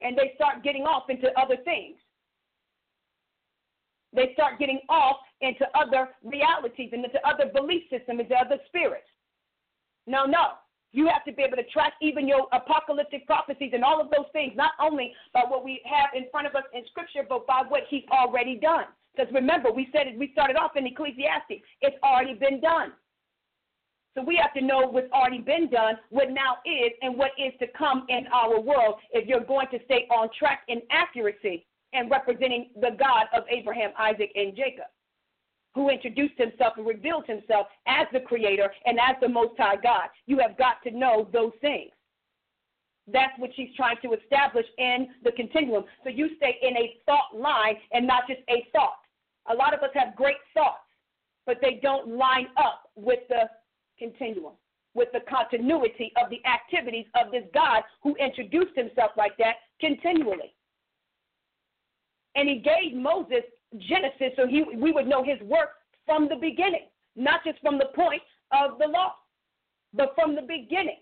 And 0.00 0.18
they 0.18 0.32
start 0.34 0.64
getting 0.64 0.82
off 0.82 1.04
into 1.08 1.28
other 1.38 1.56
things. 1.64 1.96
They 4.12 4.30
start 4.34 4.58
getting 4.58 4.80
off 4.88 5.18
into 5.40 5.64
other 5.74 6.08
realities 6.24 6.90
and 6.92 7.04
into 7.04 7.20
other 7.26 7.50
belief 7.54 7.84
systems, 7.88 8.20
into 8.20 8.34
other 8.34 8.58
spirits. 8.66 9.06
No, 10.06 10.24
no. 10.24 10.58
You 10.92 11.08
have 11.08 11.24
to 11.24 11.32
be 11.32 11.42
able 11.42 11.56
to 11.56 11.64
track 11.64 11.94
even 12.02 12.28
your 12.28 12.48
apocalyptic 12.52 13.26
prophecies 13.26 13.70
and 13.72 13.82
all 13.82 14.00
of 14.00 14.10
those 14.10 14.26
things, 14.32 14.52
not 14.54 14.72
only 14.78 15.14
by 15.32 15.42
what 15.48 15.64
we 15.64 15.80
have 15.84 16.10
in 16.14 16.28
front 16.30 16.46
of 16.46 16.54
us 16.54 16.64
in 16.74 16.82
Scripture, 16.90 17.24
but 17.26 17.46
by 17.46 17.62
what 17.66 17.82
He's 17.88 18.04
already 18.10 18.56
done. 18.56 18.84
Because 19.16 19.32
remember, 19.32 19.72
we 19.72 19.88
said 19.92 20.06
it, 20.06 20.18
we 20.18 20.30
started 20.32 20.56
off 20.56 20.76
in 20.76 20.86
Ecclesiastes. 20.86 21.64
It's 21.80 21.96
already 22.02 22.34
been 22.34 22.60
done. 22.60 22.92
So 24.14 24.22
we 24.22 24.36
have 24.36 24.52
to 24.54 24.60
know 24.60 24.86
what's 24.86 25.10
already 25.12 25.38
been 25.38 25.70
done, 25.70 25.94
what 26.10 26.30
now 26.30 26.58
is, 26.66 26.92
and 27.00 27.16
what 27.16 27.30
is 27.38 27.52
to 27.60 27.66
come 27.76 28.04
in 28.10 28.26
our 28.32 28.60
world 28.60 28.96
if 29.12 29.26
you're 29.26 29.44
going 29.44 29.68
to 29.70 29.78
stay 29.86 30.06
on 30.10 30.28
track 30.38 30.62
in 30.68 30.82
accuracy 30.90 31.64
and 31.94 32.10
representing 32.10 32.70
the 32.76 32.90
God 32.98 33.26
of 33.34 33.44
Abraham, 33.50 33.90
Isaac, 33.98 34.30
and 34.34 34.54
Jacob, 34.54 34.84
who 35.74 35.88
introduced 35.88 36.34
himself 36.36 36.74
and 36.76 36.86
revealed 36.86 37.26
himself 37.26 37.66
as 37.86 38.06
the 38.12 38.20
creator 38.20 38.70
and 38.84 38.98
as 38.98 39.16
the 39.20 39.28
most 39.28 39.54
high 39.58 39.76
God. 39.76 40.08
You 40.26 40.38
have 40.38 40.56
got 40.58 40.82
to 40.84 40.90
know 40.90 41.28
those 41.32 41.52
things. 41.60 41.90
That's 43.12 43.32
what 43.38 43.50
she's 43.56 43.74
trying 43.76 43.96
to 44.02 44.12
establish 44.12 44.66
in 44.78 45.08
the 45.24 45.32
continuum. 45.32 45.84
So 46.04 46.10
you 46.10 46.30
stay 46.36 46.58
in 46.62 46.76
a 46.76 46.96
thought 47.04 47.36
line 47.36 47.76
and 47.92 48.06
not 48.06 48.28
just 48.28 48.40
a 48.48 48.66
thought. 48.72 48.98
A 49.50 49.54
lot 49.54 49.74
of 49.74 49.80
us 49.80 49.90
have 49.94 50.14
great 50.14 50.36
thoughts, 50.54 50.86
but 51.46 51.58
they 51.60 51.80
don't 51.82 52.16
line 52.16 52.46
up 52.56 52.90
with 52.94 53.20
the 53.28 53.48
continuum, 53.98 54.52
with 54.94 55.08
the 55.12 55.20
continuity 55.28 56.12
of 56.22 56.30
the 56.30 56.40
activities 56.46 57.06
of 57.20 57.32
this 57.32 57.44
God 57.52 57.82
who 58.02 58.14
introduced 58.16 58.76
himself 58.76 59.10
like 59.16 59.36
that 59.38 59.56
continually. 59.80 60.54
And 62.36 62.48
he 62.48 62.58
gave 62.58 62.94
Moses 62.94 63.42
Genesis 63.78 64.32
so 64.36 64.46
he, 64.46 64.64
we 64.76 64.92
would 64.92 65.06
know 65.06 65.24
his 65.24 65.40
work 65.48 65.70
from 66.04 66.28
the 66.28 66.36
beginning, 66.36 66.88
not 67.16 67.44
just 67.44 67.58
from 67.60 67.78
the 67.78 67.90
point 67.94 68.22
of 68.52 68.78
the 68.78 68.86
law, 68.86 69.14
but 69.94 70.14
from 70.14 70.34
the 70.34 70.42
beginning. 70.42 70.98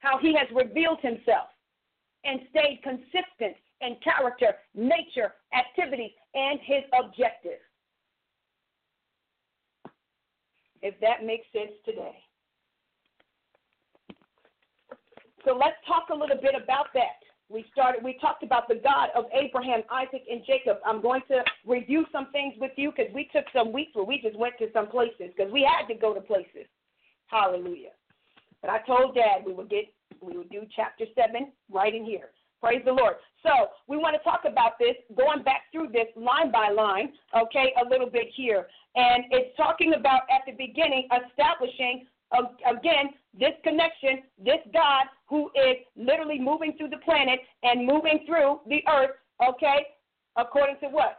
How 0.00 0.18
he 0.18 0.34
has 0.34 0.46
revealed 0.54 1.00
himself 1.00 1.48
and 2.24 2.40
stayed 2.50 2.80
consistent 2.82 3.56
in 3.80 3.96
character, 4.02 4.54
nature, 4.74 5.34
activities, 5.56 6.12
and 6.34 6.60
his 6.62 6.84
objectives. 6.98 7.62
If 10.82 10.98
that 11.00 11.24
makes 11.24 11.46
sense 11.52 11.72
today. 11.84 12.16
So 15.44 15.54
let's 15.54 15.76
talk 15.86 16.08
a 16.12 16.14
little 16.14 16.36
bit 16.36 16.54
about 16.54 16.86
that. 16.94 17.22
We 17.50 17.64
started. 17.72 18.04
We 18.04 18.18
talked 18.20 18.42
about 18.42 18.68
the 18.68 18.74
God 18.74 19.08
of 19.16 19.24
Abraham, 19.32 19.82
Isaac, 19.90 20.22
and 20.30 20.42
Jacob. 20.46 20.78
I'm 20.84 21.00
going 21.00 21.22
to 21.28 21.42
review 21.66 22.04
some 22.12 22.30
things 22.30 22.54
with 22.60 22.72
you 22.76 22.92
because 22.94 23.12
we 23.14 23.28
took 23.32 23.44
some 23.54 23.72
weeks 23.72 23.94
where 23.94 24.04
we 24.04 24.20
just 24.20 24.38
went 24.38 24.54
to 24.58 24.68
some 24.72 24.88
places 24.88 25.32
because 25.34 25.50
we 25.50 25.66
had 25.66 25.86
to 25.92 25.98
go 25.98 26.12
to 26.12 26.20
places. 26.20 26.68
Hallelujah. 27.28 27.96
But 28.60 28.70
I 28.70 28.78
told 28.86 29.14
Dad 29.14 29.46
we 29.46 29.52
would 29.54 29.70
get 29.70 29.84
we 30.20 30.36
would 30.36 30.50
do 30.50 30.62
chapter 30.74 31.04
seven 31.14 31.52
right 31.70 31.94
in 31.94 32.04
here. 32.04 32.30
Praise 32.60 32.82
the 32.84 32.92
Lord. 32.92 33.14
So 33.42 33.70
we 33.86 33.96
want 33.96 34.16
to 34.16 34.22
talk 34.24 34.42
about 34.44 34.78
this, 34.80 34.96
going 35.16 35.44
back 35.44 35.70
through 35.70 35.88
this 35.92 36.08
line 36.16 36.50
by 36.50 36.70
line, 36.70 37.12
okay, 37.36 37.72
a 37.80 37.88
little 37.88 38.10
bit 38.10 38.26
here. 38.34 38.66
And 38.96 39.24
it's 39.30 39.56
talking 39.56 39.94
about 39.94 40.22
at 40.28 40.42
the 40.44 40.52
beginning 40.52 41.06
establishing 41.06 42.06
again, 42.32 43.10
this 43.38 43.54
connection, 43.62 44.22
this 44.38 44.60
God 44.72 45.06
who 45.28 45.50
is 45.54 45.76
literally 45.96 46.38
moving 46.38 46.74
through 46.76 46.90
the 46.90 46.98
planet 47.04 47.40
and 47.62 47.86
moving 47.86 48.24
through 48.26 48.60
the 48.68 48.82
earth, 48.88 49.16
okay, 49.46 49.86
according 50.36 50.76
to 50.80 50.88
what? 50.88 51.18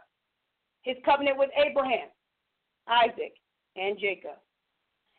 His 0.82 0.96
covenant 1.04 1.38
with 1.38 1.50
Abraham, 1.56 2.08
Isaac, 2.88 3.34
and 3.76 3.98
Jacob. 3.98 4.38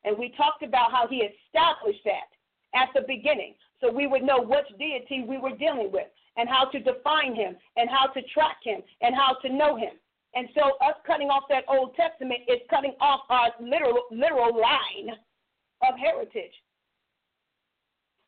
And 0.03 0.17
we 0.17 0.33
talked 0.35 0.63
about 0.63 0.91
how 0.91 1.07
he 1.07 1.17
established 1.27 2.03
that 2.05 2.29
at 2.73 2.89
the 2.95 3.01
beginning 3.07 3.55
so 3.79 3.91
we 3.91 4.07
would 4.07 4.23
know 4.23 4.41
which 4.41 4.67
deity 4.79 5.25
we 5.27 5.37
were 5.37 5.55
dealing 5.57 5.91
with 5.91 6.07
and 6.37 6.47
how 6.47 6.65
to 6.65 6.79
define 6.79 7.35
him 7.35 7.55
and 7.75 7.89
how 7.89 8.07
to 8.07 8.21
track 8.33 8.57
him 8.63 8.81
and 9.01 9.15
how 9.15 9.33
to 9.41 9.49
know 9.49 9.75
him. 9.75 9.93
And 10.33 10.47
so 10.55 10.77
us 10.87 10.95
cutting 11.05 11.29
off 11.29 11.43
that 11.49 11.65
Old 11.67 11.95
Testament 11.95 12.41
is 12.47 12.59
cutting 12.69 12.93
off 13.01 13.21
our 13.29 13.49
literal 13.59 14.03
literal 14.11 14.59
line 14.59 15.17
of 15.87 15.97
heritage. 15.97 16.53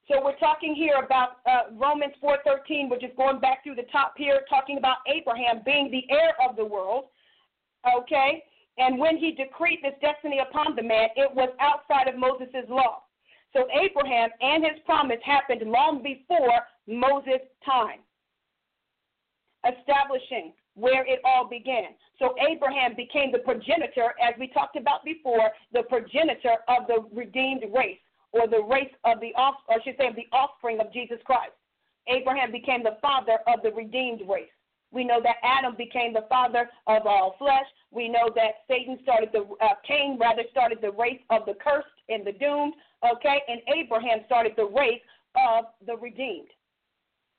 So 0.07 0.21
we're 0.23 0.37
talking 0.37 0.75
here 0.75 0.95
about 1.03 1.37
uh, 1.45 1.71
Romans 1.71 2.13
4:13, 2.21 2.89
which 2.89 3.03
is 3.03 3.11
going 3.15 3.39
back 3.39 3.63
through 3.63 3.75
the 3.75 3.87
top 3.91 4.13
here, 4.17 4.41
talking 4.49 4.77
about 4.77 4.97
Abraham 5.07 5.61
being 5.65 5.89
the 5.89 6.03
heir 6.13 6.35
of 6.47 6.55
the 6.55 6.65
world. 6.65 7.05
Okay, 7.97 8.43
and 8.77 8.99
when 8.99 9.17
he 9.17 9.31
decreed 9.31 9.79
this 9.81 9.93
destiny 10.01 10.39
upon 10.39 10.75
the 10.75 10.83
man, 10.83 11.09
it 11.15 11.33
was 11.33 11.49
outside 11.59 12.07
of 12.07 12.19
Moses' 12.19 12.67
law. 12.69 13.03
So 13.53 13.67
Abraham 13.71 14.29
and 14.41 14.63
his 14.63 14.81
promise 14.85 15.19
happened 15.23 15.61
long 15.69 16.01
before 16.01 16.59
Moses' 16.87 17.47
time, 17.63 17.99
establishing 19.63 20.53
where 20.75 21.05
it 21.05 21.19
all 21.23 21.47
began. 21.47 21.95
So 22.19 22.35
Abraham 22.39 22.95
became 22.95 23.31
the 23.31 23.39
progenitor, 23.39 24.13
as 24.21 24.33
we 24.39 24.47
talked 24.47 24.75
about 24.75 25.03
before, 25.03 25.51
the 25.71 25.83
progenitor 25.83 26.55
of 26.67 26.87
the 26.87 27.05
redeemed 27.13 27.63
race, 27.73 27.99
or 28.31 28.47
the 28.47 28.63
race 28.63 28.93
of 29.03 29.19
the 29.19 29.33
off, 29.35 29.55
or 29.67 29.75
I 29.79 29.83
should 29.83 29.97
say, 29.97 30.09
the 30.15 30.35
offspring 30.35 30.79
of 30.79 30.91
Jesus 30.91 31.19
Christ. 31.25 31.53
Abraham 32.07 32.51
became 32.51 32.83
the 32.83 32.97
father 33.01 33.39
of 33.47 33.61
the 33.63 33.71
redeemed 33.71 34.21
race. 34.27 34.49
We 34.91 35.03
know 35.03 35.19
that 35.23 35.37
Adam 35.43 35.75
became 35.75 36.13
the 36.13 36.25
father 36.29 36.69
of 36.85 37.07
all 37.07 37.35
flesh. 37.39 37.65
We 37.91 38.09
know 38.09 38.29
that 38.35 38.61
Satan 38.67 38.99
started 39.01 39.29
the 39.33 39.41
uh, 39.63 39.73
Cain 39.87 40.17
rather 40.19 40.43
started 40.51 40.79
the 40.81 40.91
race 40.91 41.21
of 41.31 41.45
the 41.45 41.55
cursed 41.55 41.87
and 42.09 42.25
the 42.25 42.33
doomed. 42.33 42.75
Okay, 43.03 43.41
and 43.47 43.61
Abraham 43.75 44.19
started 44.25 44.53
the 44.55 44.65
race 44.65 45.01
of 45.35 45.65
the 45.85 45.97
redeemed. 45.97 46.49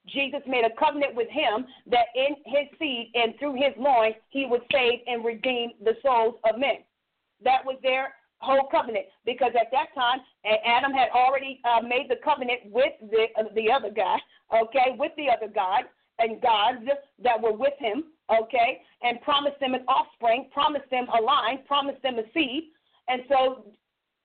Jesus 0.06 0.40
made 0.46 0.64
a 0.64 0.74
covenant 0.78 1.14
with 1.14 1.28
him 1.30 1.66
that 1.90 2.06
in 2.14 2.36
his 2.44 2.68
seed 2.78 3.10
and 3.14 3.34
through 3.38 3.54
his 3.54 3.72
loins 3.78 4.16
he 4.30 4.46
would 4.46 4.62
save 4.70 5.00
and 5.06 5.24
redeem 5.24 5.70
the 5.82 5.96
souls 6.02 6.34
of 6.44 6.58
men. 6.58 6.84
That 7.42 7.64
was 7.64 7.78
their 7.82 8.14
whole 8.38 8.68
covenant 8.70 9.06
because 9.24 9.52
at 9.58 9.70
that 9.72 9.94
time 9.94 10.20
Adam 10.44 10.92
had 10.92 11.08
already 11.14 11.60
uh, 11.64 11.80
made 11.80 12.06
the 12.08 12.16
covenant 12.22 12.60
with 12.70 12.92
the 13.00 13.26
uh, 13.38 13.44
the 13.54 13.72
other 13.72 13.90
guy, 13.90 14.16
okay, 14.52 14.96
with 14.98 15.12
the 15.16 15.28
other 15.30 15.50
God 15.52 15.84
and 16.18 16.40
gods 16.40 16.78
that 17.22 17.40
were 17.40 17.52
with 17.52 17.74
him, 17.78 18.04
okay, 18.30 18.82
and 19.02 19.20
promised 19.22 19.58
them 19.60 19.74
an 19.74 19.84
offspring, 19.88 20.48
promised 20.52 20.88
them 20.90 21.06
a 21.18 21.20
line, 21.20 21.58
promised 21.66 22.02
them 22.02 22.18
a 22.18 22.22
seed, 22.32 22.70
And 23.08 23.22
so 23.28 23.64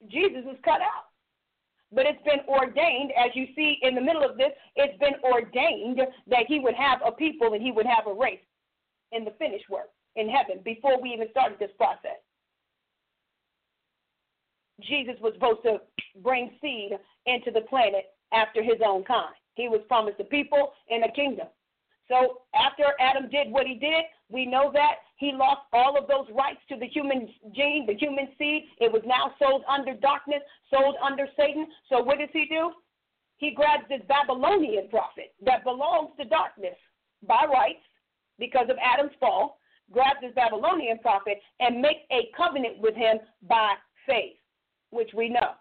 Jesus 0.08 0.44
was 0.46 0.58
cut 0.64 0.82
out. 0.82 1.09
But 1.92 2.06
it's 2.06 2.22
been 2.24 2.42
ordained, 2.48 3.12
as 3.18 3.32
you 3.34 3.48
see 3.56 3.80
in 3.82 3.96
the 3.96 4.02
middle 4.02 4.24
of 4.24 4.38
this, 4.38 4.52
it's 4.76 4.98
been 5.00 5.16
ordained 5.24 6.00
that 6.28 6.46
he 6.48 6.60
would 6.60 6.76
have 6.76 7.00
a 7.06 7.12
people 7.12 7.54
and 7.54 7.64
he 7.64 7.72
would 7.72 7.88
have 7.88 8.06
a 8.06 8.14
race 8.14 8.40
in 9.12 9.26
the 9.26 9.32
finished 9.40 9.70
work 9.70 9.90
in 10.16 10.30
heaven 10.30 10.62
before 10.64 11.02
we 11.02 11.10
even 11.10 11.28
started 11.32 11.58
this 11.58 11.72
process. 11.78 12.20
Jesus 14.82 15.16
was 15.22 15.34
supposed 15.34 15.64
to 15.64 15.82
bring 16.24 16.52
seed 16.62 16.92
into 17.26 17.52
the 17.52 17.62
planet 17.62 18.06
after 18.32 18.64
his 18.64 18.80
own 18.86 19.04
kind. 19.04 19.34
He 19.56 19.68
was 19.68 19.82
promised 19.88 20.20
a 20.20 20.24
people 20.24 20.72
and 20.90 21.04
a 21.04 21.12
kingdom. 21.12 21.48
So 22.10 22.42
after 22.56 22.84
Adam 23.00 23.30
did 23.30 23.52
what 23.52 23.68
he 23.68 23.76
did, 23.76 24.04
we 24.30 24.46
know 24.46 24.72
that 24.74 24.96
he 25.18 25.32
lost 25.32 25.62
all 25.74 25.98
of 25.98 26.08
those 26.08 26.26
rights 26.36 26.60
to 26.70 26.76
the 26.76 26.88
human 26.88 27.30
gene, 27.56 27.86
the 27.86 27.96
human 27.96 28.30
seed. 28.38 28.64
It 28.80 28.92
was 28.92 29.04
now 29.06 29.34
sold 29.40 29.64
under 29.70 29.94
darkness, 29.94 30.42
sold 30.74 30.96
under 31.04 31.28
Satan. 31.38 31.68
So 31.88 32.02
what 32.02 32.18
does 32.18 32.30
he 32.34 32.48
do? 32.50 32.72
He 33.38 33.52
grabs 33.52 33.84
this 33.90 34.02
Babylonian 34.08 34.90
prophet 34.90 35.34
that 35.46 35.64
belongs 35.64 36.10
to 36.20 36.26
darkness 36.26 36.76
by 37.28 37.46
rights 37.52 37.86
because 38.40 38.68
of 38.70 38.78
Adam's 38.84 39.16
fall, 39.20 39.60
grabs 39.92 40.20
this 40.22 40.34
Babylonian 40.36 41.00
prophet 41.00 41.40
and 41.60 41.82
makes 41.82 42.02
a 42.12 42.32
covenant 42.36 42.80
with 42.80 42.96
him 42.96 43.18
by 43.48 43.76
faith, 44.08 44.38
which 44.90 45.12
we 45.16 45.30
know. 45.30 45.54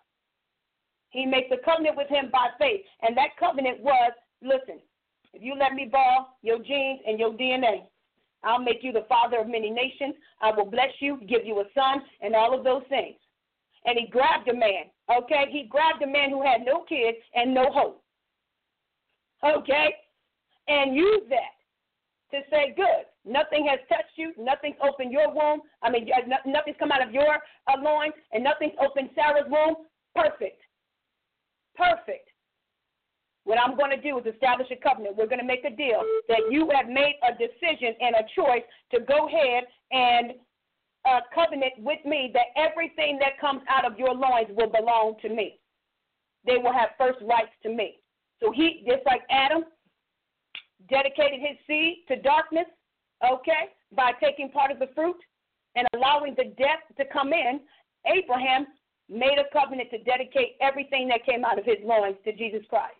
He 1.11 1.27
makes 1.27 1.51
a 1.53 1.65
covenant 1.65 1.97
with 1.97 2.09
him 2.09 2.31
by 2.33 2.49
faith. 2.59 2.81
And 3.03 3.17
that 3.17 3.37
covenant 3.39 3.81
was 3.81 4.13
listen, 4.43 4.81
if 5.39 5.45
you 5.45 5.55
let 5.55 5.73
me 5.73 5.89
borrow 5.91 6.27
your 6.43 6.59
genes 6.59 7.01
and 7.07 7.19
your 7.19 7.33
DNA, 7.33 7.87
I'll 8.43 8.61
make 8.61 8.83
you 8.83 8.93
the 8.93 9.07
father 9.09 9.39
of 9.39 9.47
many 9.47 9.71
nations. 9.71 10.15
I 10.43 10.51
will 10.51 10.65
bless 10.65 10.91
you, 11.01 11.19
give 11.29 11.45
you 11.45 11.61
a 11.61 11.65
son, 11.75 12.03
and 12.21 12.35
all 12.35 12.57
of 12.57 12.65
those 12.65 12.83
things. 12.89 13.17
And 13.85 13.97
he 13.99 14.07
grabbed 14.09 14.49
a 14.49 14.55
man, 14.55 14.91
okay? 15.11 15.47
He 15.51 15.69
grabbed 15.71 16.03
a 16.03 16.07
man 16.07 16.31
who 16.31 16.43
had 16.43 16.63
no 16.65 16.85
kids 16.89 17.19
and 17.35 17.55
no 17.55 17.71
hope, 17.71 18.03
okay? 19.45 19.95
And 20.67 20.95
used 20.95 21.31
that 21.31 21.55
to 22.33 22.41
say, 22.51 22.75
good, 22.77 23.07
nothing 23.25 23.67
has 23.71 23.79
touched 23.89 24.17
you, 24.17 24.33
nothing's 24.37 24.77
opened 24.83 25.13
your 25.13 25.33
womb. 25.33 25.63
I 25.83 25.91
mean, 25.91 26.09
nothing's 26.47 26.77
come 26.79 26.93
out 26.93 27.07
of 27.07 27.15
your 27.15 27.37
uh, 27.69 27.81
loins, 27.81 28.13
and 28.33 28.43
nothing's 28.43 28.75
opened 28.85 29.11
Sarah's 29.15 29.49
womb. 29.49 29.77
Perfect. 30.15 30.61
Perfect. 31.77 32.29
What 33.49 33.57
I'm 33.57 33.79
going 33.81 33.97
to 33.97 33.97
do 33.97 34.19
is 34.19 34.27
establish 34.29 34.69
a 34.71 34.77
covenant. 34.77 35.17
We're 35.17 35.27
going 35.27 35.41
to 35.41 35.47
make 35.47 35.65
a 35.65 35.75
deal 35.75 36.05
that 36.29 36.53
you 36.53 36.69
have 36.77 36.87
made 36.87 37.17
a 37.25 37.33
decision 37.33 37.97
and 37.99 38.15
a 38.21 38.29
choice 38.37 38.61
to 38.93 39.01
go 39.01 39.27
ahead 39.27 39.65
and 39.91 40.33
uh, 41.09 41.21
covenant 41.35 41.73
with 41.79 42.05
me 42.05 42.31
that 42.35 42.53
everything 42.61 43.19
that 43.21 43.41
comes 43.41 43.63
out 43.71 43.87
of 43.91 43.99
your 43.99 44.13
loins 44.13 44.49
will 44.51 44.69
belong 44.69 45.15
to 45.23 45.31
me. 45.31 45.59
They 46.45 46.59
will 46.59 46.75
have 46.75 46.91
first 46.99 47.21
rights 47.25 47.57
to 47.63 47.71
me. 47.71 48.01
So 48.39 48.53
he, 48.53 48.85
just 48.87 49.01
like 49.07 49.23
Adam, 49.31 49.65
dedicated 50.91 51.41
his 51.41 51.57
seed 51.67 52.05
to 52.09 52.21
darkness, 52.21 52.69
okay, 53.25 53.73
by 53.97 54.13
taking 54.23 54.51
part 54.51 54.71
of 54.71 54.79
the 54.79 54.93
fruit 54.95 55.17
and 55.75 55.89
allowing 55.97 56.35
the 56.37 56.53
death 56.59 56.85
to 56.99 57.05
come 57.11 57.33
in, 57.33 57.61
Abraham 58.05 58.67
made 59.09 59.41
a 59.41 59.49
covenant 59.59 59.89
to 59.93 60.05
dedicate 60.05 60.57
everything 60.61 61.09
that 61.09 61.25
came 61.25 61.47
out 61.47 61.59
of 61.59 61.65
his 61.65 61.79
loins 61.83 62.17
to 62.27 62.33
Jesus 62.35 62.61
Christ. 62.69 62.93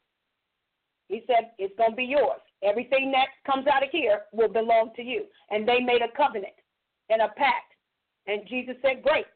He 1.09 1.23
said, 1.27 1.51
It's 1.59 1.77
going 1.77 1.91
to 1.91 1.97
be 1.97 2.05
yours. 2.05 2.41
Everything 2.63 3.11
that 3.13 3.29
comes 3.51 3.67
out 3.67 3.83
of 3.83 3.91
here 3.91 4.23
will 4.33 4.49
belong 4.49 4.93
to 4.97 5.03
you. 5.03 5.25
And 5.51 5.67
they 5.67 5.81
made 5.81 6.03
a 6.03 6.17
covenant 6.17 6.55
and 7.09 7.23
a 7.23 7.29
pact. 7.29 7.73
And 8.27 8.43
Jesus 8.49 8.77
said, 8.83 9.03
Great, 9.03 9.27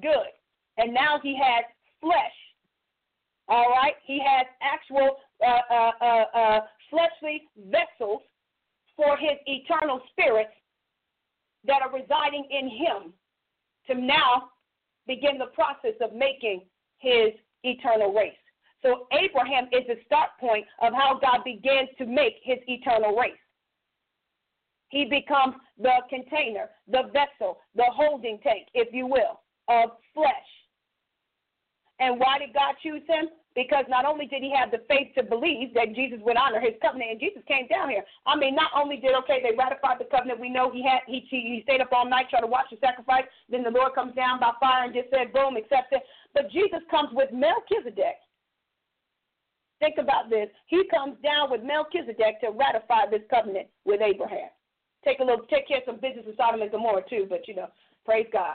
good. 0.00 0.32
And 0.78 0.92
now 0.92 1.20
he 1.22 1.36
has 1.36 1.64
flesh. 2.00 2.36
All 3.48 3.70
right? 3.70 3.94
He 4.06 4.20
has 4.24 4.46
actual 4.62 5.16
uh, 5.44 5.74
uh, 5.74 5.90
uh, 6.00 6.24
uh 6.38 6.60
fleshly 6.90 7.42
vessels 7.70 8.22
for 8.96 9.16
his 9.16 9.38
eternal 9.46 10.00
spirits 10.10 10.52
that 11.64 11.82
are 11.82 11.92
residing 11.92 12.46
in 12.50 12.68
him 12.68 13.12
to 13.86 13.94
now 13.94 14.50
begin 15.06 15.38
the 15.38 15.46
process 15.46 15.94
of 16.00 16.12
making 16.12 16.62
his 16.98 17.30
eternal 17.64 18.12
race. 18.12 18.32
So 18.82 19.06
Abraham 19.12 19.66
is 19.72 19.86
the 19.86 19.96
start 20.06 20.30
point 20.40 20.66
of 20.80 20.92
how 20.92 21.18
God 21.22 21.44
begins 21.44 21.88
to 21.98 22.06
make 22.06 22.34
his 22.42 22.58
eternal 22.66 23.16
race. 23.16 23.38
He 24.88 25.06
becomes 25.06 25.54
the 25.78 26.02
container, 26.10 26.68
the 26.86 27.04
vessel, 27.12 27.58
the 27.74 27.86
holding 27.88 28.38
tank, 28.42 28.68
if 28.74 28.92
you 28.92 29.06
will, 29.06 29.40
of 29.68 29.90
flesh. 30.12 30.50
And 31.98 32.18
why 32.18 32.38
did 32.38 32.52
God 32.52 32.74
choose 32.82 33.02
him? 33.08 33.28
Because 33.54 33.84
not 33.88 34.04
only 34.04 34.26
did 34.26 34.42
he 34.42 34.52
have 34.52 34.70
the 34.70 34.82
faith 34.88 35.14
to 35.14 35.22
believe 35.22 35.72
that 35.74 35.94
Jesus 35.94 36.18
would 36.22 36.36
honor 36.36 36.58
his 36.58 36.72
covenant, 36.82 37.12
and 37.12 37.20
Jesus 37.20 37.42
came 37.46 37.68
down 37.68 37.90
here. 37.90 38.02
I 38.26 38.34
mean, 38.34 38.54
not 38.54 38.72
only 38.74 38.96
did 38.96 39.14
okay, 39.22 39.40
they 39.42 39.54
ratified 39.56 40.00
the 40.00 40.08
covenant. 40.10 40.40
We 40.40 40.48
know 40.48 40.70
he 40.72 40.82
had 40.82 41.00
he 41.06 41.24
he 41.30 41.60
stayed 41.62 41.80
up 41.80 41.92
all 41.92 42.08
night 42.08 42.26
trying 42.28 42.42
to 42.42 42.48
watch 42.48 42.66
the 42.70 42.78
sacrifice. 42.80 43.24
Then 43.48 43.62
the 43.62 43.70
Lord 43.70 43.94
comes 43.94 44.14
down 44.14 44.40
by 44.40 44.52
fire 44.58 44.84
and 44.84 44.94
just 44.94 45.10
said, 45.10 45.32
"Boom, 45.32 45.56
accept 45.56 45.92
it." 45.92 46.02
But 46.34 46.50
Jesus 46.50 46.80
comes 46.90 47.10
with 47.12 47.30
Melchizedek. 47.30 48.16
Think 49.82 49.98
about 49.98 50.30
this. 50.30 50.46
He 50.66 50.84
comes 50.94 51.16
down 51.24 51.50
with 51.50 51.64
Melchizedek 51.64 52.38
to 52.40 52.54
ratify 52.54 53.10
this 53.10 53.26
covenant 53.28 53.66
with 53.84 54.00
Abraham. 54.00 54.48
Take 55.04 55.18
a 55.18 55.24
little, 55.24 55.44
take 55.50 55.66
care 55.66 55.78
of 55.78 55.82
some 55.86 55.96
business 55.96 56.24
with 56.24 56.36
Sodom 56.36 56.62
and 56.62 56.70
Gomorrah 56.70 57.02
too, 57.10 57.26
but 57.28 57.48
you 57.48 57.56
know, 57.56 57.66
praise 58.04 58.28
God. 58.32 58.54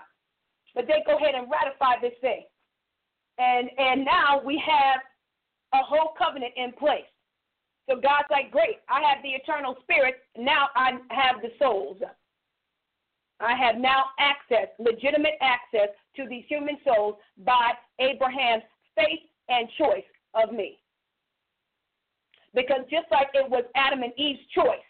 But 0.73 0.88
they 0.88 1.03
go 1.05 1.17
ahead 1.17 1.36
and 1.36 1.51
ratify 1.51 1.99
this 2.01 2.15
thing, 2.21 2.45
and 3.39 3.67
and 3.78 4.05
now 4.05 4.41
we 4.41 4.55
have 4.65 5.01
a 5.73 5.84
whole 5.84 6.13
covenant 6.17 6.53
in 6.55 6.71
place. 6.80 7.11
So 7.89 7.95
God's 7.95 8.32
like, 8.32 8.49
great, 8.49 8.78
I 8.88 9.01
have 9.01 9.21
the 9.21 9.32
eternal 9.32 9.75
spirit. 9.84 10.15
Now 10.38 10.69
I 10.75 10.91
have 11.09 11.41
the 11.41 11.51
souls. 11.59 11.97
I 13.41 13.53
have 13.53 13.75
now 13.75 14.05
access, 14.17 14.69
legitimate 14.80 15.36
access 15.41 15.89
to 16.15 16.25
these 16.30 16.45
human 16.47 16.78
souls 16.86 17.15
by 17.45 17.73
Abraham's 17.99 18.63
faith 18.95 19.28
and 19.49 19.67
choice 19.78 20.07
of 20.34 20.53
me. 20.53 20.80
Because 22.58 22.82
just 22.89 23.05
like 23.12 23.28
it 23.36 23.47
was 23.47 23.64
Adam 23.76 24.01
and 24.01 24.12
Eve's 24.18 24.41
choice, 24.49 24.89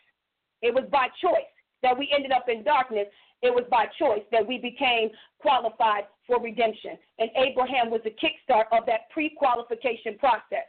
it 0.61 0.74
was 0.74 0.86
by 0.89 1.09
choice 1.22 1.51
that 1.84 1.99
we 1.99 2.09
ended 2.15 2.32
up 2.32 2.45
in 2.47 2.63
darkness. 2.63 3.07
It 3.41 3.53
was 3.53 3.65
by 3.70 3.88
choice 3.99 4.24
that 4.32 4.47
we 4.47 4.57
became 4.57 5.09
qualified 5.39 6.05
for 6.26 6.41
redemption. 6.41 6.97
And 7.20 7.30
Abraham 7.36 7.91
was 7.91 7.99
the 8.05 8.11
kickstart 8.11 8.63
of 8.72 8.86
that 8.86 9.09
pre 9.11 9.36
qualification 9.38 10.18
process. 10.18 10.63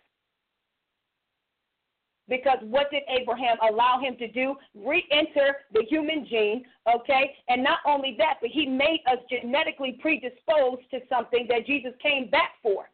Because 2.29 2.59
what 2.63 2.91
did 2.91 3.05
Abraham 3.09 3.57
allow 3.63 4.01
him 4.03 4.17
to 4.19 4.27
do? 4.27 4.57
Re 4.75 5.05
enter 5.13 5.55
the 5.73 5.85
human 5.89 6.27
gene, 6.29 6.65
okay? 6.93 7.33
And 7.49 7.63
not 7.63 7.79
only 7.87 8.17
that, 8.19 8.39
but 8.41 8.51
he 8.51 8.67
made 8.67 9.03
us 9.07 9.19
genetically 9.31 9.99
predisposed 10.03 10.83
to 10.91 10.99
something 11.09 11.47
that 11.49 11.65
Jesus 11.65 11.93
came 12.03 12.29
back 12.29 12.55
for 12.61 12.91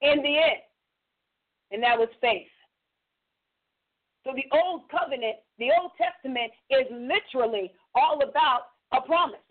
in 0.00 0.20
the 0.20 0.36
end. 0.36 0.62
And 1.70 1.80
that 1.84 1.96
was 1.96 2.08
faith. 2.20 2.48
So 4.24 4.32
the 4.34 4.46
Old 4.56 4.82
Covenant, 4.88 5.36
the 5.58 5.70
Old 5.80 5.92
Testament 5.98 6.52
is 6.70 6.86
literally 6.90 7.72
all 7.94 8.22
about 8.22 8.72
a 8.92 9.00
promise. 9.00 9.42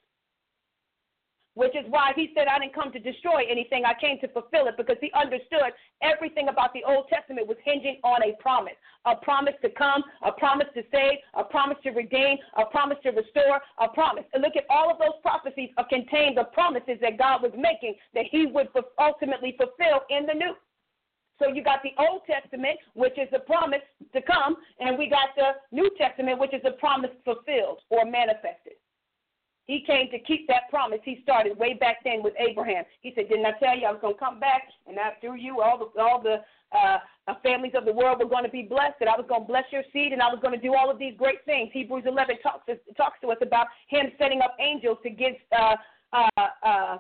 Which 1.54 1.76
is 1.76 1.84
why 1.90 2.14
he 2.16 2.32
said, 2.34 2.48
I 2.48 2.60
didn't 2.60 2.74
come 2.74 2.94
to 2.94 3.00
destroy 3.00 3.44
anything. 3.50 3.84
I 3.84 3.94
came 4.00 4.18
to 4.22 4.30
fulfill 4.30 4.68
it 4.68 4.78
because 4.78 4.96
he 5.02 5.12
understood 5.12 5.76
everything 6.02 6.48
about 6.48 6.72
the 6.72 6.80
Old 6.88 7.10
Testament 7.10 7.46
was 7.46 7.58
hinging 7.66 8.00
on 8.06 8.24
a 8.24 8.32
promise 8.42 8.80
a 9.06 9.16
promise 9.16 9.56
to 9.64 9.70
come, 9.70 10.04
a 10.24 10.32
promise 10.32 10.68
to 10.76 10.84
save, 10.92 11.18
a 11.34 11.44
promise 11.44 11.78
to 11.84 11.90
redeem, 11.90 12.38
a 12.56 12.66
promise 12.66 12.98
to 13.04 13.10
restore, 13.10 13.60
a 13.80 13.88
promise. 13.90 14.24
And 14.34 14.44
look 14.44 14.56
at 14.56 14.66
all 14.70 14.92
of 14.92 15.00
those 15.00 15.18
prophecies 15.22 15.70
contained 15.90 16.38
the 16.38 16.46
promises 16.54 16.98
that 17.02 17.18
God 17.18 17.42
was 17.42 17.52
making 17.58 17.96
that 18.14 18.26
he 18.30 18.46
would 18.46 18.70
ultimately 19.00 19.58
fulfill 19.58 20.02
in 20.10 20.26
the 20.26 20.34
new. 20.34 20.54
So 21.42 21.50
you 21.50 21.64
got 21.64 21.82
the 21.82 21.92
Old 21.98 22.22
Testament, 22.30 22.78
which 22.94 23.18
is 23.18 23.28
the 23.32 23.40
promise 23.40 23.82
to 24.14 24.22
come, 24.22 24.58
and 24.80 24.98
we 24.98 25.10
got 25.10 25.34
the 25.36 25.58
New 25.76 25.90
Testament, 25.98 26.40
which 26.40 26.54
is 26.54 26.62
the 26.64 26.78
promise 26.78 27.10
fulfilled 27.26 27.80
or 27.90 28.06
manifested. 28.06 28.78
He 29.66 29.84
came 29.88 30.12
to 30.12 30.20
keep 30.20 30.48
that 30.48 30.70
promise 30.70 31.00
he 31.04 31.22
started 31.24 31.58
way 31.58 31.74
back 31.74 32.04
then 32.04 32.22
with 32.22 32.34
Abraham. 32.38 32.84
He 33.02 33.14
said, 33.16 33.30
"Didn't 33.30 33.46
I 33.46 33.54
tell 33.54 33.78
you 33.78 33.88
I 33.88 33.92
was 33.92 34.02
going 34.02 34.16
to 34.16 34.20
come 34.20 34.40
back, 34.40 34.64
and 34.86 34.98
through 35.20 35.38
you 35.38 35.62
all 35.62 35.78
the 35.78 36.02
all 36.02 36.22
the 36.22 36.44
uh, 36.76 37.00
uh, 37.28 37.36
families 37.42 37.74
of 37.76 37.86
the 37.86 37.94
world 37.94 38.20
were 38.20 38.30
going 38.30 38.44
to 38.44 38.50
be 38.50 38.64
blessed, 38.64 39.00
that 39.00 39.08
I 39.08 39.16
was 39.16 39.26
going 39.28 39.42
to 39.42 39.48
bless 39.48 39.66
your 39.72 39.84
seed, 39.94 40.14
and 40.14 40.22
I 40.22 40.28
was 40.28 40.40
going 40.42 40.54
to 40.54 40.62
do 40.62 40.76
all 40.76 40.92
of 40.92 41.00
these 41.00 41.14
great 41.18 41.44
things." 41.46 41.70
Hebrews 41.74 42.04
11 42.06 42.38
talks 42.44 42.70
talks 42.98 43.20
to 43.22 43.30
us 43.30 43.38
about 43.42 43.68
him 43.88 44.12
setting 44.20 44.42
up 44.42 44.58
angels 44.60 44.98
to 45.04 45.10
give 45.10 45.34
uh, 45.58 45.76
uh, 46.12 46.48
uh, 46.64 46.98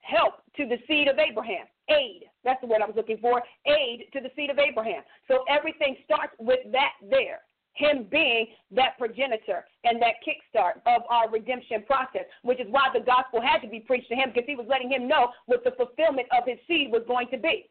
help 0.00 0.34
to 0.56 0.66
the 0.66 0.76
seed 0.86 1.08
of 1.08 1.18
Abraham 1.18 1.66
aid. 1.88 2.24
That's 2.44 2.60
the 2.60 2.66
word 2.66 2.82
I 2.82 2.86
was 2.86 2.96
looking 2.96 3.18
for. 3.18 3.42
Aid 3.66 4.04
to 4.12 4.20
the 4.20 4.30
seed 4.36 4.50
of 4.50 4.58
Abraham. 4.58 5.02
So 5.28 5.44
everything 5.48 5.96
starts 6.04 6.32
with 6.38 6.60
that 6.72 6.92
there. 7.08 7.40
him 7.74 8.06
being 8.10 8.46
that 8.70 8.98
progenitor 8.98 9.64
and 9.84 10.00
that 10.00 10.14
kickstart 10.26 10.76
of 10.86 11.02
our 11.08 11.30
redemption 11.30 11.82
process, 11.86 12.24
which 12.42 12.60
is 12.60 12.66
why 12.70 12.88
the 12.92 13.00
gospel 13.00 13.40
had 13.40 13.58
to 13.58 13.68
be 13.68 13.80
preached 13.80 14.08
to 14.08 14.14
him 14.14 14.30
because 14.32 14.46
he 14.46 14.56
was 14.56 14.66
letting 14.68 14.90
him 14.90 15.08
know 15.08 15.28
what 15.46 15.64
the 15.64 15.72
fulfillment 15.72 16.28
of 16.36 16.44
his 16.46 16.58
seed 16.68 16.90
was 16.90 17.02
going 17.06 17.28
to 17.30 17.38
be, 17.38 17.68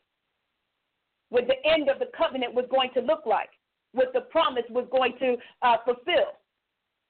what 1.30 1.46
the 1.48 1.70
end 1.70 1.90
of 1.90 2.00
the 2.00 2.08
covenant 2.18 2.54
was 2.54 2.66
going 2.72 2.90
to 2.94 3.02
look 3.02 3.26
like, 3.26 3.50
what 3.94 4.12
the 4.14 4.22
promise 4.22 4.64
was 4.70 4.88
going 4.92 5.14
to 5.20 5.36
uh, 5.62 5.78
fulfill 5.86 6.34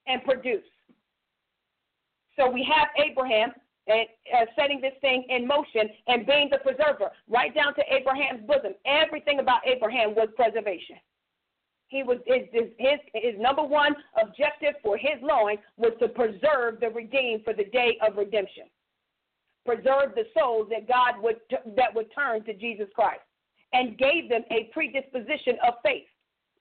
and 0.08 0.24
produce. 0.24 0.66
So 2.38 2.50
we 2.50 2.64
have 2.64 2.88
Abraham 3.06 3.52
and 3.88 4.08
uh, 4.36 4.46
setting 4.56 4.80
this 4.80 4.94
thing 5.02 5.26
in 5.30 5.48
motion 5.48 5.90
and 6.08 6.26
being 6.26 6.50
the 6.52 6.60
preserver, 6.60 7.12
right 7.28 7.54
down 7.54 7.74
to 7.76 7.82
Abraham's 7.90 8.46
bosom. 8.48 8.74
Everything 8.86 9.40
about 9.40 9.62
Abraham 9.66 10.14
was 10.16 10.30
preservation. 10.36 10.98
He 11.88 12.04
was 12.04 12.20
his, 12.26 12.44
his 12.78 13.00
his 13.14 13.36
number 13.38 13.64
one 13.64 13.94
objective 14.22 14.76
for 14.82 14.96
his 14.96 15.20
loin 15.22 15.58
was 15.78 15.92
to 16.00 16.08
preserve 16.08 16.80
the 16.80 16.90
redeemed 16.90 17.44
for 17.44 17.54
the 17.54 17.66
day 17.66 17.98
of 18.06 18.16
redemption, 18.16 18.64
preserve 19.66 20.16
the 20.16 20.24
souls 20.38 20.68
that 20.70 20.88
God 20.88 21.22
would 21.22 21.42
that 21.50 21.94
would 21.94 22.08
turn 22.16 22.46
to 22.46 22.54
Jesus 22.54 22.88
Christ, 22.96 23.22
and 23.74 23.98
gave 23.98 24.30
them 24.30 24.44
a 24.52 24.70
predisposition 24.72 25.58
of 25.68 25.74
faith. 25.84 26.08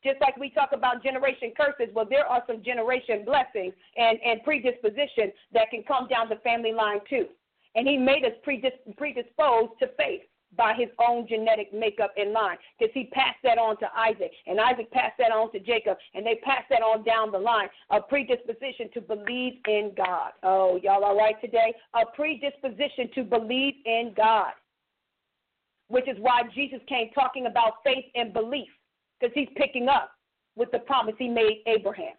Just 0.03 0.21
like 0.21 0.37
we 0.37 0.51
talk 0.51 0.71
about 0.73 1.03
generation 1.03 1.53
curses, 1.57 1.93
well, 1.95 2.07
there 2.09 2.27
are 2.27 2.43
some 2.47 2.63
generation 2.63 3.25
blessings 3.25 3.75
and, 3.97 4.19
and 4.25 4.43
predisposition 4.43 5.33
that 5.53 5.71
can 5.71 5.83
come 5.83 6.09
down 6.09 6.29
the 6.29 6.37
family 6.37 6.73
line 6.73 7.01
too. 7.09 7.27
And 7.75 7.87
he 7.87 7.97
made 7.97 8.25
us 8.25 8.33
predis- 8.47 8.97
predisposed 8.97 9.73
to 9.81 9.89
faith 9.99 10.23
by 10.57 10.75
his 10.77 10.89
own 10.99 11.29
genetic 11.29 11.73
makeup 11.73 12.13
and 12.17 12.33
line 12.33 12.57
because 12.79 12.93
he 12.93 13.05
passed 13.13 13.39
that 13.45 13.59
on 13.59 13.79
to 13.79 13.87
Isaac 13.97 14.33
and 14.47 14.59
Isaac 14.59 14.91
passed 14.91 15.17
that 15.19 15.31
on 15.31 15.53
to 15.53 15.61
Jacob 15.61 15.97
and 16.15 16.27
they 16.27 16.41
passed 16.43 16.67
that 16.71 16.83
on 16.83 17.05
down 17.05 17.31
the 17.31 17.39
line 17.39 17.69
a 17.91 18.01
predisposition 18.01 18.91
to 18.95 19.01
believe 19.01 19.55
in 19.69 19.93
God. 19.97 20.33
Oh, 20.43 20.81
y'all 20.83 21.05
all 21.05 21.17
right 21.17 21.41
today? 21.41 21.73
A 21.95 22.05
predisposition 22.17 23.11
to 23.15 23.23
believe 23.23 23.75
in 23.85 24.13
God. 24.17 24.53
Which 25.89 26.09
is 26.09 26.17
why 26.21 26.43
Jesus 26.55 26.81
came 26.89 27.11
talking 27.15 27.47
about 27.47 27.75
faith 27.85 28.07
and 28.15 28.33
belief 28.33 28.69
because 29.21 29.33
he's 29.35 29.49
picking 29.57 29.89
up 29.89 30.13
with 30.57 30.71
the 30.73 30.79
promise 30.79 31.15
he 31.19 31.29
made 31.29 31.63
Abraham, 31.67 32.15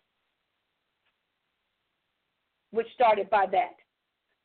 which 2.72 2.88
started 2.94 3.30
by 3.30 3.46
that. 3.52 3.76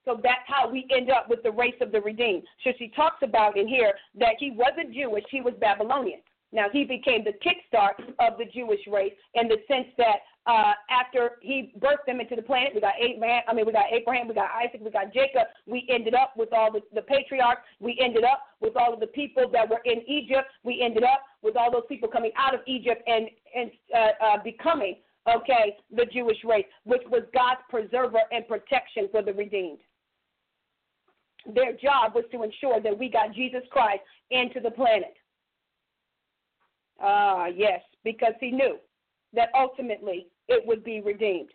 So 0.05 0.21
that's 0.23 0.47
how 0.47 0.71
we 0.71 0.87
end 0.97 1.11
up 1.11 1.29
with 1.29 1.43
the 1.43 1.51
race 1.51 1.75
of 1.81 1.91
the 1.91 2.01
redeemed. 2.01 2.45
So 2.63 2.71
she 2.79 2.89
talks 2.89 3.19
about 3.23 3.57
in 3.57 3.67
here 3.67 3.93
that 4.19 4.35
he 4.39 4.53
wasn't 4.53 4.95
Jewish, 4.95 5.25
he 5.31 5.41
was 5.41 5.55
Babylonian. 5.61 6.21
Now 6.53 6.67
he 6.73 6.85
became 6.85 7.25
the 7.25 7.35
kickstart 7.45 7.99
of 8.21 8.39
the 8.39 8.45
Jewish 8.45 8.81
race 8.87 9.13
in 9.35 9.49
the 9.49 9.57
sense 9.69 9.89
that 9.99 10.19
uh, 10.47 10.75
after 10.91 11.33
he 11.43 11.73
birthed 11.81 12.07
them 12.07 12.21
into 12.21 12.37
the 12.37 12.43
planet, 12.43 12.71
we 12.73 12.81
got 12.81 12.95
Abraham. 13.01 13.43
I 13.49 13.53
mean, 13.53 13.67
we 13.67 13.73
got 13.73 13.87
Abraham, 13.93 14.29
we 14.29 14.35
got 14.35 14.51
Isaac, 14.55 14.81
we 14.81 14.91
got 14.91 15.13
Jacob. 15.13 15.49
We 15.67 15.87
ended 15.91 16.15
up 16.15 16.35
with 16.37 16.53
all 16.53 16.71
the, 16.71 16.83
the 16.95 17.03
patriarchs. 17.03 17.63
We 17.81 17.99
ended 18.01 18.23
up 18.23 18.43
with 18.61 18.77
all 18.77 18.95
of 18.95 19.01
the 19.01 19.09
people 19.09 19.51
that 19.53 19.69
were 19.69 19.81
in 19.85 20.03
Egypt. 20.07 20.47
We 20.63 20.81
ended 20.83 21.03
up 21.03 21.23
with 21.47 21.57
all 21.57 21.71
those 21.71 21.87
people 21.89 22.09
coming 22.09 22.33
out 22.37 22.55
of 22.55 22.61
Egypt 22.67 23.03
and 23.07 23.29
and 23.55 23.71
uh, 23.95 24.25
uh, 24.25 24.43
becoming 24.43 24.97
okay 25.33 25.77
the 25.95 26.05
Jewish 26.13 26.39
race, 26.45 26.67
which 26.85 27.03
was 27.09 27.23
God's 27.33 27.61
preserver 27.71 28.21
and 28.33 28.47
protection 28.47 29.09
for 29.11 29.23
the 29.23 29.33
redeemed. 29.33 29.79
Their 31.55 31.73
job 31.73 32.15
was 32.17 32.25
to 32.33 32.43
ensure 32.43 32.81
that 32.81 32.99
we 32.99 33.09
got 33.09 33.33
Jesus 33.33 33.63
Christ 33.71 34.03
into 34.31 34.59
the 34.59 34.73
planet. 34.73 35.15
Ah, 37.01 37.47
yes, 37.47 37.81
because 38.03 38.35
he 38.41 38.51
knew 38.51 38.79
that 39.33 39.51
ultimately 39.55 40.27
it 40.49 40.67
would 40.67 40.83
be 40.83 41.01
redeemed. 41.01 41.51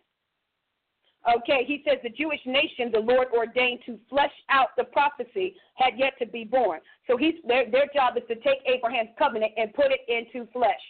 Okay, 1.29 1.63
he 1.67 1.83
says 1.87 1.99
the 2.01 2.09
Jewish 2.09 2.39
nation 2.47 2.89
the 2.91 2.99
Lord 2.99 3.27
ordained 3.31 3.81
to 3.85 3.99
flesh 4.09 4.33
out 4.49 4.69
the 4.75 4.85
prophecy 4.85 5.55
had 5.75 5.93
yet 5.95 6.13
to 6.17 6.25
be 6.25 6.43
born. 6.43 6.79
So 7.07 7.15
he's 7.15 7.35
their 7.47 7.69
their 7.69 7.85
job 7.93 8.17
is 8.17 8.23
to 8.27 8.35
take 8.35 8.57
Abraham's 8.65 9.11
covenant 9.19 9.51
and 9.55 9.71
put 9.73 9.91
it 9.91 10.01
into 10.07 10.49
flesh. 10.51 10.81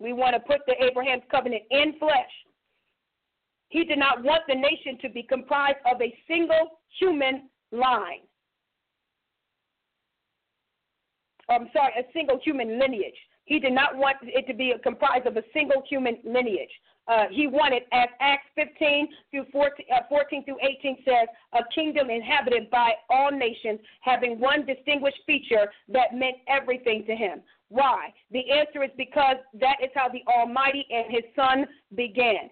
We 0.00 0.12
want 0.12 0.34
to 0.34 0.40
put 0.40 0.60
the 0.66 0.74
Abraham's 0.82 1.22
covenant 1.30 1.62
in 1.70 1.94
flesh. 2.00 2.30
He 3.68 3.84
did 3.84 3.98
not 3.98 4.24
want 4.24 4.42
the 4.48 4.54
nation 4.54 4.98
to 5.02 5.08
be 5.08 5.22
comprised 5.22 5.78
of 5.90 6.00
a 6.02 6.12
single 6.26 6.80
human 6.98 7.48
line. 7.70 8.22
I'm 11.48 11.68
sorry, 11.72 11.92
a 11.98 12.12
single 12.12 12.40
human 12.42 12.78
lineage. 12.78 13.14
He 13.44 13.60
did 13.60 13.72
not 13.72 13.96
want 13.96 14.16
it 14.22 14.46
to 14.46 14.54
be 14.54 14.72
comprised 14.82 15.26
of 15.26 15.36
a 15.36 15.42
single 15.52 15.82
human 15.88 16.18
lineage. 16.24 16.70
Uh, 17.06 17.24
he 17.30 17.46
wanted, 17.46 17.82
as 17.92 18.08
Acts 18.20 18.46
15 18.54 19.08
through 19.30 19.44
14, 19.52 19.86
uh, 19.94 20.00
14 20.08 20.44
through 20.44 20.56
18 20.62 20.96
says, 21.04 21.28
a 21.52 21.60
kingdom 21.74 22.08
inhabited 22.08 22.70
by 22.70 22.92
all 23.10 23.30
nations, 23.30 23.78
having 24.00 24.40
one 24.40 24.64
distinguished 24.64 25.20
feature 25.26 25.70
that 25.88 26.14
meant 26.14 26.36
everything 26.48 27.04
to 27.06 27.14
him. 27.14 27.42
Why? 27.68 28.12
The 28.30 28.50
answer 28.50 28.82
is 28.84 28.90
because 28.96 29.36
that 29.60 29.76
is 29.82 29.90
how 29.94 30.08
the 30.08 30.22
Almighty 30.28 30.86
and 30.90 31.12
His 31.12 31.24
Son 31.36 31.66
began. 31.94 32.50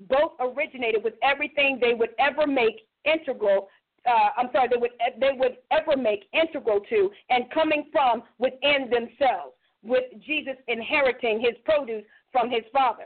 Both 0.00 0.32
originated 0.40 1.04
with 1.04 1.14
everything 1.22 1.78
they 1.80 1.94
would 1.94 2.10
ever 2.18 2.46
make 2.46 2.86
integral 3.04 3.68
uh, 4.06 4.28
I'm 4.36 4.50
sorry, 4.52 4.68
they 4.68 4.76
would 4.76 4.90
they 5.18 5.30
would 5.32 5.56
ever 5.70 5.96
make 5.96 6.24
integral 6.32 6.80
to 6.90 7.10
and 7.30 7.50
coming 7.52 7.86
from 7.90 8.22
within 8.38 8.90
themselves, 8.90 9.54
with 9.82 10.04
Jesus 10.26 10.56
inheriting 10.68 11.40
his 11.40 11.54
produce 11.64 12.04
from 12.30 12.50
his 12.50 12.62
Father. 12.72 13.04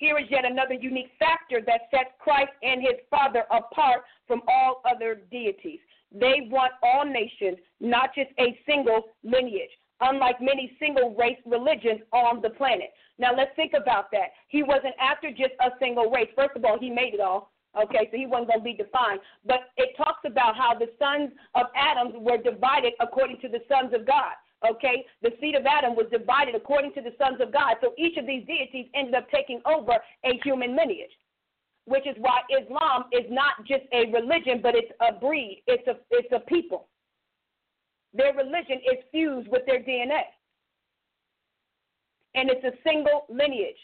Here 0.00 0.16
is 0.16 0.24
yet 0.30 0.46
another 0.46 0.72
unique 0.72 1.10
factor 1.18 1.60
that 1.66 1.82
sets 1.90 2.08
Christ 2.18 2.52
and 2.62 2.80
his 2.80 2.96
Father 3.10 3.44
apart 3.50 4.00
from 4.26 4.40
all 4.48 4.80
other 4.90 5.20
deities. 5.30 5.78
They 6.10 6.48
want 6.50 6.72
all 6.82 7.04
nations, 7.04 7.58
not 7.80 8.14
just 8.14 8.30
a 8.40 8.58
single 8.66 9.02
lineage, 9.22 9.68
unlike 10.00 10.40
many 10.40 10.74
single 10.80 11.14
race 11.16 11.36
religions 11.44 12.00
on 12.14 12.40
the 12.40 12.48
planet. 12.48 12.88
Now 13.18 13.36
let's 13.36 13.54
think 13.56 13.72
about 13.76 14.10
that. 14.12 14.32
He 14.48 14.62
wasn't 14.62 14.94
after 14.98 15.28
just 15.30 15.52
a 15.60 15.68
single 15.78 16.10
race. 16.10 16.30
First 16.34 16.56
of 16.56 16.64
all, 16.64 16.78
he 16.80 16.88
made 16.88 17.12
it 17.12 17.20
all. 17.20 17.52
Okay, 17.76 18.08
so 18.10 18.16
he 18.16 18.26
wasn't 18.26 18.48
going 18.48 18.60
to 18.60 18.64
be 18.64 18.72
defined. 18.72 19.20
But 19.44 19.68
it 19.76 19.94
talks 19.98 20.20
about 20.24 20.56
how 20.56 20.74
the 20.78 20.88
sons 20.98 21.30
of 21.54 21.66
Adam 21.76 22.24
were 22.24 22.38
divided 22.38 22.94
according 23.00 23.38
to 23.42 23.48
the 23.48 23.60
sons 23.68 23.92
of 23.94 24.06
God. 24.06 24.32
Okay, 24.68 25.06
the 25.22 25.30
seed 25.40 25.54
of 25.54 25.64
Adam 25.64 25.96
was 25.96 26.06
divided 26.10 26.54
according 26.54 26.92
to 26.92 27.00
the 27.00 27.14
sons 27.16 27.40
of 27.40 27.52
God. 27.52 27.76
So 27.80 27.94
each 27.96 28.18
of 28.18 28.26
these 28.26 28.46
deities 28.46 28.86
ended 28.94 29.14
up 29.14 29.30
taking 29.30 29.60
over 29.64 29.92
a 30.24 30.38
human 30.44 30.76
lineage, 30.76 31.16
which 31.86 32.06
is 32.06 32.14
why 32.18 32.40
Islam 32.50 33.04
is 33.10 33.24
not 33.30 33.64
just 33.66 33.84
a 33.92 34.10
religion, 34.12 34.60
but 34.62 34.74
it's 34.74 34.92
a 35.00 35.18
breed. 35.18 35.62
It's 35.66 35.86
a 35.88 35.96
it's 36.10 36.32
a 36.32 36.40
people. 36.40 36.88
Their 38.12 38.34
religion 38.34 38.80
is 38.84 38.98
fused 39.10 39.48
with 39.48 39.62
their 39.66 39.80
DNA, 39.80 40.22
and 42.34 42.50
it's 42.50 42.64
a 42.64 42.72
single 42.84 43.24
lineage. 43.30 43.80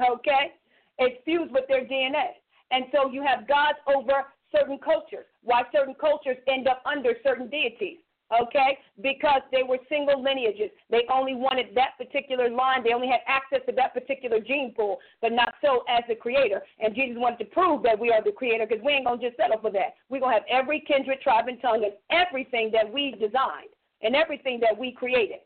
Okay, 0.00 0.54
it's 0.98 1.22
fused 1.24 1.52
with 1.52 1.68
their 1.68 1.84
DNA. 1.84 2.34
And 2.72 2.86
so 2.92 3.10
you 3.10 3.22
have 3.22 3.46
gods 3.46 3.78
over 3.86 4.24
certain 4.54 4.78
cultures. 4.78 5.26
Why 5.42 5.62
certain 5.72 5.94
cultures 5.94 6.36
end 6.48 6.66
up 6.66 6.82
under 6.84 7.14
certain 7.22 7.48
deities? 7.48 7.98
Okay? 8.32 8.78
Because 9.02 9.42
they 9.52 9.62
were 9.62 9.78
single 9.88 10.22
lineages. 10.22 10.70
They 10.90 11.02
only 11.12 11.34
wanted 11.34 11.66
that 11.74 11.96
particular 11.98 12.50
line. 12.50 12.82
They 12.82 12.92
only 12.92 13.06
had 13.06 13.20
access 13.26 13.60
to 13.66 13.72
that 13.76 13.94
particular 13.94 14.40
gene 14.40 14.74
pool, 14.74 14.98
but 15.22 15.32
not 15.32 15.54
so 15.62 15.84
as 15.88 16.02
the 16.08 16.16
creator. 16.16 16.62
And 16.80 16.94
Jesus 16.94 17.16
wanted 17.18 17.38
to 17.38 17.44
prove 17.46 17.82
that 17.84 17.98
we 17.98 18.10
are 18.10 18.22
the 18.22 18.32
creator 18.32 18.66
because 18.66 18.84
we 18.84 18.92
ain't 18.92 19.06
going 19.06 19.20
to 19.20 19.26
just 19.26 19.36
settle 19.36 19.58
for 19.60 19.70
that. 19.72 19.94
We're 20.08 20.20
going 20.20 20.34
to 20.34 20.40
have 20.40 20.48
every 20.50 20.80
kindred, 20.80 21.20
tribe, 21.20 21.48
and 21.48 21.60
tongue 21.60 21.84
and 21.84 21.94
everything 22.10 22.70
that 22.72 22.92
we 22.92 23.12
designed 23.12 23.70
and 24.02 24.16
everything 24.16 24.60
that 24.60 24.76
we 24.76 24.92
created. 24.92 25.38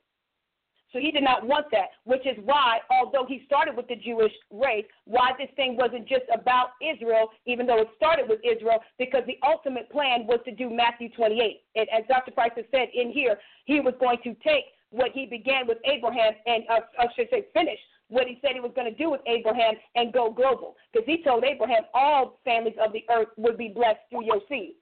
So 0.92 0.98
he 0.98 1.12
did 1.12 1.22
not 1.22 1.46
want 1.46 1.66
that, 1.70 1.90
which 2.04 2.26
is 2.26 2.36
why, 2.44 2.78
although 2.90 3.24
he 3.26 3.42
started 3.46 3.76
with 3.76 3.86
the 3.86 3.96
Jewish 3.96 4.32
race, 4.50 4.86
why 5.04 5.32
this 5.38 5.48
thing 5.54 5.76
wasn't 5.76 6.08
just 6.08 6.24
about 6.34 6.70
Israel, 6.82 7.28
even 7.46 7.66
though 7.66 7.78
it 7.78 7.88
started 7.96 8.28
with 8.28 8.40
Israel, 8.44 8.80
because 8.98 9.22
the 9.26 9.38
ultimate 9.46 9.90
plan 9.90 10.26
was 10.26 10.40
to 10.44 10.52
do 10.52 10.68
Matthew 10.68 11.08
28. 11.10 11.62
And 11.76 11.86
as 11.90 12.02
Dr. 12.08 12.32
Price 12.32 12.52
has 12.56 12.64
said 12.72 12.88
in 12.92 13.12
here, 13.12 13.38
he 13.66 13.80
was 13.80 13.94
going 14.00 14.18
to 14.24 14.34
take 14.42 14.64
what 14.90 15.12
he 15.12 15.26
began 15.26 15.68
with 15.68 15.78
Abraham 15.84 16.34
and, 16.46 16.64
uh, 16.68 16.80
I 16.98 17.06
should 17.14 17.28
say, 17.30 17.46
finish 17.54 17.78
what 18.08 18.26
he 18.26 18.38
said 18.42 18.50
he 18.54 18.60
was 18.60 18.72
going 18.74 18.90
to 18.90 18.98
do 18.98 19.10
with 19.10 19.20
Abraham 19.26 19.74
and 19.94 20.12
go 20.12 20.32
global. 20.32 20.76
Because 20.92 21.06
he 21.06 21.22
told 21.22 21.44
Abraham 21.44 21.84
all 21.94 22.40
families 22.44 22.74
of 22.84 22.92
the 22.92 23.04
earth 23.08 23.28
would 23.36 23.56
be 23.56 23.68
blessed 23.68 24.00
through 24.10 24.24
your 24.24 24.40
seed. 24.48 24.74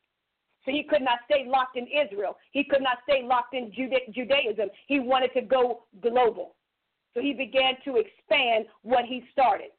So 0.69 0.75
he 0.75 0.83
could 0.83 1.01
not 1.01 1.21
stay 1.25 1.47
locked 1.49 1.79
in 1.79 1.87
Israel. 1.87 2.37
He 2.53 2.63
could 2.63 2.83
not 2.83 2.99
stay 3.09 3.23
locked 3.25 3.55
in 3.55 3.73
Juda- 3.73 4.13
Judaism. 4.13 4.69
He 4.87 5.01
wanted 5.01 5.33
to 5.33 5.41
go 5.41 5.85
global. 6.03 6.57
So 7.15 7.23
he 7.23 7.33
began 7.33 7.73
to 7.87 7.97
expand 7.97 8.67
what 8.83 9.07
he 9.07 9.25
started, 9.33 9.71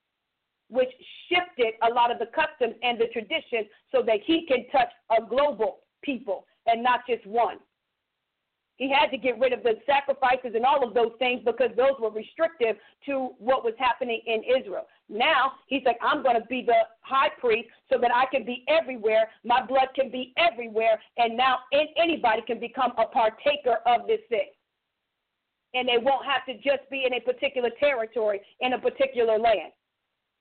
which 0.69 0.89
shifted 1.29 1.75
a 1.87 1.93
lot 1.93 2.09
of 2.09 2.17
the 2.17 2.25
customs 2.33 2.73
and 2.81 2.99
the 2.99 3.05
traditions 3.13 3.67
so 3.91 4.01
that 4.01 4.17
he 4.25 4.47
can 4.47 4.65
touch 4.71 4.89
a 5.15 5.23
global 5.23 5.81
people 6.01 6.45
and 6.65 6.81
not 6.81 7.01
just 7.07 7.23
one. 7.27 7.57
He 8.77 8.91
had 8.91 9.11
to 9.11 9.17
get 9.17 9.37
rid 9.37 9.53
of 9.53 9.61
the 9.61 9.75
sacrifices 9.85 10.55
and 10.55 10.65
all 10.65 10.87
of 10.87 10.95
those 10.95 11.11
things 11.19 11.41
because 11.45 11.69
those 11.77 11.99
were 11.99 12.09
restrictive 12.09 12.77
to 13.05 13.29
what 13.37 13.63
was 13.63 13.75
happening 13.77 14.21
in 14.25 14.41
Israel. 14.43 14.87
Now 15.09 15.53
he's 15.67 15.81
like, 15.85 15.97
I'm 16.01 16.21
going 16.21 16.39
to 16.39 16.47
be 16.47 16.63
the 16.65 16.81
high 17.01 17.29
priest 17.39 17.69
so 17.91 17.97
that 17.99 18.11
I 18.13 18.25
can 18.31 18.45
be 18.45 18.63
everywhere. 18.67 19.29
My 19.43 19.65
blood 19.65 19.89
can 19.95 20.11
be 20.11 20.33
everywhere. 20.37 20.99
And 21.17 21.35
now 21.35 21.59
anybody 21.97 22.43
can 22.45 22.59
become 22.59 22.93
a 22.97 23.05
partaker 23.05 23.79
of 23.87 24.07
this 24.07 24.21
thing. 24.29 24.49
And 25.73 25.87
they 25.87 25.97
won't 25.97 26.25
have 26.25 26.45
to 26.45 26.53
just 26.55 26.89
be 26.89 27.05
in 27.05 27.13
a 27.13 27.19
particular 27.19 27.69
territory, 27.79 28.41
in 28.59 28.73
a 28.73 28.79
particular 28.79 29.37
land. 29.37 29.71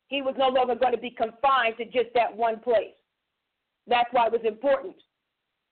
He 0.08 0.22
was 0.22 0.34
no 0.38 0.48
longer 0.48 0.74
going 0.74 0.94
to 0.94 1.00
be 1.00 1.10
confined 1.10 1.76
to 1.78 1.84
just 1.84 2.14
that 2.14 2.34
one 2.34 2.60
place. 2.60 2.96
That's 3.86 4.08
why 4.12 4.26
it 4.26 4.32
was 4.32 4.42
important 4.44 4.96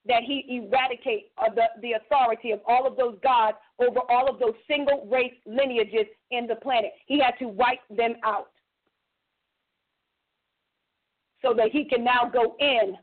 that 0.07 0.23
he 0.23 0.63
eradicate 0.63 1.33
uh, 1.39 1.53
the, 1.55 1.65
the 1.83 1.93
authority 1.93 2.53
of 2.53 2.61
all 2.67 2.87
of 2.87 2.97
those 2.97 3.17
gods 3.23 3.57
over 3.81 4.01
all 4.09 4.31
of 4.31 4.39
those 4.39 4.55
single 4.69 5.07
race 5.11 5.35
lineages 5.47 6.07
in 6.31 6.47
the 6.47 6.55
planet. 6.57 6.93
He 7.07 7.19
had 7.19 7.33
to 7.41 7.49
wipe 7.49 7.81
them 7.91 8.15
out 8.25 8.49
so 11.47 11.55
that 11.55 11.71
he 11.71 11.85
can 11.85 12.03
now 12.03 12.31
go 12.33 12.57
in 12.59 12.97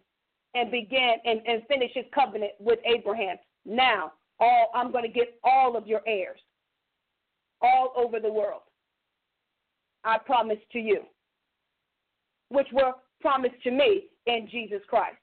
and 0.55 0.69
begin 0.71 1.15
and, 1.25 1.41
and 1.47 1.63
finish 1.67 1.91
his 1.93 2.05
covenant 2.13 2.51
with 2.59 2.79
Abraham. 2.85 3.37
Now, 3.65 4.13
all 4.39 4.71
I'm 4.75 4.91
going 4.91 5.05
to 5.05 5.09
get 5.09 5.39
all 5.43 5.77
of 5.77 5.87
your 5.87 6.01
heirs 6.05 6.39
all 7.61 7.93
over 7.95 8.19
the 8.19 8.31
world. 8.31 8.61
I 10.03 10.17
promise 10.17 10.57
to 10.73 10.79
you, 10.79 11.01
which 12.49 12.67
were 12.73 12.91
promised 13.21 13.61
to 13.63 13.71
me 13.71 14.07
in 14.27 14.47
Jesus 14.51 14.81
Christ. 14.89 15.15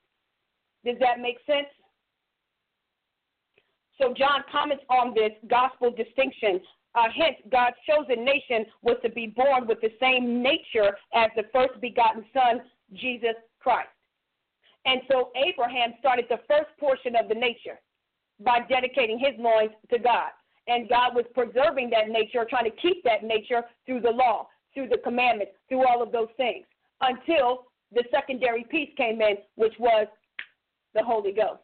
Does 0.84 0.96
that 1.00 1.20
make 1.20 1.36
sense? 1.46 1.68
So 4.00 4.14
John 4.16 4.42
comments 4.50 4.84
on 4.88 5.12
this 5.14 5.32
gospel 5.50 5.90
distinction. 5.90 6.60
Uh, 6.94 7.08
hence, 7.14 7.36
God's 7.52 7.76
chosen 7.86 8.24
nation 8.24 8.64
was 8.82 8.96
to 9.02 9.10
be 9.10 9.26
born 9.26 9.66
with 9.66 9.80
the 9.82 9.92
same 10.00 10.42
nature 10.42 10.96
as 11.14 11.28
the 11.36 11.44
first 11.52 11.78
begotten 11.82 12.24
Son, 12.32 12.62
Jesus 12.94 13.34
Christ. 13.60 13.88
And 14.86 15.02
so 15.10 15.30
Abraham 15.36 15.94
started 15.98 16.26
the 16.28 16.40
first 16.48 16.70
portion 16.78 17.14
of 17.16 17.28
the 17.28 17.34
nature 17.34 17.78
by 18.42 18.60
dedicating 18.68 19.18
his 19.18 19.34
loins 19.38 19.72
to 19.90 19.98
God. 19.98 20.30
And 20.66 20.88
God 20.88 21.14
was 21.14 21.24
preserving 21.34 21.90
that 21.90 22.08
nature, 22.08 22.46
trying 22.48 22.70
to 22.70 22.76
keep 22.76 23.02
that 23.04 23.24
nature 23.24 23.62
through 23.86 24.00
the 24.00 24.10
law, 24.10 24.48
through 24.72 24.88
the 24.88 24.98
commandments, 24.98 25.52
through 25.68 25.86
all 25.86 26.02
of 26.02 26.12
those 26.12 26.28
things, 26.36 26.64
until 27.00 27.66
the 27.92 28.04
secondary 28.10 28.64
piece 28.64 28.90
came 28.96 29.20
in, 29.20 29.36
which 29.56 29.74
was 29.78 30.06
the 30.94 31.02
Holy 31.02 31.32
Ghost, 31.32 31.60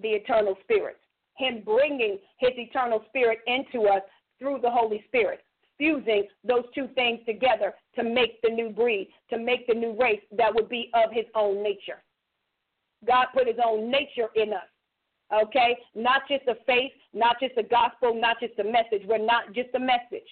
the 0.00 0.08
eternal 0.08 0.56
spirit. 0.62 0.98
Him 1.36 1.62
bringing 1.64 2.18
his 2.38 2.52
eternal 2.56 3.04
spirit 3.08 3.38
into 3.46 3.88
us 3.88 4.02
through 4.38 4.60
the 4.62 4.70
Holy 4.70 5.02
Spirit, 5.08 5.40
fusing 5.78 6.26
those 6.44 6.64
two 6.74 6.88
things 6.94 7.20
together 7.26 7.74
to 7.94 8.02
make 8.02 8.40
the 8.42 8.50
new 8.50 8.70
breed, 8.70 9.08
to 9.30 9.38
make 9.38 9.66
the 9.66 9.74
new 9.74 9.96
race 10.00 10.20
that 10.36 10.54
would 10.54 10.68
be 10.68 10.90
of 10.94 11.12
his 11.12 11.26
own 11.34 11.62
nature. 11.62 12.02
God 13.06 13.26
put 13.34 13.46
his 13.46 13.56
own 13.64 13.90
nature 13.90 14.28
in 14.34 14.52
us. 14.52 14.68
Okay? 15.42 15.76
Not 15.94 16.22
just 16.28 16.46
a 16.46 16.54
faith, 16.66 16.92
not 17.12 17.36
just 17.40 17.56
a 17.56 17.62
gospel, 17.62 18.14
not 18.14 18.38
just 18.40 18.58
a 18.58 18.64
message. 18.64 19.06
We're 19.06 19.18
not 19.18 19.52
just 19.52 19.70
a 19.74 19.80
message. 19.80 20.28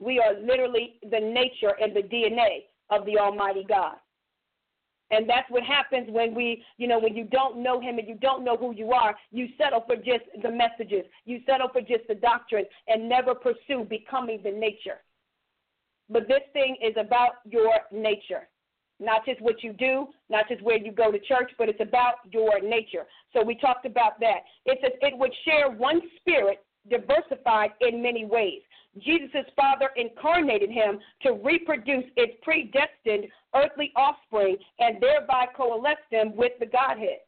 We 0.00 0.20
are 0.20 0.34
literally 0.40 0.98
the 1.02 1.20
nature 1.20 1.74
and 1.80 1.94
the 1.94 2.02
DNA 2.02 2.64
of 2.90 3.04
the 3.04 3.18
Almighty 3.18 3.64
God. 3.68 3.96
And 5.10 5.28
that's 5.28 5.48
what 5.50 5.62
happens 5.62 6.08
when 6.10 6.34
we, 6.34 6.62
you 6.76 6.86
know, 6.86 6.98
when 6.98 7.16
you 7.16 7.24
don't 7.24 7.62
know 7.62 7.80
him 7.80 7.98
and 7.98 8.06
you 8.06 8.16
don't 8.16 8.44
know 8.44 8.56
who 8.56 8.74
you 8.74 8.92
are, 8.92 9.16
you 9.30 9.48
settle 9.56 9.82
for 9.86 9.96
just 9.96 10.24
the 10.42 10.50
messages. 10.50 11.04
You 11.24 11.40
settle 11.46 11.68
for 11.72 11.80
just 11.80 12.06
the 12.08 12.14
doctrine 12.14 12.66
and 12.88 13.08
never 13.08 13.34
pursue 13.34 13.86
becoming 13.88 14.40
the 14.44 14.50
nature. 14.50 15.00
But 16.10 16.28
this 16.28 16.42
thing 16.52 16.76
is 16.82 16.94
about 16.98 17.36
your 17.44 17.72
nature. 17.92 18.48
Not 19.00 19.24
just 19.24 19.40
what 19.40 19.62
you 19.62 19.72
do, 19.74 20.08
not 20.28 20.48
just 20.48 20.62
where 20.62 20.76
you 20.76 20.90
go 20.90 21.12
to 21.12 21.18
church, 21.20 21.52
but 21.56 21.68
it's 21.68 21.80
about 21.80 22.16
your 22.30 22.60
nature. 22.60 23.06
So 23.32 23.42
we 23.42 23.54
talked 23.54 23.86
about 23.86 24.18
that. 24.20 24.40
It 24.66 24.78
says 24.82 24.92
it 25.00 25.16
would 25.16 25.32
share 25.44 25.70
one 25.70 26.00
spirit 26.18 26.64
diversified 26.90 27.70
in 27.80 28.02
many 28.02 28.24
ways. 28.24 28.62
Jesus' 29.00 29.46
Father 29.56 29.90
incarnated 29.96 30.70
him 30.70 30.98
to 31.22 31.32
reproduce 31.32 32.04
its 32.16 32.34
predestined 32.42 33.26
earthly 33.54 33.92
offspring 33.96 34.56
and 34.78 35.00
thereby 35.00 35.46
coalesce 35.56 35.96
them 36.10 36.36
with 36.36 36.52
the 36.60 36.66
Godhead. 36.66 37.18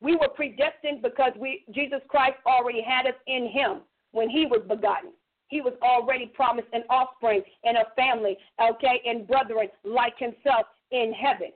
We 0.00 0.16
were 0.16 0.28
predestined 0.28 1.02
because 1.02 1.32
we 1.38 1.64
Jesus 1.74 2.00
Christ 2.08 2.36
already 2.46 2.82
had 2.82 3.06
us 3.06 3.18
in 3.26 3.48
him 3.48 3.80
when 4.12 4.30
he 4.30 4.46
was 4.46 4.62
begotten. 4.66 5.10
He 5.48 5.60
was 5.60 5.74
already 5.82 6.26
promised 6.26 6.68
an 6.72 6.84
offspring 6.88 7.42
and 7.64 7.76
a 7.76 7.84
family, 7.96 8.36
okay, 8.62 9.02
and 9.04 9.26
brethren 9.26 9.68
like 9.84 10.16
himself 10.18 10.66
in 10.92 11.12
heaven. 11.12 11.50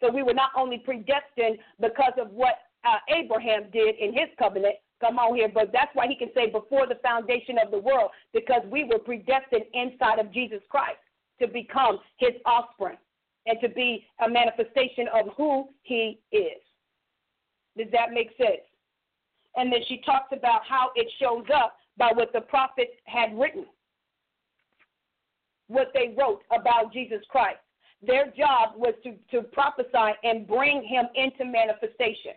So 0.00 0.10
we 0.10 0.22
were 0.22 0.34
not 0.34 0.50
only 0.56 0.78
predestined 0.78 1.58
because 1.80 2.12
of 2.20 2.30
what 2.30 2.54
uh, 2.84 2.98
Abraham 3.08 3.70
did 3.72 3.94
in 3.96 4.12
his 4.12 4.28
covenant, 4.38 4.74
Come 5.02 5.18
on 5.18 5.34
here, 5.34 5.50
but 5.52 5.72
that's 5.72 5.90
why 5.94 6.06
he 6.06 6.14
can 6.14 6.28
say 6.32 6.46
before 6.46 6.86
the 6.86 6.94
foundation 7.02 7.56
of 7.58 7.72
the 7.72 7.78
world, 7.78 8.12
because 8.32 8.62
we 8.70 8.84
were 8.84 9.00
predestined 9.00 9.64
inside 9.74 10.20
of 10.20 10.32
Jesus 10.32 10.60
Christ 10.70 11.02
to 11.40 11.48
become 11.48 11.98
his 12.18 12.30
offspring 12.46 12.96
and 13.46 13.58
to 13.62 13.68
be 13.68 14.06
a 14.24 14.28
manifestation 14.28 15.08
of 15.12 15.26
who 15.36 15.70
he 15.82 16.20
is. 16.30 16.62
Does 17.76 17.88
that 17.90 18.12
make 18.12 18.28
sense? 18.36 18.62
And 19.56 19.72
then 19.72 19.80
she 19.88 20.00
talks 20.06 20.28
about 20.30 20.60
how 20.68 20.90
it 20.94 21.10
shows 21.18 21.46
up 21.52 21.76
by 21.98 22.12
what 22.14 22.32
the 22.32 22.42
prophets 22.42 22.92
had 23.06 23.36
written, 23.36 23.66
what 25.66 25.88
they 25.94 26.14
wrote 26.16 26.42
about 26.56 26.92
Jesus 26.92 27.22
Christ. 27.28 27.58
Their 28.06 28.26
job 28.26 28.74
was 28.76 28.94
to, 29.02 29.14
to 29.32 29.42
prophesy 29.48 30.14
and 30.22 30.46
bring 30.46 30.84
him 30.84 31.06
into 31.16 31.44
manifestation 31.44 32.34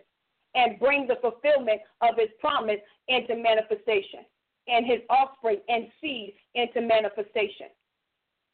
and 0.56 0.78
bring 0.80 1.06
the 1.06 1.16
fulfillment 1.20 1.80
of 2.00 2.16
his 2.16 2.30
promise 2.40 2.80
into 3.08 3.36
manifestation, 3.36 4.20
and 4.66 4.84
his 4.84 5.00
offspring 5.08 5.60
and 5.68 5.86
seed 6.00 6.34
into 6.54 6.80
manifestation, 6.80 7.68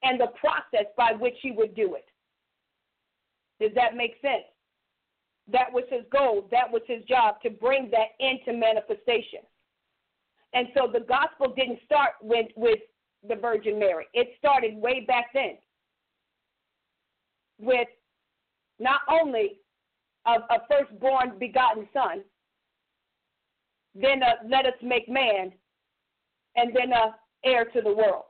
and 0.03 0.21
the 0.21 0.29
process 0.39 0.87
by 0.97 1.13
which 1.13 1.37
he 1.41 1.53
would 1.53 1.75
do 1.75 1.95
it. 1.95 2.05
Does 3.61 3.75
that 3.75 3.97
make 3.97 4.17
sense? 4.21 4.45
That 5.49 5.73
was 5.73 5.85
his 5.89 6.03
goal, 6.13 6.47
that 6.51 6.71
was 6.71 6.83
his 6.87 7.05
job 7.05 7.37
to 7.43 7.51
bring 7.51 7.91
that 7.91 8.09
into 8.21 8.59
manifestation. 8.59 9.41
And 10.55 10.69
so 10.77 10.87
the 10.93 11.01
gospel 11.01 11.55
didn't 11.57 11.81
start 11.85 12.13
with, 12.21 12.47
with 12.57 12.81
the 13.27 13.37
Virgin 13.37 13.79
Mary, 13.79 14.07
it 14.13 14.29
started 14.39 14.77
way 14.77 15.05
back 15.07 15.27
then 15.33 15.57
with 17.59 17.89
not 18.79 19.01
only 19.09 19.59
a, 20.27 20.31
a 20.31 20.59
firstborn 20.68 21.39
begotten 21.39 21.89
son, 21.93 22.23
then 23.95 24.23
a, 24.23 24.49
let 24.49 24.66
us 24.66 24.75
make 24.83 25.09
man, 25.09 25.53
and 26.57 26.75
then 26.75 26.93
a 26.93 27.14
heir 27.45 27.64
to 27.66 27.81
the 27.81 27.93
world. 27.93 28.25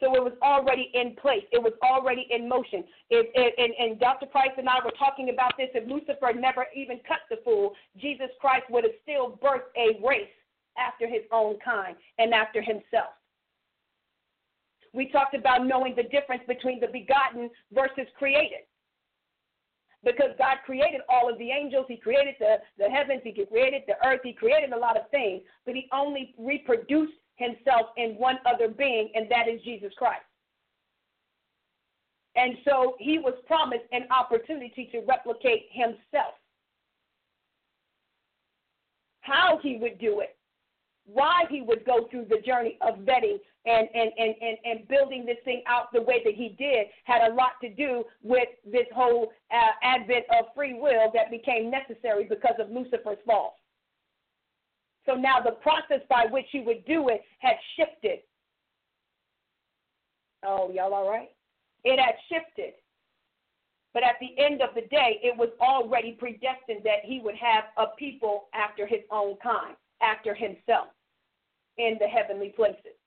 So 0.00 0.14
it 0.14 0.22
was 0.22 0.34
already 0.42 0.90
in 0.94 1.16
place. 1.16 1.42
It 1.50 1.60
was 1.60 1.72
already 1.82 2.28
in 2.30 2.48
motion. 2.48 2.84
If, 3.10 3.26
and, 3.34 3.72
and 3.78 3.98
Dr. 3.98 4.26
Price 4.26 4.54
and 4.56 4.68
I 4.68 4.76
were 4.84 4.92
talking 4.96 5.30
about 5.30 5.54
this. 5.58 5.68
If 5.74 5.88
Lucifer 5.88 6.32
never 6.38 6.66
even 6.74 7.00
cut 7.06 7.18
the 7.28 7.38
fool, 7.44 7.72
Jesus 8.00 8.28
Christ 8.40 8.66
would 8.70 8.84
have 8.84 8.92
still 9.02 9.38
birthed 9.42 9.74
a 9.76 9.98
race 10.06 10.30
after 10.78 11.08
his 11.08 11.22
own 11.32 11.58
kind 11.64 11.96
and 12.18 12.32
after 12.32 12.62
himself. 12.62 13.18
We 14.94 15.10
talked 15.10 15.34
about 15.34 15.66
knowing 15.66 15.94
the 15.96 16.04
difference 16.04 16.42
between 16.46 16.78
the 16.78 16.86
begotten 16.86 17.50
versus 17.72 18.06
created 18.16 18.70
because 20.04 20.30
God 20.38 20.58
created 20.64 21.00
all 21.08 21.30
of 21.30 21.38
the 21.38 21.50
angels, 21.50 21.86
He 21.88 21.96
created 21.96 22.34
the, 22.38 22.56
the 22.78 22.88
heavens, 22.88 23.20
He 23.24 23.32
created 23.32 23.82
the 23.86 23.94
earth, 24.06 24.20
He 24.22 24.32
created 24.32 24.72
a 24.72 24.78
lot 24.78 24.96
of 24.96 25.10
things, 25.10 25.42
but 25.66 25.74
He 25.74 25.88
only 25.92 26.34
reproduced 26.38 27.14
Himself 27.36 27.88
in 27.96 28.12
one 28.12 28.38
other 28.46 28.68
being, 28.68 29.10
and 29.14 29.30
that 29.30 29.48
is 29.48 29.60
Jesus 29.62 29.92
Christ. 29.96 30.22
And 32.36 32.56
so 32.64 32.94
He 32.98 33.18
was 33.18 33.34
promised 33.46 33.84
an 33.92 34.04
opportunity 34.10 34.88
to 34.92 35.00
replicate 35.06 35.66
Himself. 35.72 36.34
How 39.20 39.58
He 39.62 39.78
would 39.78 39.98
do 39.98 40.20
it 40.20 40.38
why 41.08 41.44
he 41.50 41.62
would 41.62 41.84
go 41.84 42.06
through 42.10 42.26
the 42.28 42.40
journey 42.44 42.78
of 42.82 42.96
vetting 42.98 43.38
and, 43.68 43.88
and, 43.94 44.12
and, 44.18 44.34
and, 44.40 44.58
and 44.64 44.88
building 44.88 45.26
this 45.26 45.36
thing 45.44 45.62
out 45.66 45.92
the 45.92 46.02
way 46.02 46.22
that 46.24 46.34
he 46.34 46.56
did 46.58 46.86
had 47.04 47.30
a 47.30 47.34
lot 47.34 47.52
to 47.62 47.68
do 47.68 48.04
with 48.22 48.48
this 48.64 48.86
whole 48.94 49.32
uh, 49.52 49.72
advent 49.82 50.24
of 50.38 50.46
free 50.54 50.74
will 50.74 51.10
that 51.14 51.30
became 51.30 51.70
necessary 51.70 52.24
because 52.24 52.54
of 52.58 52.70
Lucifer's 52.70 53.18
fall. 53.26 53.56
So 55.06 55.14
now 55.14 55.40
the 55.40 55.52
process 55.52 56.00
by 56.08 56.26
which 56.30 56.46
he 56.52 56.60
would 56.60 56.84
do 56.86 57.08
it 57.08 57.22
had 57.38 57.56
shifted. 57.76 58.20
Oh, 60.44 60.70
y'all 60.72 60.94
all 60.94 61.10
right? 61.10 61.30
It 61.84 61.98
had 61.98 62.14
shifted 62.28 62.74
But 63.94 64.02
at 64.02 64.16
the 64.20 64.40
end 64.42 64.60
of 64.60 64.74
the 64.74 64.82
day, 64.82 65.20
it 65.22 65.36
was 65.36 65.48
already 65.60 66.12
predestined 66.12 66.82
that 66.84 67.04
he 67.04 67.20
would 67.22 67.36
have 67.36 67.64
a 67.78 67.86
people 67.96 68.48
after 68.54 68.86
his 68.86 69.00
own 69.10 69.36
kind, 69.42 69.76
after 70.02 70.34
himself, 70.34 70.88
in 71.78 71.96
the 72.00 72.06
heavenly 72.06 72.50
places. 72.50 72.97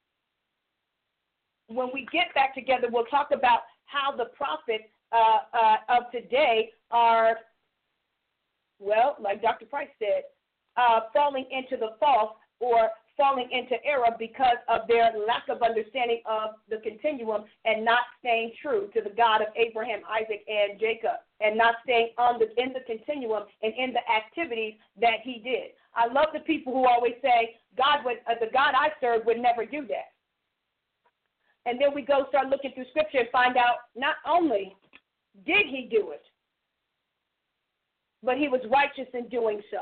When 1.74 1.90
we 1.94 2.08
get 2.12 2.34
back 2.36 2.54
together, 2.54 2.88
we'll 2.92 3.06
talk 3.06 3.30
about 3.34 3.62
how 3.86 4.16
the 4.16 4.26
prophets 4.26 4.86
uh, 5.12 5.40
uh, 5.54 5.76
of 5.90 6.12
today 6.12 6.72
are, 6.92 7.38
well, 8.80 9.16
like 9.20 9.42
Dr. 9.42 9.66
Price 9.66 9.90
said, 10.00 10.24
uh, 10.78 11.02
falling 11.14 11.46
into 11.52 11.78
the 11.78 11.96
false 12.00 12.32
or 12.60 12.90
falling 13.18 13.50
into 13.52 13.76
error 13.86 14.16
because 14.18 14.58
of 14.70 14.82
their 14.88 15.12
lack 15.28 15.48
of 15.50 15.62
understanding 15.62 16.22
of 16.26 16.52
the 16.70 16.78
continuum 16.78 17.44
and 17.66 17.84
not 17.84 18.00
staying 18.20 18.52
true 18.62 18.90
to 18.94 19.02
the 19.02 19.10
God 19.16 19.42
of 19.42 19.48
Abraham, 19.56 20.00
Isaac, 20.10 20.46
and 20.48 20.80
Jacob, 20.80 21.20
and 21.40 21.58
not 21.58 21.76
staying 21.84 22.10
on 22.18 22.40
the, 22.40 22.48
in 22.62 22.74
the 22.74 22.80
continuum 22.88 23.44
and 23.62 23.74
in 23.78 23.94
the 23.94 24.02
activities 24.10 24.76
that 25.00 25.20
he 25.24 25.40
did. 25.44 25.76
I 25.94 26.08
love 26.08 26.28
the 26.34 26.40
people 26.40 26.74
who 26.74 26.88
always 26.88 27.14
say, 27.22 27.56
God 27.78 28.00
would, 28.06 28.18
uh, 28.30 28.36
the 28.40 28.52
God 28.52 28.74
I 28.76 28.90
serve 29.02 29.26
would 29.26 29.40
never 29.40 29.66
do 29.66 29.86
that. 29.88 30.11
And 31.66 31.80
then 31.80 31.90
we 31.94 32.02
go 32.02 32.26
start 32.30 32.50
looking 32.50 32.72
through 32.74 32.86
scripture 32.90 33.20
and 33.20 33.30
find 33.32 33.58
out 33.58 33.76
not 33.96 34.16
only 34.28 34.76
did 35.46 35.68
he 35.68 35.88
do 35.90 36.12
it, 36.12 36.24
but 38.24 38.38
he 38.38 38.48
was 38.48 38.62
righteous 38.72 39.12
in 39.14 39.28
doing 39.30 39.62
so. 39.72 39.82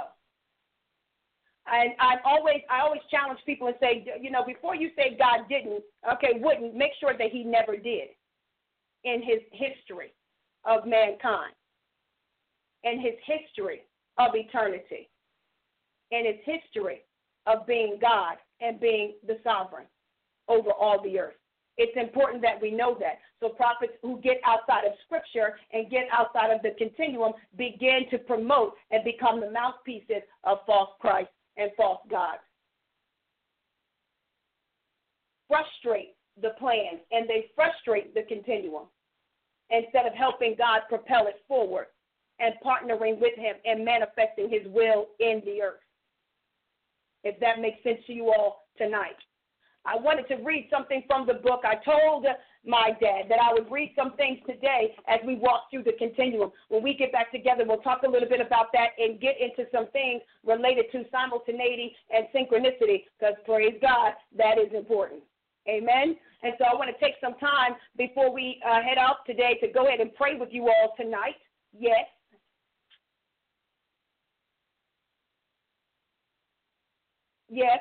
And 1.71 1.91
I 1.99 2.15
always 2.25 2.61
I 2.69 2.81
always 2.81 3.01
challenge 3.11 3.39
people 3.45 3.67
and 3.67 3.75
say, 3.79 4.05
you 4.19 4.31
know, 4.31 4.43
before 4.45 4.75
you 4.75 4.89
say 4.95 5.15
God 5.17 5.47
didn't, 5.49 5.83
okay, 6.11 6.39
wouldn't, 6.39 6.75
make 6.75 6.91
sure 6.99 7.13
that 7.17 7.31
he 7.31 7.43
never 7.43 7.77
did 7.77 8.09
in 9.03 9.21
his 9.21 9.39
history 9.51 10.13
of 10.65 10.85
mankind, 10.85 11.53
in 12.83 12.99
his 12.99 13.13
history 13.25 13.83
of 14.17 14.31
eternity, 14.33 15.09
in 16.11 16.25
his 16.25 16.37
history 16.43 17.03
of 17.45 17.67
being 17.67 17.97
God 18.01 18.37
and 18.61 18.79
being 18.79 19.13
the 19.25 19.37
sovereign 19.43 19.85
over 20.47 20.71
all 20.71 21.01
the 21.03 21.19
earth. 21.19 21.38
It's 21.79 21.95
important 21.95 22.41
that 22.41 22.61
we 22.61 22.71
know 22.71 22.97
that. 22.99 23.19
So 23.39 23.47
prophets 23.47 23.93
who 24.01 24.19
get 24.19 24.41
outside 24.45 24.83
of 24.85 24.91
scripture 25.05 25.55
and 25.71 25.89
get 25.89 26.07
outside 26.11 26.51
of 26.51 26.61
the 26.61 26.71
continuum 26.77 27.31
begin 27.57 28.01
to 28.11 28.17
promote 28.17 28.73
and 28.91 29.01
become 29.05 29.39
the 29.39 29.49
mouthpieces 29.49 30.23
of 30.43 30.57
false 30.67 30.89
Christ 30.99 31.29
and 31.55 31.71
false 31.77 32.01
gods. 32.11 32.41
Frustrate 35.47 36.15
the 36.41 36.49
plan 36.59 36.99
and 37.11 37.29
they 37.29 37.49
frustrate 37.55 38.13
the 38.13 38.23
continuum 38.23 38.83
instead 39.69 40.05
of 40.05 40.13
helping 40.13 40.55
God 40.57 40.81
propel 40.89 41.27
it 41.27 41.37
forward 41.47 41.85
and 42.39 42.53
partnering 42.61 43.21
with 43.21 43.37
Him 43.37 43.55
and 43.63 43.85
manifesting 43.85 44.49
His 44.49 44.67
will 44.67 45.07
in 45.21 45.41
the 45.45 45.61
earth. 45.61 45.79
If 47.23 47.39
that 47.39 47.61
makes 47.61 47.81
sense 47.83 47.99
to 48.07 48.13
you 48.13 48.33
all 48.33 48.65
tonight. 48.77 49.15
I 49.85 49.97
wanted 49.97 50.27
to 50.27 50.35
read 50.43 50.67
something 50.69 51.03
from 51.07 51.25
the 51.25 51.35
book. 51.35 51.61
I 51.63 51.75
told 51.83 52.25
my 52.65 52.91
dad 52.99 53.25
that 53.29 53.39
I 53.41 53.53
would 53.53 53.71
read 53.71 53.93
some 53.95 54.13
things 54.17 54.39
today 54.45 54.95
as 55.07 55.19
we 55.25 55.35
walk 55.35 55.69
through 55.71 55.83
the 55.83 55.93
continuum. 55.97 56.51
When 56.67 56.83
we 56.83 56.93
get 56.93 57.11
back 57.11 57.31
together, 57.31 57.63
we'll 57.65 57.77
talk 57.77 58.03
a 58.03 58.09
little 58.09 58.27
bit 58.27 58.41
about 58.41 58.67
that 58.73 58.89
and 58.97 59.19
get 59.19 59.35
into 59.39 59.69
some 59.71 59.87
things 59.91 60.21
related 60.45 60.85
to 60.91 61.05
simultaneity 61.11 61.95
and 62.11 62.27
synchronicity 62.35 63.05
because, 63.17 63.35
praise 63.45 63.75
God, 63.81 64.13
that 64.37 64.57
is 64.57 64.73
important. 64.73 65.21
Amen. 65.67 66.15
And 66.43 66.53
so 66.57 66.65
I 66.65 66.75
want 66.75 66.89
to 66.89 67.05
take 67.05 67.15
some 67.21 67.35
time 67.35 67.75
before 67.97 68.33
we 68.33 68.61
uh, 68.67 68.81
head 68.81 68.97
out 68.97 69.25
today 69.25 69.57
to 69.61 69.67
go 69.67 69.87
ahead 69.87 69.99
and 69.99 70.13
pray 70.15 70.35
with 70.35 70.49
you 70.51 70.67
all 70.67 70.93
tonight. 70.97 71.35
Yes. 71.77 72.05
Yes. 77.49 77.79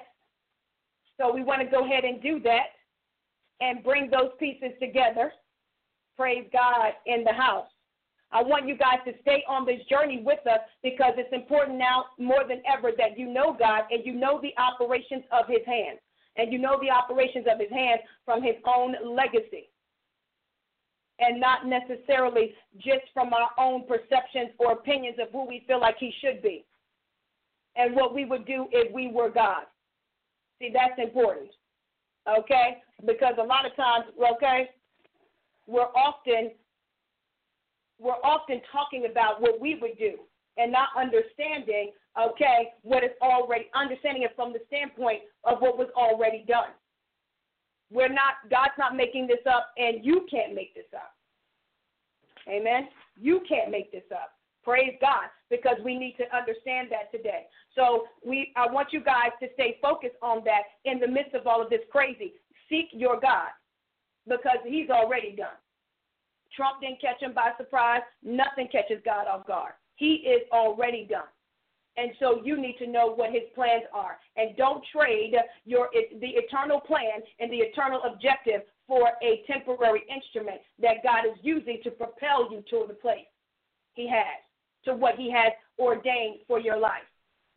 So 1.21 1.35
we 1.35 1.43
want 1.43 1.61
to 1.61 1.66
go 1.66 1.85
ahead 1.85 2.05
and 2.05 2.23
do 2.23 2.41
that 2.41 2.79
and 3.61 3.83
bring 3.83 4.11
those 4.11 4.31
pieces 4.39 4.71
together. 4.81 5.33
Praise 6.16 6.47
God 6.53 6.93
in 7.07 7.25
the 7.25 7.33
house. 7.33 7.66
I 8.31 8.43
want 8.43 8.69
you 8.69 8.77
guys 8.77 8.99
to 9.07 9.12
stay 9.23 9.43
on 9.49 9.64
this 9.64 9.81
journey 9.89 10.23
with 10.25 10.47
us 10.47 10.61
because 10.83 11.14
it's 11.16 11.33
important 11.33 11.79
now 11.79 12.07
more 12.19 12.45
than 12.47 12.61
ever 12.71 12.91
that 12.99 13.19
you 13.19 13.27
know 13.33 13.57
God 13.59 13.85
and 13.91 14.05
you 14.05 14.14
know 14.14 14.41
the 14.43 14.53
operations 14.61 15.25
of 15.33 15.47
His 15.49 15.64
hands. 15.66 15.99
And 16.37 16.53
you 16.53 16.59
know 16.59 16.79
the 16.81 16.91
operations 16.91 17.47
of 17.51 17.59
His 17.59 17.71
hands 17.71 18.01
from 18.25 18.43
His 18.43 18.55
own 18.66 18.95
legacy. 19.16 19.71
And 21.21 21.41
not 21.41 21.66
necessarily 21.66 22.55
just 22.77 23.11
from 23.12 23.33
our 23.33 23.51
own 23.59 23.87
perceptions 23.89 24.51
or 24.59 24.73
opinions 24.73 25.16
of 25.21 25.33
who 25.33 25.49
we 25.49 25.64
feel 25.66 25.81
like 25.81 25.97
He 25.99 26.12
should 26.21 26.43
be. 26.43 26.64
And 27.77 27.97
what 27.97 28.14
we 28.14 28.25
would 28.25 28.47
do 28.47 28.66
if 28.71 28.93
we 28.93 29.11
were 29.11 29.31
God. 29.31 29.64
See, 30.59 30.70
that's 30.72 30.98
important. 30.98 31.50
Okay? 32.28 32.78
Because 33.06 33.34
a 33.38 33.44
lot 33.44 33.66
of 33.66 33.74
times, 33.76 34.06
okay, 34.34 34.70
we're 35.66 35.92
often 35.94 36.50
we're 38.00 38.22
often 38.22 38.61
talking 38.70 39.06
about 39.11 39.40
what 39.40 39.61
we 39.61 39.74
would 39.74 39.98
do 39.98 40.18
and 40.56 40.70
not 40.70 40.88
understanding, 40.96 41.90
okay, 42.20 42.68
what 42.82 43.02
is 43.02 43.11
already 43.20 43.66
understanding 43.74 44.22
it 44.22 44.32
from 44.36 44.52
the 44.52 44.61
standpoint 44.68 45.22
of 45.44 45.59
what 45.59 45.76
was 45.76 45.88
already 45.96 46.44
done. 46.46 46.70
We're 47.90 48.09
not 48.09 48.34
God's 48.50 48.78
not 48.78 48.96
making 48.96 49.26
this 49.26 49.44
up 49.50 49.68
and 49.76 50.04
you 50.04 50.26
can't 50.30 50.54
make 50.54 50.74
this 50.74 50.84
up. 50.94 51.12
Amen. 52.48 52.88
You 53.20 53.40
can't 53.48 53.70
make 53.70 53.90
this 53.92 54.04
up. 54.12 54.32
Praise 54.64 54.94
God, 55.00 55.28
because 55.51 55.76
we 55.84 55.99
need 55.99 56.16
to 56.18 56.36
understand 56.36 56.88
that 56.90 57.11
today. 57.11 57.46
So 57.74 58.05
we, 58.24 58.53
I 58.57 58.70
want 58.70 58.88
you 58.92 59.03
guys 59.03 59.30
to 59.40 59.49
stay 59.55 59.78
focused 59.80 60.16
on 60.22 60.42
that 60.44 60.62
in 60.84 61.01
the 61.01 61.09
midst 61.09 61.34
of 61.34 61.46
all 61.46 61.62
of 61.62 61.70
this 61.70 61.80
crazy. 61.90 62.34
Seek 62.68 62.88
your 62.92 63.18
God, 63.18 63.49
because 64.26 64.59
He's 64.64 64.90
already 64.90 65.34
done. 65.34 65.57
Trump 66.55 66.80
didn't 66.80 67.01
catch 67.01 67.22
him 67.22 67.32
by 67.34 67.53
surprise. 67.57 68.03
Nothing 68.22 68.68
catches 68.70 69.01
God 69.05 69.26
off 69.26 69.46
guard. 69.46 69.74
He 69.96 70.26
is 70.26 70.42
already 70.53 71.07
done. 71.09 71.30
And 71.96 72.12
so 72.20 72.40
you 72.44 72.61
need 72.61 72.76
to 72.78 72.86
know 72.86 73.12
what 73.14 73.32
his 73.32 73.42
plans 73.55 73.82
are. 73.92 74.18
And 74.36 74.57
don't 74.57 74.82
trade 74.92 75.34
your 75.64 75.88
the 75.92 76.28
eternal 76.28 76.80
plan 76.80 77.20
and 77.40 77.51
the 77.51 77.59
eternal 77.59 78.01
objective 78.05 78.62
for 78.86 79.11
a 79.22 79.42
temporary 79.46 80.03
instrument 80.12 80.61
that 80.80 81.03
God 81.03 81.26
is 81.26 81.36
using 81.42 81.80
to 81.84 81.90
propel 81.90 82.51
you 82.51 82.62
to 82.70 82.84
the 82.86 82.94
place 82.94 83.26
he 83.94 84.09
has 84.09 84.38
to 84.85 84.95
what 84.95 85.16
He 85.16 85.31
has 85.31 85.53
ordained 85.79 86.41
for 86.47 86.59
your 86.59 86.79
life. 86.79 87.07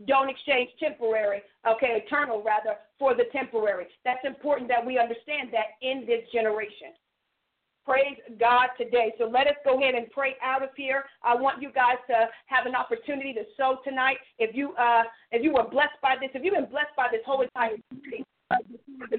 Don't 0.07 0.30
exchange 0.30 0.69
temporary, 0.80 1.41
okay, 1.67 2.03
eternal 2.05 2.41
rather, 2.43 2.78
for 2.97 3.15
the 3.15 3.26
temporary. 3.32 3.86
That's 4.03 4.26
important 4.26 4.67
that 4.69 4.84
we 4.86 4.97
understand 4.97 5.49
that 5.51 5.78
in 5.82 6.05
this 6.07 6.22
generation. 6.34 6.93
Praise 7.86 8.17
God 8.39 8.69
today. 8.78 9.13
So 9.17 9.26
let 9.26 9.47
us 9.47 9.55
go 9.65 9.80
ahead 9.80 9.95
and 9.95 10.09
pray 10.11 10.36
out 10.43 10.63
of 10.63 10.69
here. 10.78 11.03
I 11.24 11.36
want 11.36 11.61
you 11.61 11.72
guys 11.72 11.97
to 12.09 12.30
have 12.45 12.65
an 12.67 12.76
opportunity 12.76 13.34
to 13.34 13.41
sow 13.57 13.80
tonight. 13.84 14.17
If 14.38 14.55
you 14.55 14.74
uh, 14.74 15.03
if 15.32 15.43
you 15.43 15.53
were 15.53 15.67
blessed 15.69 15.97
by 16.01 16.15
this, 16.22 16.30
if 16.36 16.43
you've 16.43 16.53
been 16.53 16.69
blessed 16.69 16.95
by 16.95 17.07
this 17.11 17.22
whole 17.26 17.41
entire 17.41 17.78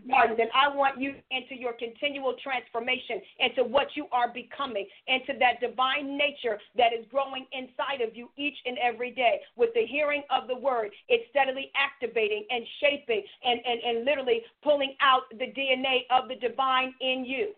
garden, 0.08 0.36
then 0.36 0.48
I 0.54 0.74
want 0.74 1.00
you 1.00 1.14
into 1.30 1.54
your 1.54 1.72
continual 1.72 2.34
transformation, 2.42 3.20
into 3.38 3.64
what 3.64 3.88
you 3.94 4.06
are 4.12 4.32
becoming, 4.32 4.86
into 5.06 5.38
that 5.38 5.60
divine 5.60 6.16
nature 6.16 6.58
that 6.76 6.92
is 6.92 7.04
growing 7.10 7.46
inside 7.52 8.00
of 8.00 8.16
you 8.16 8.30
each 8.36 8.56
and 8.66 8.78
every 8.78 9.10
day. 9.10 9.40
With 9.56 9.70
the 9.74 9.86
hearing 9.86 10.22
of 10.30 10.48
the 10.48 10.56
word, 10.56 10.90
it's 11.08 11.24
steadily 11.30 11.70
activating 11.76 12.44
and 12.50 12.64
shaping 12.80 13.22
and, 13.44 13.60
and, 13.66 13.80
and 13.80 14.04
literally 14.04 14.42
pulling 14.62 14.94
out 15.00 15.22
the 15.30 15.52
DNA 15.52 16.02
of 16.10 16.28
the 16.28 16.36
divine 16.36 16.94
in 17.00 17.24
you 17.24 17.54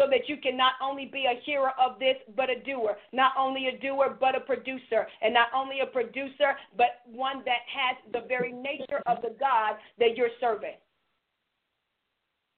so 0.00 0.06
that 0.08 0.28
you 0.28 0.36
can 0.36 0.56
not 0.56 0.72
only 0.82 1.06
be 1.06 1.26
a 1.26 1.40
hearer 1.44 1.72
of 1.80 1.98
this, 1.98 2.16
but 2.36 2.48
a 2.48 2.58
doer. 2.60 2.96
Not 3.12 3.32
only 3.38 3.68
a 3.68 3.78
doer, 3.78 4.16
but 4.18 4.34
a 4.34 4.40
producer. 4.40 5.06
And 5.20 5.34
not 5.34 5.48
only 5.54 5.80
a 5.80 5.86
producer, 5.86 6.56
but 6.76 7.02
one 7.04 7.42
that 7.44 7.62
has 7.68 7.96
the 8.12 8.26
very 8.26 8.52
nature 8.52 9.02
of 9.06 9.22
the 9.22 9.34
God 9.38 9.76
that 9.98 10.16
you're 10.16 10.34
serving. 10.40 10.76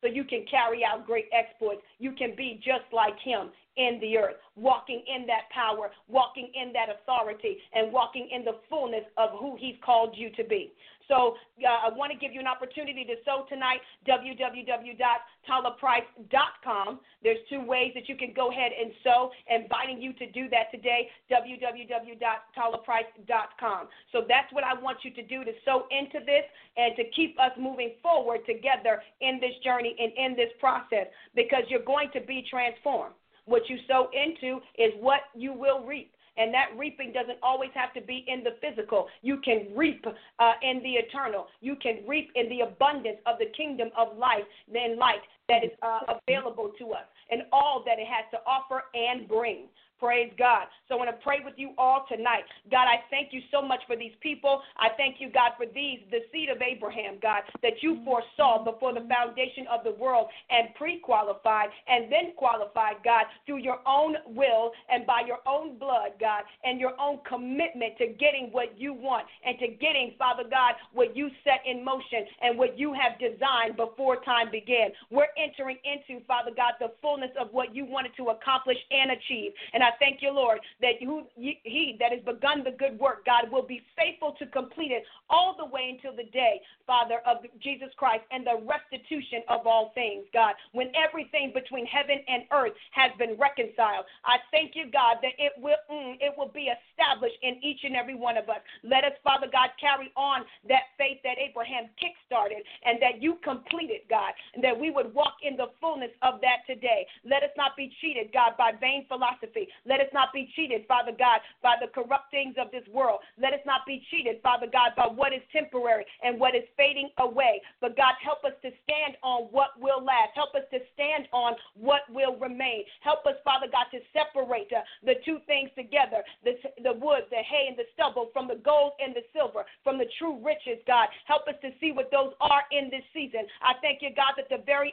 So 0.03 0.09
you 0.09 0.25
can 0.25 0.45
carry 0.51 0.83
out 0.85 1.07
great 1.07 1.27
exploits. 1.33 1.83
You 1.99 2.13
can 2.13 2.35
be 2.37 2.61
just 2.63 2.85
like 2.93 3.19
him 3.25 3.51
in 3.77 3.99
the 4.01 4.17
earth, 4.17 4.37
walking 4.57 5.03
in 5.07 5.27
that 5.27 5.51
power, 5.53 5.91
walking 6.09 6.51
in 6.55 6.73
that 6.73 6.89
authority, 6.89 7.59
and 7.75 7.93
walking 7.93 8.29
in 8.33 8.45
the 8.45 8.57
fullness 8.69 9.05
of 9.17 9.31
who 9.39 9.57
he's 9.59 9.77
called 9.85 10.15
you 10.17 10.31
to 10.37 10.45
be. 10.45 10.73
So 11.09 11.37
uh, 11.61 11.91
I 11.91 11.95
want 11.95 12.13
to 12.13 12.19
give 12.19 12.33
you 12.33 12.41
an 12.41 12.47
opportunity 12.47 13.05
to 13.05 13.17
sow 13.25 13.45
tonight, 13.49 13.81
www.talaprice.com. 14.09 17.01
There's 17.23 17.39
two 17.51 17.65
ways 17.65 17.93
that 17.95 18.09
you 18.09 18.17
can 18.17 18.33
go 18.35 18.51
ahead 18.51 18.73
and 18.73 18.91
sow, 19.03 19.31
inviting 19.49 20.01
you 20.01 20.15
to 20.15 20.31
do 20.31 20.49
that 20.49 20.71
today, 20.71 21.11
www.talaprice.com. 21.31 23.89
So 24.13 24.23
that's 24.29 24.51
what 24.53 24.65
I 24.65 24.73
want 24.81 25.05
you 25.05 25.11
to 25.13 25.23
do 25.23 25.45
to 25.45 25.53
sow 25.65 25.87
into 25.91 26.21
this 26.25 26.45
and 26.77 26.97
to 26.97 27.05
keep 27.15 27.39
us 27.41 27.53
moving 27.59 27.93
forward 28.03 28.41
together 28.47 29.03
in 29.21 29.39
this 29.41 29.53
journey 29.63 29.95
and 29.99 30.13
in 30.17 30.35
this 30.37 30.51
process 30.61 31.07
because 31.35 31.65
you're 31.69 31.85
going 31.85 32.11
to 32.13 32.21
be 32.21 32.45
transformed. 32.49 33.15
What 33.47 33.69
you 33.69 33.79
sow 33.89 34.09
into 34.13 34.61
is 34.79 34.93
what 35.01 35.21
you 35.35 35.53
will 35.53 35.85
reap. 35.85 36.13
And 36.37 36.53
that 36.53 36.71
reaping 36.77 37.13
doesn't 37.13 37.39
always 37.43 37.71
have 37.75 37.93
to 37.95 38.01
be 38.01 38.25
in 38.27 38.43
the 38.43 38.57
physical. 38.61 39.07
You 39.23 39.39
can 39.45 39.69
reap 39.75 40.05
uh, 40.39 40.53
in 40.63 40.83
the 40.83 40.95
eternal. 40.95 41.47
You 41.61 41.77
can 41.77 42.01
reap 42.09 42.31
in 42.35 42.49
the 42.49 42.61
abundance 42.61 43.19
of 43.27 43.39
the 43.39 43.47
kingdom 43.57 43.91
of 43.97 44.19
life, 44.19 44.43
then 44.73 44.99
light 44.99 45.23
that 45.49 45.65
is 45.65 45.71
uh, 45.83 46.15
available 46.27 46.73
to 46.79 46.93
us, 46.93 47.05
and 47.31 47.43
all 47.53 47.83
that 47.85 47.99
it 47.99 48.07
has 48.07 48.25
to 48.33 48.39
offer 48.47 48.85
and 48.95 49.29
bring. 49.29 49.69
Praise 50.05 50.33
God. 50.37 50.67
So 50.89 50.97
I 50.97 50.99
want 50.99 51.11
to 51.11 51.25
pray 51.25 51.39
with 51.45 51.55
you 51.57 51.73
all 51.79 52.05
tonight. 52.11 52.45
God, 52.71 52.85
I 52.85 53.01
thank 53.11 53.33
you 53.33 53.41
so 53.51 53.63
much 53.63 53.81
for 53.87 53.97
these 53.97 54.13
people. 54.21 54.61
I 54.77 54.89
thank 54.99 55.17
you, 55.19 55.31
God, 55.31 55.53
for 55.57 55.65
these, 55.65 56.01
the 56.11 56.19
seed 56.33 56.51
of 56.51 56.61
Abraham, 56.61 57.17
God, 57.23 57.43
that 57.63 57.81
you 57.81 58.03
foresaw 58.05 58.65
before 58.65 58.93
the 58.93 59.07
foundation 59.09 59.65
of 59.73 59.85
the 59.85 59.93
world 59.93 60.29
and 60.51 60.75
pre 60.75 60.99
qualified 60.99 61.69
and 61.89 62.11
then 62.13 62.35
qualified, 62.37 62.97
God, 63.05 63.25
through 63.47 63.59
your 63.59 63.79
own 63.87 64.17
will 64.27 64.73
and 64.91 65.07
by 65.07 65.23
your 65.27 65.39
own 65.47 65.79
blood, 65.79 66.21
God, 66.21 66.43
and 66.65 66.81
your 66.81 67.01
own 67.01 67.21
commitment 67.27 67.97
to 67.99 68.09
getting 68.09 68.49
what 68.51 68.79
you 68.79 68.93
want 68.93 69.25
and 69.47 69.59
to 69.61 69.69
getting, 69.69 70.15
Father 70.19 70.45
God, 70.45 70.75
what 70.93 71.17
you 71.17 71.31
set 71.45 71.63
in 71.65 71.85
motion 71.85 72.27
and 72.43 72.59
what 72.59 72.79
you 72.79 72.93
have 72.93 73.19
designed 73.19 73.77
before 73.77 74.21
time 74.21 74.51
began. 74.51 74.91
We're 75.11 75.33
entering 75.37 75.79
into, 75.85 76.25
Father 76.27 76.51
God, 76.57 76.75
the 76.81 76.93
fullness 77.03 77.31
of 77.39 77.49
what 77.53 77.75
you 77.75 77.85
wanted 77.85 78.13
to 78.17 78.29
accomplish 78.29 78.79
and 78.91 79.13
achieve. 79.13 79.53
And 79.73 79.83
I 79.83 79.91
thank 79.99 80.23
you, 80.23 80.31
Lord, 80.31 80.61
that 80.81 81.01
who, 81.01 81.25
he 81.37 81.97
that 82.01 82.13
has 82.13 82.21
begun 82.25 82.65
the 82.65 82.73
good 82.73 82.99
work, 82.99 83.25
God, 83.25 83.51
will 83.51 83.67
be 83.67 83.83
faithful 83.97 84.37
to 84.39 84.47
complete 84.47 84.91
it 84.91 85.05
all 85.31 85.55
the 85.59 85.67
way 85.67 85.97
until 85.97 86.17
the 86.17 86.29
day, 86.31 86.61
Father, 86.87 87.21
of 87.27 87.39
Jesus 87.63 87.89
Christ 87.97 88.25
and 88.31 88.47
the 88.47 88.61
restitution 88.65 89.43
of 89.49 89.67
all 89.67 89.93
things, 89.95 90.25
God, 90.33 90.55
when 90.73 90.93
everything 90.95 91.53
between 91.55 91.87
heaven 91.87 92.21
and 92.29 92.45
earth 92.53 92.73
has 92.93 93.11
been 93.19 93.37
reconciled. 93.39 94.05
I 94.25 94.37
thank 94.51 94.75
you, 94.75 94.91
God, 94.91 95.19
that 95.23 95.33
it 95.39 95.53
will 95.59 95.81
mm, 95.91 96.17
it 96.21 96.35
will 96.37 96.53
be 96.53 96.69
established 96.69 97.39
in 97.43 97.59
each 97.63 97.81
and 97.85 97.97
every 97.97 98.15
one 98.15 98.37
of 98.37 98.49
us. 98.49 98.61
Let 98.83 99.05
us, 99.05 99.13
Father 99.23 99.47
God, 99.51 99.71
carry 99.81 100.13
on 100.17 100.45
that 100.69 100.93
faith 100.99 101.19
that 101.25 101.39
Abraham 101.39 101.89
kickstarted 101.97 102.61
and 102.85 103.01
that 103.01 103.23
you 103.23 103.39
completed, 103.43 104.03
God, 104.09 104.33
and 104.55 104.63
that 104.63 104.79
we 104.79 104.91
would 104.91 105.15
walk 105.15 105.24
in 105.43 105.57
the 105.57 105.71
fullness 105.81 106.11
of 106.23 106.41
that 106.41 106.67
today. 106.67 107.07
Let 107.25 107.43
us 107.43 107.55
not 107.57 107.77
be 107.77 107.93
cheated, 108.01 108.33
God, 108.33 108.57
by 108.59 108.73
vain 108.79 109.07
philosophy. 109.09 109.69
Let 109.87 110.01
us 110.01 110.11
not 110.13 110.33
be 110.33 110.49
cheated, 110.57 110.87
Father 110.87 111.13
God, 111.13 111.41
by 111.63 111.77
the 111.81 111.89
corrupt 111.89 112.31
things 112.31 112.55
of 112.59 112.71
this 112.71 112.87
world. 112.93 113.21
Let 113.41 113.53
us 113.53 113.65
not 113.67 113.87
be 113.87 114.03
cheated, 114.11 114.41
Father 114.43 114.67
God, 114.71 114.93
by 114.97 115.07
what 115.07 115.33
is 115.33 115.43
temporary 115.53 116.05
and 116.23 116.39
what 116.39 116.55
is 116.55 116.65
fading 116.77 117.11
away. 117.19 117.61
But 117.81 117.97
God, 117.97 118.15
help 118.23 118.45
us 118.45 118.57
to 118.63 118.71
stand 118.85 119.17
on 119.23 119.49
what 119.51 119.77
will 119.79 120.03
last. 120.03 120.35
Help 120.35 120.55
us 120.55 120.67
to 120.73 120.79
stand 120.95 121.29
on 121.33 121.55
what 121.75 122.03
will 122.11 122.37
remain. 122.37 122.85
Help 123.01 123.27
us, 123.27 123.37
Father 123.45 123.67
God, 123.71 123.87
to 123.93 124.01
separate 124.13 124.73
uh, 124.73 124.83
the 125.05 125.15
two 125.25 125.39
things 125.47 125.71
together 125.77 126.25
the, 126.45 126.55
the 126.83 126.93
wood, 126.93 127.25
the 127.31 127.43
hay, 127.43 127.67
and 127.69 127.77
the 127.77 127.89
stubble 127.95 128.31
from 128.33 128.49
the 128.49 128.61
gold 128.65 128.93
and 129.01 129.15
the 129.15 129.25
silver, 129.33 129.65
from 129.83 129.99
the 129.99 130.07
true 130.19 130.39
riches, 130.45 130.81
God. 130.87 131.09
Help 131.27 131.49
us 131.49 131.57
to 131.63 131.71
see 131.81 131.93
what 131.93 132.11
those 132.11 132.33
are 132.41 132.63
in 132.71 132.91
this 132.91 133.05
season. 133.13 133.49
I 133.63 133.75
thank 133.81 134.03
you, 134.03 134.11
God, 134.15 134.37
that 134.37 134.49
the 134.49 134.63
very 134.65 134.93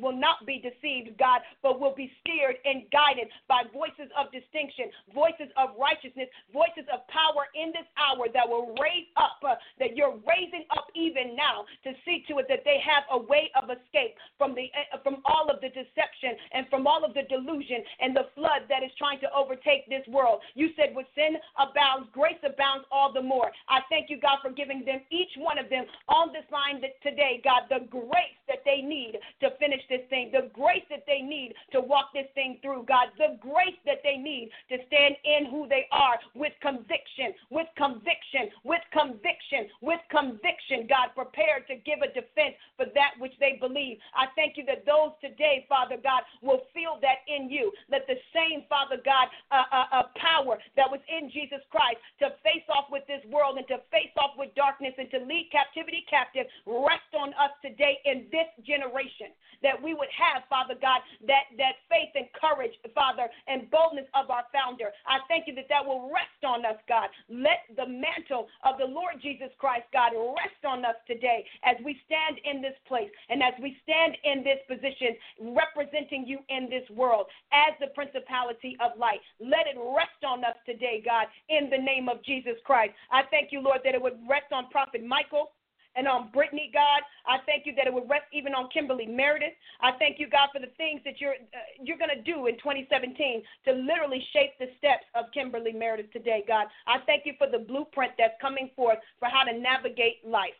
will 0.00 0.16
not 0.16 0.44
be 0.46 0.60
deceived, 0.60 1.16
God, 1.18 1.40
but 1.62 1.80
will 1.80 1.94
be 1.94 2.10
steered 2.20 2.56
and 2.64 2.84
guided 2.90 3.28
by 3.48 3.64
voices 3.72 4.10
of 4.16 4.30
distinction, 4.32 4.92
voices 5.14 5.48
of 5.56 5.74
righteousness, 5.78 6.28
voices 6.52 6.84
of 6.92 7.06
power 7.08 7.48
in 7.56 7.72
this 7.72 7.88
hour 7.96 8.28
that 8.32 8.48
will 8.48 8.74
raise 8.80 9.08
up, 9.16 9.40
uh, 9.42 9.56
that 9.78 9.96
you're 9.96 10.16
raising 10.28 10.64
up 10.76 10.86
even 10.94 11.34
now 11.36 11.64
to 11.84 11.92
see 12.04 12.24
to 12.28 12.38
it 12.38 12.46
that 12.48 12.62
they 12.64 12.78
have 12.78 13.04
a 13.10 13.18
way 13.18 13.50
of 13.56 13.70
escape 13.70 14.14
from 14.38 14.54
the 14.54 14.68
uh, 14.92 14.98
from 15.02 15.24
all 15.24 15.48
of 15.48 15.60
the 15.60 15.68
deception 15.68 16.36
and 16.52 16.68
from 16.68 16.86
all 16.86 17.04
of 17.04 17.14
the 17.14 17.24
delusion 17.28 17.82
and 18.00 18.14
the 18.14 18.28
flood 18.34 18.68
that 18.68 18.82
is 18.82 18.90
trying 18.98 19.20
to 19.20 19.28
overtake 19.32 19.88
this 19.88 20.04
world. 20.08 20.40
You 20.54 20.70
said, 20.76 20.94
"With 20.94 21.06
sin 21.14 21.36
abounds, 21.58 22.08
grace 22.12 22.40
abounds 22.44 22.84
all 22.90 23.12
the 23.12 23.22
more." 23.22 23.50
I 23.68 23.80
thank 23.88 24.10
you, 24.10 24.18
God, 24.18 24.38
for 24.42 24.50
giving 24.50 24.84
them 24.84 25.00
each 25.10 25.32
one 25.36 25.58
of 25.58 25.68
them 25.68 25.84
on 26.08 26.32
this 26.32 26.44
line 26.50 26.82
today, 27.02 27.40
God, 27.44 27.62
the 27.68 27.86
grace 27.86 28.38
that 28.48 28.62
they 28.64 28.82
need 28.82 29.18
to 29.40 29.50
finish 29.62 29.82
this 29.86 30.02
thing, 30.10 30.34
the 30.34 30.50
grace 30.50 30.82
that 30.90 31.06
they 31.06 31.22
need 31.22 31.54
to 31.70 31.80
walk 31.80 32.10
this 32.10 32.26
thing 32.34 32.58
through, 32.62 32.82
God, 32.90 33.14
the 33.14 33.38
grace 33.38 33.78
that 33.86 34.02
they 34.02 34.18
need 34.18 34.50
to 34.74 34.76
stand 34.90 35.14
in 35.22 35.46
who 35.46 35.70
they 35.70 35.86
are 35.94 36.18
with 36.34 36.52
conviction, 36.58 37.30
with 37.54 37.70
conviction, 37.78 38.50
with 38.66 38.82
conviction, 38.90 39.70
with 39.78 40.02
conviction, 40.10 40.90
God, 40.90 41.14
prepared 41.14 41.70
to 41.70 41.78
give 41.86 42.02
a 42.02 42.10
defense 42.10 42.58
for 42.74 42.90
that 42.98 43.14
which 43.22 43.38
they 43.38 43.54
believe. 43.62 44.02
I 44.18 44.26
thank 44.34 44.58
you 44.58 44.66
that 44.66 44.82
those 44.82 45.14
today, 45.22 45.62
Father 45.70 45.94
God, 46.02 46.26
will 46.42 46.66
feel 46.74 46.98
that 46.98 47.22
in 47.30 47.46
you. 47.46 47.70
Let 47.86 48.10
the 48.10 48.18
same, 48.34 48.66
Father 48.66 48.98
God, 48.98 49.30
uh, 49.54 49.62
uh, 49.70 50.02
uh, 50.02 50.10
power 50.18 50.58
that 50.74 50.90
was 50.90 50.98
in 51.06 51.30
Jesus 51.30 51.62
Christ 51.70 52.02
to 52.18 52.34
face 52.42 52.66
off 52.66 52.90
with 52.90 53.06
this 53.06 53.22
world 53.30 53.62
and 53.62 53.68
to 53.70 53.78
face 53.94 54.10
off 54.18 54.34
with 54.34 54.50
darkness 54.58 54.98
and 54.98 55.06
to 55.14 55.22
lead 55.22 55.54
captivity 55.54 56.02
captive 56.10 56.50
rest 56.66 57.12
on 57.14 57.30
us 57.38 57.54
today 57.62 58.02
in 58.04 58.26
this 58.34 58.50
generation. 58.66 59.30
That 59.62 59.76
we 59.76 59.94
would 59.94 60.10
have, 60.16 60.42
Father 60.48 60.74
God, 60.80 61.00
that, 61.26 61.52
that 61.58 61.84
faith 61.88 62.12
and 62.14 62.26
courage, 62.32 62.72
Father, 62.94 63.28
and 63.46 63.70
boldness 63.70 64.08
of 64.14 64.30
our 64.30 64.44
founder. 64.52 64.90
I 65.06 65.20
thank 65.28 65.46
you 65.46 65.54
that 65.56 65.68
that 65.68 65.84
will 65.84 66.10
rest 66.10 66.40
on 66.44 66.64
us, 66.64 66.80
God. 66.88 67.08
Let 67.28 67.68
the 67.76 67.86
mantle 67.86 68.48
of 68.64 68.78
the 68.78 68.86
Lord 68.86 69.20
Jesus 69.20 69.50
Christ, 69.58 69.86
God, 69.92 70.12
rest 70.14 70.62
on 70.66 70.84
us 70.84 70.96
today 71.06 71.44
as 71.64 71.76
we 71.84 71.98
stand 72.06 72.38
in 72.44 72.62
this 72.62 72.76
place 72.86 73.10
and 73.28 73.42
as 73.42 73.54
we 73.60 73.76
stand 73.82 74.16
in 74.24 74.44
this 74.44 74.60
position 74.68 75.16
representing 75.54 76.26
you 76.26 76.38
in 76.48 76.68
this 76.68 76.88
world 76.90 77.26
as 77.52 77.74
the 77.80 77.88
principality 77.94 78.76
of 78.82 78.98
light. 78.98 79.20
Let 79.40 79.66
it 79.66 79.78
rest 79.78 80.20
on 80.26 80.44
us 80.44 80.56
today, 80.66 81.02
God, 81.04 81.26
in 81.48 81.70
the 81.70 81.78
name 81.78 82.08
of 82.08 82.22
Jesus 82.24 82.56
Christ. 82.64 82.92
I 83.10 83.22
thank 83.30 83.52
you, 83.52 83.60
Lord, 83.60 83.80
that 83.84 83.94
it 83.94 84.02
would 84.02 84.18
rest 84.28 84.52
on 84.52 84.68
Prophet 84.70 85.04
Michael 85.04 85.50
and 85.96 86.08
on 86.08 86.30
Brittany, 86.32 86.70
God. 86.72 87.02
I 87.26 87.38
thank 87.46 87.66
you 87.66 87.74
that 87.76 87.86
it 87.86 87.92
would 87.92 88.08
rest 88.08 88.26
even 88.32 88.54
on 88.54 88.68
Kimberly 88.72 89.06
Meredith. 89.06 89.54
I 89.80 89.92
thank 89.98 90.18
you, 90.18 90.28
God, 90.28 90.48
for 90.52 90.60
the 90.60 90.72
things 90.76 91.00
that 91.04 91.20
you're 91.20 91.34
uh, 91.34 91.68
you're 91.82 91.98
going 91.98 92.14
to 92.14 92.22
do 92.22 92.46
in 92.46 92.56
2017 92.58 93.42
to 93.66 93.72
literally 93.72 94.22
shape 94.32 94.58
the 94.58 94.70
steps 94.78 95.04
of 95.14 95.26
Kimberly 95.32 95.72
Meredith 95.72 96.12
today, 96.12 96.44
God. 96.46 96.66
I 96.86 96.98
thank 97.06 97.26
you 97.26 97.34
for 97.38 97.46
the 97.46 97.58
blueprint 97.58 98.12
that's 98.18 98.34
coming 98.40 98.70
forth 98.74 98.98
for 99.18 99.28
how 99.28 99.44
to 99.44 99.56
navigate 99.58 100.24
life. 100.24 100.56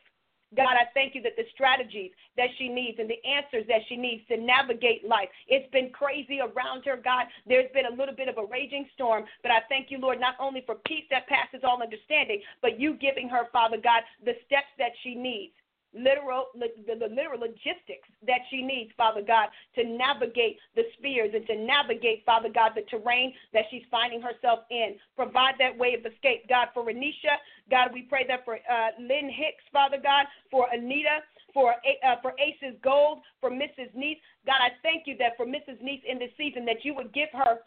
God, 0.56 0.76
I 0.76 0.86
thank 0.92 1.14
you 1.14 1.22
that 1.22 1.36
the 1.36 1.48
strategies 1.54 2.10
that 2.36 2.48
she 2.58 2.68
needs 2.68 2.98
and 2.98 3.08
the 3.08 3.20
answers 3.24 3.66
that 3.68 3.80
she 3.88 3.96
needs 3.96 4.22
to 4.28 4.36
navigate 4.36 5.06
life. 5.06 5.28
It's 5.48 5.70
been 5.72 5.90
crazy 5.90 6.40
around 6.40 6.84
her, 6.84 6.96
God. 6.96 7.26
There's 7.46 7.70
been 7.72 7.86
a 7.86 7.96
little 7.96 8.14
bit 8.14 8.28
of 8.28 8.36
a 8.36 8.44
raging 8.44 8.86
storm, 8.94 9.24
but 9.42 9.50
I 9.50 9.60
thank 9.68 9.90
you, 9.90 9.98
Lord, 9.98 10.20
not 10.20 10.34
only 10.40 10.62
for 10.66 10.76
peace 10.86 11.04
that 11.10 11.26
passes 11.26 11.64
all 11.64 11.82
understanding, 11.82 12.40
but 12.60 12.78
you 12.78 12.94
giving 12.94 13.28
her, 13.28 13.48
Father 13.52 13.78
God, 13.82 14.02
the 14.24 14.36
steps 14.46 14.72
that 14.78 14.92
she 15.02 15.14
needs 15.14 15.52
literal 15.94 16.46
the, 16.54 16.68
the, 16.86 17.08
literal 17.08 17.40
logistics 17.40 18.08
that 18.26 18.40
she 18.50 18.62
needs, 18.62 18.90
Father 18.96 19.22
God, 19.22 19.48
to 19.76 19.84
navigate 19.84 20.58
the 20.74 20.82
spheres 20.98 21.30
and 21.34 21.46
to 21.46 21.56
navigate, 21.56 22.24
Father 22.24 22.48
God, 22.48 22.72
the 22.74 22.82
terrain 22.90 23.32
that 23.52 23.64
she's 23.70 23.84
finding 23.90 24.20
herself 24.20 24.60
in. 24.70 24.96
Provide 25.16 25.54
that 25.58 25.76
way 25.76 25.94
of 25.94 26.04
escape, 26.04 26.48
God, 26.48 26.68
for 26.74 26.84
Renisha. 26.84 27.40
God, 27.70 27.90
we 27.92 28.02
pray 28.02 28.24
that 28.28 28.44
for 28.44 28.56
uh, 28.56 28.90
Lynn 28.98 29.28
Hicks, 29.28 29.64
Father 29.72 29.98
God, 30.02 30.26
for 30.50 30.66
Anita. 30.72 31.20
For 31.52 31.74
uh, 31.74 32.16
for 32.22 32.32
Ace's 32.40 32.80
Gold, 32.82 33.18
for 33.38 33.50
Mrs. 33.50 33.92
Neese, 33.94 34.16
God, 34.46 34.56
I 34.56 34.72
thank 34.82 35.04
you 35.04 35.18
that 35.18 35.36
for 35.36 35.44
Mrs. 35.44 35.76
Neese 35.84 36.00
in 36.08 36.18
this 36.18 36.30
season, 36.38 36.64
that 36.64 36.82
you 36.82 36.94
would 36.94 37.12
give 37.12 37.28
her 37.34 37.60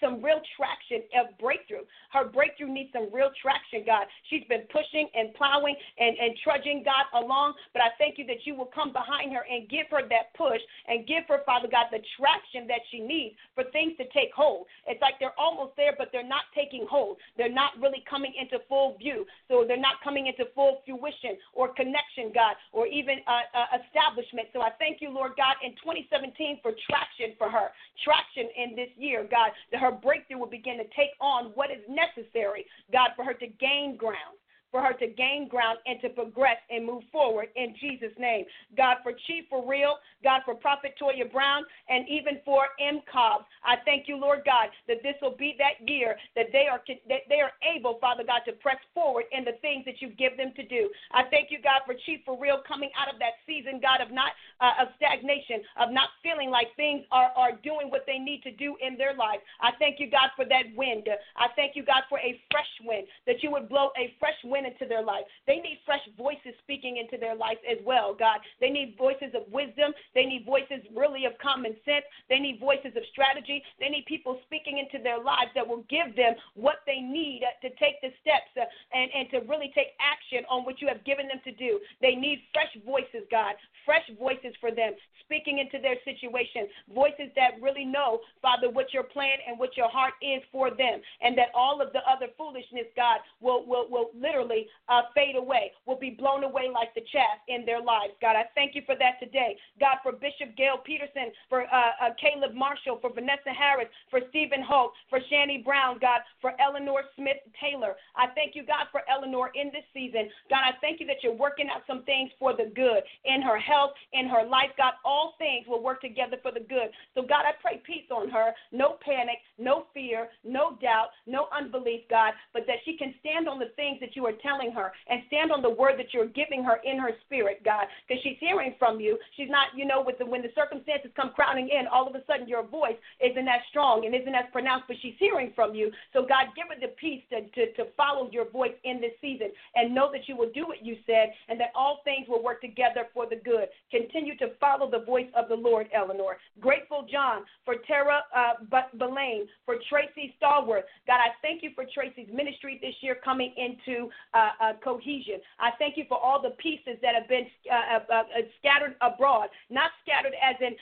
some 0.00 0.22
real 0.22 0.40
traction 0.56 1.02
of 1.18 1.36
breakthrough. 1.38 1.84
Her 2.12 2.24
breakthrough 2.26 2.72
needs 2.72 2.90
some 2.92 3.08
real 3.12 3.30
traction, 3.40 3.84
God. 3.84 4.06
She's 4.28 4.44
been 4.48 4.64
pushing 4.72 5.08
and 5.14 5.32
plowing 5.34 5.76
and, 5.98 6.16
and 6.18 6.34
trudging, 6.42 6.82
God, 6.84 7.06
along. 7.14 7.54
But 7.72 7.82
I 7.82 7.90
thank 7.98 8.18
you 8.18 8.26
that 8.26 8.44
you 8.44 8.54
will 8.54 8.70
come 8.72 8.92
behind 8.92 9.32
her 9.32 9.44
and 9.48 9.68
give 9.68 9.86
her 9.90 10.02
that 10.08 10.34
push 10.36 10.60
and 10.88 11.06
give 11.06 11.24
her, 11.28 11.40
Father 11.46 11.68
God, 11.70 11.92
the 11.92 12.02
traction 12.18 12.66
that 12.68 12.80
she 12.90 13.00
needs 13.00 13.36
for 13.54 13.64
things 13.70 13.96
to 13.98 14.04
take 14.10 14.32
hold. 14.34 14.66
It's 14.86 15.00
like 15.00 15.20
they're 15.20 15.38
almost 15.38 15.76
there, 15.76 15.94
but 15.96 16.08
they're 16.12 16.26
not 16.26 16.48
taking 16.54 16.86
hold. 16.88 17.18
They're 17.36 17.52
not 17.52 17.76
really 17.80 18.02
coming 18.08 18.32
into 18.38 18.58
full 18.68 18.96
view. 18.98 19.26
So 19.48 19.64
they're 19.66 19.80
not 19.80 20.02
coming 20.02 20.26
into 20.26 20.50
full 20.54 20.82
fruition 20.84 21.36
or 21.52 21.72
connection, 21.74 22.32
God, 22.34 22.56
or 22.72 22.86
even 22.86 23.20
uh, 23.26 23.46
uh, 23.54 23.78
establishment. 23.84 24.48
So 24.52 24.62
I 24.62 24.70
thank 24.78 25.00
you, 25.00 25.10
Lord 25.10 25.32
God, 25.36 25.56
in 25.62 25.72
2017 25.82 26.60
for 26.62 26.72
traction 26.88 27.36
for 27.38 27.50
her, 27.50 27.70
traction 28.04 28.48
in 28.56 28.76
this 28.76 28.90
year, 28.96 29.26
God. 29.28 29.50
Her 29.78 29.89
breakthrough 29.92 30.38
will 30.38 30.46
begin 30.46 30.78
to 30.78 30.84
take 30.96 31.10
on 31.20 31.52
what 31.54 31.70
is 31.70 31.82
necessary, 31.88 32.66
God, 32.92 33.10
for 33.16 33.24
her 33.24 33.34
to 33.34 33.46
gain 33.46 33.96
ground 33.96 34.36
for 34.70 34.80
her 34.80 34.92
to 34.94 35.06
gain 35.08 35.48
ground 35.48 35.78
and 35.86 36.00
to 36.00 36.08
progress 36.10 36.58
and 36.70 36.86
move 36.86 37.02
forward 37.10 37.48
in 37.56 37.74
Jesus' 37.80 38.14
name. 38.18 38.44
God, 38.76 38.98
for 39.02 39.12
Chief 39.26 39.44
for 39.50 39.66
real, 39.66 39.96
God, 40.22 40.42
for 40.44 40.54
Prophet 40.54 40.94
Toya 41.00 41.30
Brown, 41.30 41.64
and 41.88 42.08
even 42.08 42.38
for 42.44 42.66
M. 42.80 43.00
Cobb. 43.10 43.42
I 43.64 43.76
thank 43.84 44.06
you, 44.06 44.16
Lord 44.16 44.42
God, 44.44 44.70
that 44.86 45.02
this 45.02 45.14
will 45.20 45.36
be 45.36 45.56
that 45.58 45.86
year 45.88 46.16
that 46.36 46.46
they 46.52 46.66
are 46.70 46.80
that 47.08 47.26
they 47.28 47.40
are 47.40 47.52
able, 47.66 47.98
Father 48.00 48.22
God, 48.24 48.42
to 48.46 48.52
press 48.52 48.78
forward 48.94 49.24
in 49.32 49.44
the 49.44 49.58
things 49.60 49.84
that 49.86 50.00
you 50.00 50.10
give 50.10 50.36
them 50.36 50.52
to 50.56 50.64
do. 50.66 50.90
I 51.12 51.24
thank 51.30 51.50
you, 51.50 51.58
God, 51.62 51.82
for 51.84 51.94
Chief 52.06 52.20
for 52.24 52.38
real 52.38 52.62
coming 52.66 52.90
out 52.98 53.12
of 53.12 53.18
that 53.18 53.42
season, 53.46 53.80
God, 53.82 54.00
of 54.00 54.14
not 54.14 54.32
uh, 54.60 54.82
of 54.82 54.88
stagnation, 55.10 55.62
of 55.80 55.90
not 55.90 56.10
feeling 56.22 56.50
like 56.50 56.68
things 56.76 57.02
are 57.10 57.30
are 57.34 57.52
doing 57.62 57.90
what 57.90 58.06
they 58.06 58.18
need 58.18 58.42
to 58.42 58.52
do 58.52 58.76
in 58.80 58.96
their 58.96 59.14
life. 59.14 59.40
I 59.60 59.70
thank 59.78 59.98
you, 59.98 60.10
God, 60.10 60.30
for 60.36 60.44
that 60.46 60.70
wind. 60.76 61.08
I 61.36 61.46
thank 61.56 61.74
you, 61.74 61.84
God, 61.84 62.02
for 62.08 62.18
a 62.18 62.38
fresh 62.50 62.70
wind 62.84 63.06
that 63.26 63.42
you 63.42 63.50
would 63.50 63.68
blow 63.68 63.90
a 63.98 64.14
fresh 64.18 64.38
wind 64.44 64.66
into 64.66 64.86
their 64.86 65.02
life. 65.02 65.24
They 65.46 65.56
need 65.56 65.80
fresh 65.84 66.02
voices 66.16 66.54
speaking 66.62 66.98
into 66.98 67.18
their 67.18 67.34
life 67.34 67.58
as 67.68 67.78
well, 67.84 68.14
God. 68.14 68.38
They 68.60 68.70
need 68.70 68.94
voices 68.96 69.34
of 69.34 69.50
wisdom. 69.50 69.92
They 70.14 70.24
need 70.24 70.44
voices 70.46 70.84
really 70.94 71.24
of 71.24 71.32
common 71.42 71.74
sense. 71.84 72.04
They 72.28 72.38
need 72.38 72.60
voices 72.60 72.94
of 72.96 73.02
strategy. 73.10 73.62
They 73.78 73.88
need 73.88 74.06
people 74.06 74.38
speaking 74.46 74.78
into 74.78 75.02
their 75.02 75.18
lives 75.18 75.50
that 75.54 75.66
will 75.66 75.84
give 75.88 76.14
them 76.14 76.34
what 76.54 76.86
they 76.86 77.00
need 77.00 77.42
to 77.62 77.68
take 77.80 78.00
the 78.02 78.12
steps 78.20 78.52
uh, 78.56 78.64
and, 78.92 79.10
and 79.10 79.26
to 79.30 79.38
really 79.50 79.72
take 79.74 79.96
action 79.98 80.44
on 80.48 80.64
what 80.64 80.80
you 80.80 80.88
have 80.88 81.02
given 81.04 81.26
them 81.28 81.40
to 81.44 81.52
do. 81.52 81.80
They 82.00 82.14
need 82.14 82.44
fresh 82.52 82.70
voices, 82.84 83.26
God, 83.30 83.54
fresh 83.84 84.04
voices 84.18 84.54
for 84.60 84.70
them, 84.70 84.92
speaking 85.24 85.58
into 85.58 85.78
their 85.80 85.96
situation, 86.04 86.66
voices 86.92 87.30
that 87.36 87.60
really 87.62 87.84
know, 87.84 88.20
Father, 88.42 88.68
what 88.70 88.92
your 88.92 89.04
plan 89.04 89.38
and 89.46 89.58
what 89.58 89.76
your 89.76 89.88
heart 89.88 90.14
is 90.22 90.42
for 90.50 90.70
them, 90.70 91.00
and 91.22 91.36
that 91.38 91.48
all 91.54 91.80
of 91.80 91.92
the 91.92 92.00
other 92.10 92.26
foolishness, 92.36 92.86
God, 92.96 93.20
will, 93.40 93.64
will, 93.66 93.86
will 93.88 94.10
literally 94.18 94.66
uh, 94.88 95.02
fade 95.14 95.36
away, 95.36 95.72
will 95.86 95.98
be 95.98 96.10
blown 96.10 96.44
away 96.44 96.68
like 96.72 96.92
the 96.94 97.02
chaff 97.12 97.38
in 97.48 97.64
their 97.64 97.80
lives. 97.80 98.12
God, 98.20 98.36
I 98.36 98.44
thank 98.54 98.74
you 98.74 98.82
for 98.86 98.96
that 98.96 99.20
today. 99.20 99.56
God, 99.78 99.98
for 100.02 100.12
Bishop 100.12 100.56
Gail 100.56 100.78
Peterson, 100.84 101.30
for 101.48 101.62
uh, 101.62 101.92
uh, 102.02 102.10
Caleb 102.20 102.54
Marshall, 102.54 102.98
for 103.00 103.12
Vanessa 103.12 103.54
Harris, 103.56 103.88
for 104.10 104.20
Stephen 104.30 104.62
Hope, 104.62 104.92
for 105.08 105.20
Shanny 105.30 105.58
Brown, 105.58 105.98
God, 106.00 106.20
for 106.40 106.52
Eleanor 106.60 107.02
Smith 107.16 107.38
Taylor. 107.60 107.94
I 108.16 108.28
thank 108.34 108.54
you, 108.54 108.64
God, 108.66 108.86
for 108.90 109.02
Eleanor 109.08 109.50
in 109.54 109.68
this 109.72 109.84
season. 109.94 110.28
God, 110.48 110.62
I 110.64 110.72
thank 110.80 111.00
you 111.00 111.06
that 111.06 111.22
you're 111.22 111.34
working 111.34 111.68
out 111.68 111.82
some 111.86 112.02
things 112.04 112.30
for 112.38 112.56
the 112.56 112.70
good 112.74 113.02
in 113.24 113.42
her 113.42 113.58
health, 113.58 113.92
in 114.12 114.28
her 114.28 114.44
life. 114.46 114.70
God, 114.76 114.89
all 115.04 115.34
things 115.38 115.66
will 115.66 115.82
work 115.82 116.00
together 116.00 116.36
for 116.42 116.52
the 116.52 116.60
good. 116.60 116.90
So, 117.14 117.22
God, 117.22 117.44
I 117.46 117.52
pray 117.60 117.82
peace 117.84 118.10
on 118.10 118.30
her. 118.30 118.52
No 118.72 118.96
panic, 119.04 119.38
no 119.58 119.86
fear, 119.92 120.28
no 120.44 120.76
doubt, 120.80 121.08
no 121.26 121.48
unbelief, 121.56 122.02
God, 122.08 122.32
but 122.52 122.66
that 122.66 122.76
she 122.84 122.96
can 122.96 123.14
stand 123.20 123.48
on 123.48 123.58
the 123.58 123.72
things 123.76 123.98
that 124.00 124.16
you 124.16 124.26
are 124.26 124.32
telling 124.42 124.72
her 124.72 124.92
and 125.08 125.22
stand 125.26 125.52
on 125.52 125.62
the 125.62 125.70
word 125.70 125.98
that 125.98 126.14
you're 126.14 126.26
giving 126.26 126.64
her 126.64 126.78
in 126.84 126.98
her 126.98 127.12
spirit, 127.26 127.62
God, 127.64 127.86
because 128.06 128.22
she's 128.22 128.38
hearing 128.40 128.74
from 128.78 129.00
you. 129.00 129.18
She's 129.36 129.50
not, 129.50 129.68
you 129.76 129.84
know, 129.84 130.02
with 130.02 130.18
the, 130.18 130.26
when 130.26 130.42
the 130.42 130.52
circumstances 130.54 131.10
come 131.16 131.32
crowding 131.34 131.68
in, 131.68 131.86
all 131.86 132.06
of 132.06 132.14
a 132.14 132.24
sudden 132.26 132.48
your 132.48 132.62
voice 132.62 132.96
isn't 133.20 133.48
as 133.48 133.60
strong 133.70 134.06
and 134.06 134.14
isn't 134.14 134.34
as 134.34 134.44
pronounced, 134.52 134.86
but 134.88 134.96
she's 135.02 135.14
hearing 135.18 135.52
from 135.54 135.74
you. 135.74 135.90
So, 136.12 136.26
God, 136.26 136.46
give 136.56 136.68
her 136.68 136.80
the 136.80 136.94
peace 136.96 137.22
to, 137.30 137.42
to, 137.42 137.72
to 137.74 137.90
follow 137.96 138.28
your 138.30 138.48
voice 138.50 138.74
in 138.84 139.00
this 139.00 139.12
season 139.20 139.50
and 139.74 139.94
know 139.94 140.10
that 140.12 140.28
you 140.28 140.36
will 140.36 140.50
do 140.54 140.66
what 140.66 140.84
you 140.84 140.96
said 141.06 141.32
and 141.48 141.58
that 141.60 141.72
all 141.74 142.00
things 142.04 142.28
will 142.28 142.42
work 142.42 142.60
together 142.60 143.06
for 143.12 143.26
the 143.28 143.36
good. 143.36 143.68
Continue 143.90 144.36
to 144.38 144.52
follow 144.60 144.79
the 144.88 145.00
voice 145.00 145.26
of 145.36 145.48
the 145.48 145.54
Lord, 145.54 145.88
Eleanor. 145.92 146.36
Grateful 146.60 147.06
John 147.10 147.42
for 147.64 147.76
Tara 147.86 148.22
uh, 148.34 148.52
Belaine, 148.96 149.46
for 149.66 149.76
Tracy 149.88 150.34
Stallworth. 150.40 150.84
God, 151.06 151.18
I 151.18 151.30
thank 151.42 151.62
you 151.62 151.70
for 151.74 151.84
Tracy's 151.92 152.28
ministry 152.32 152.78
this 152.80 152.94
year 153.00 153.16
coming 153.22 153.52
into 153.56 154.08
uh, 154.34 154.50
uh, 154.60 154.72
cohesion. 154.82 155.40
I 155.58 155.70
thank 155.78 155.96
you 155.96 156.04
for 156.08 156.18
all 156.18 156.40
the 156.40 156.54
pieces 156.62 156.96
that 157.02 157.14
have 157.14 157.28
been 157.28 157.46
uh, 157.70 157.74
uh, 157.74 158.14
uh, 158.14 158.22
scattered 158.58 158.94
abroad, 159.00 159.48
not 159.68 159.90
scattered 160.02 160.34
as 160.40 160.56
in 160.60 160.74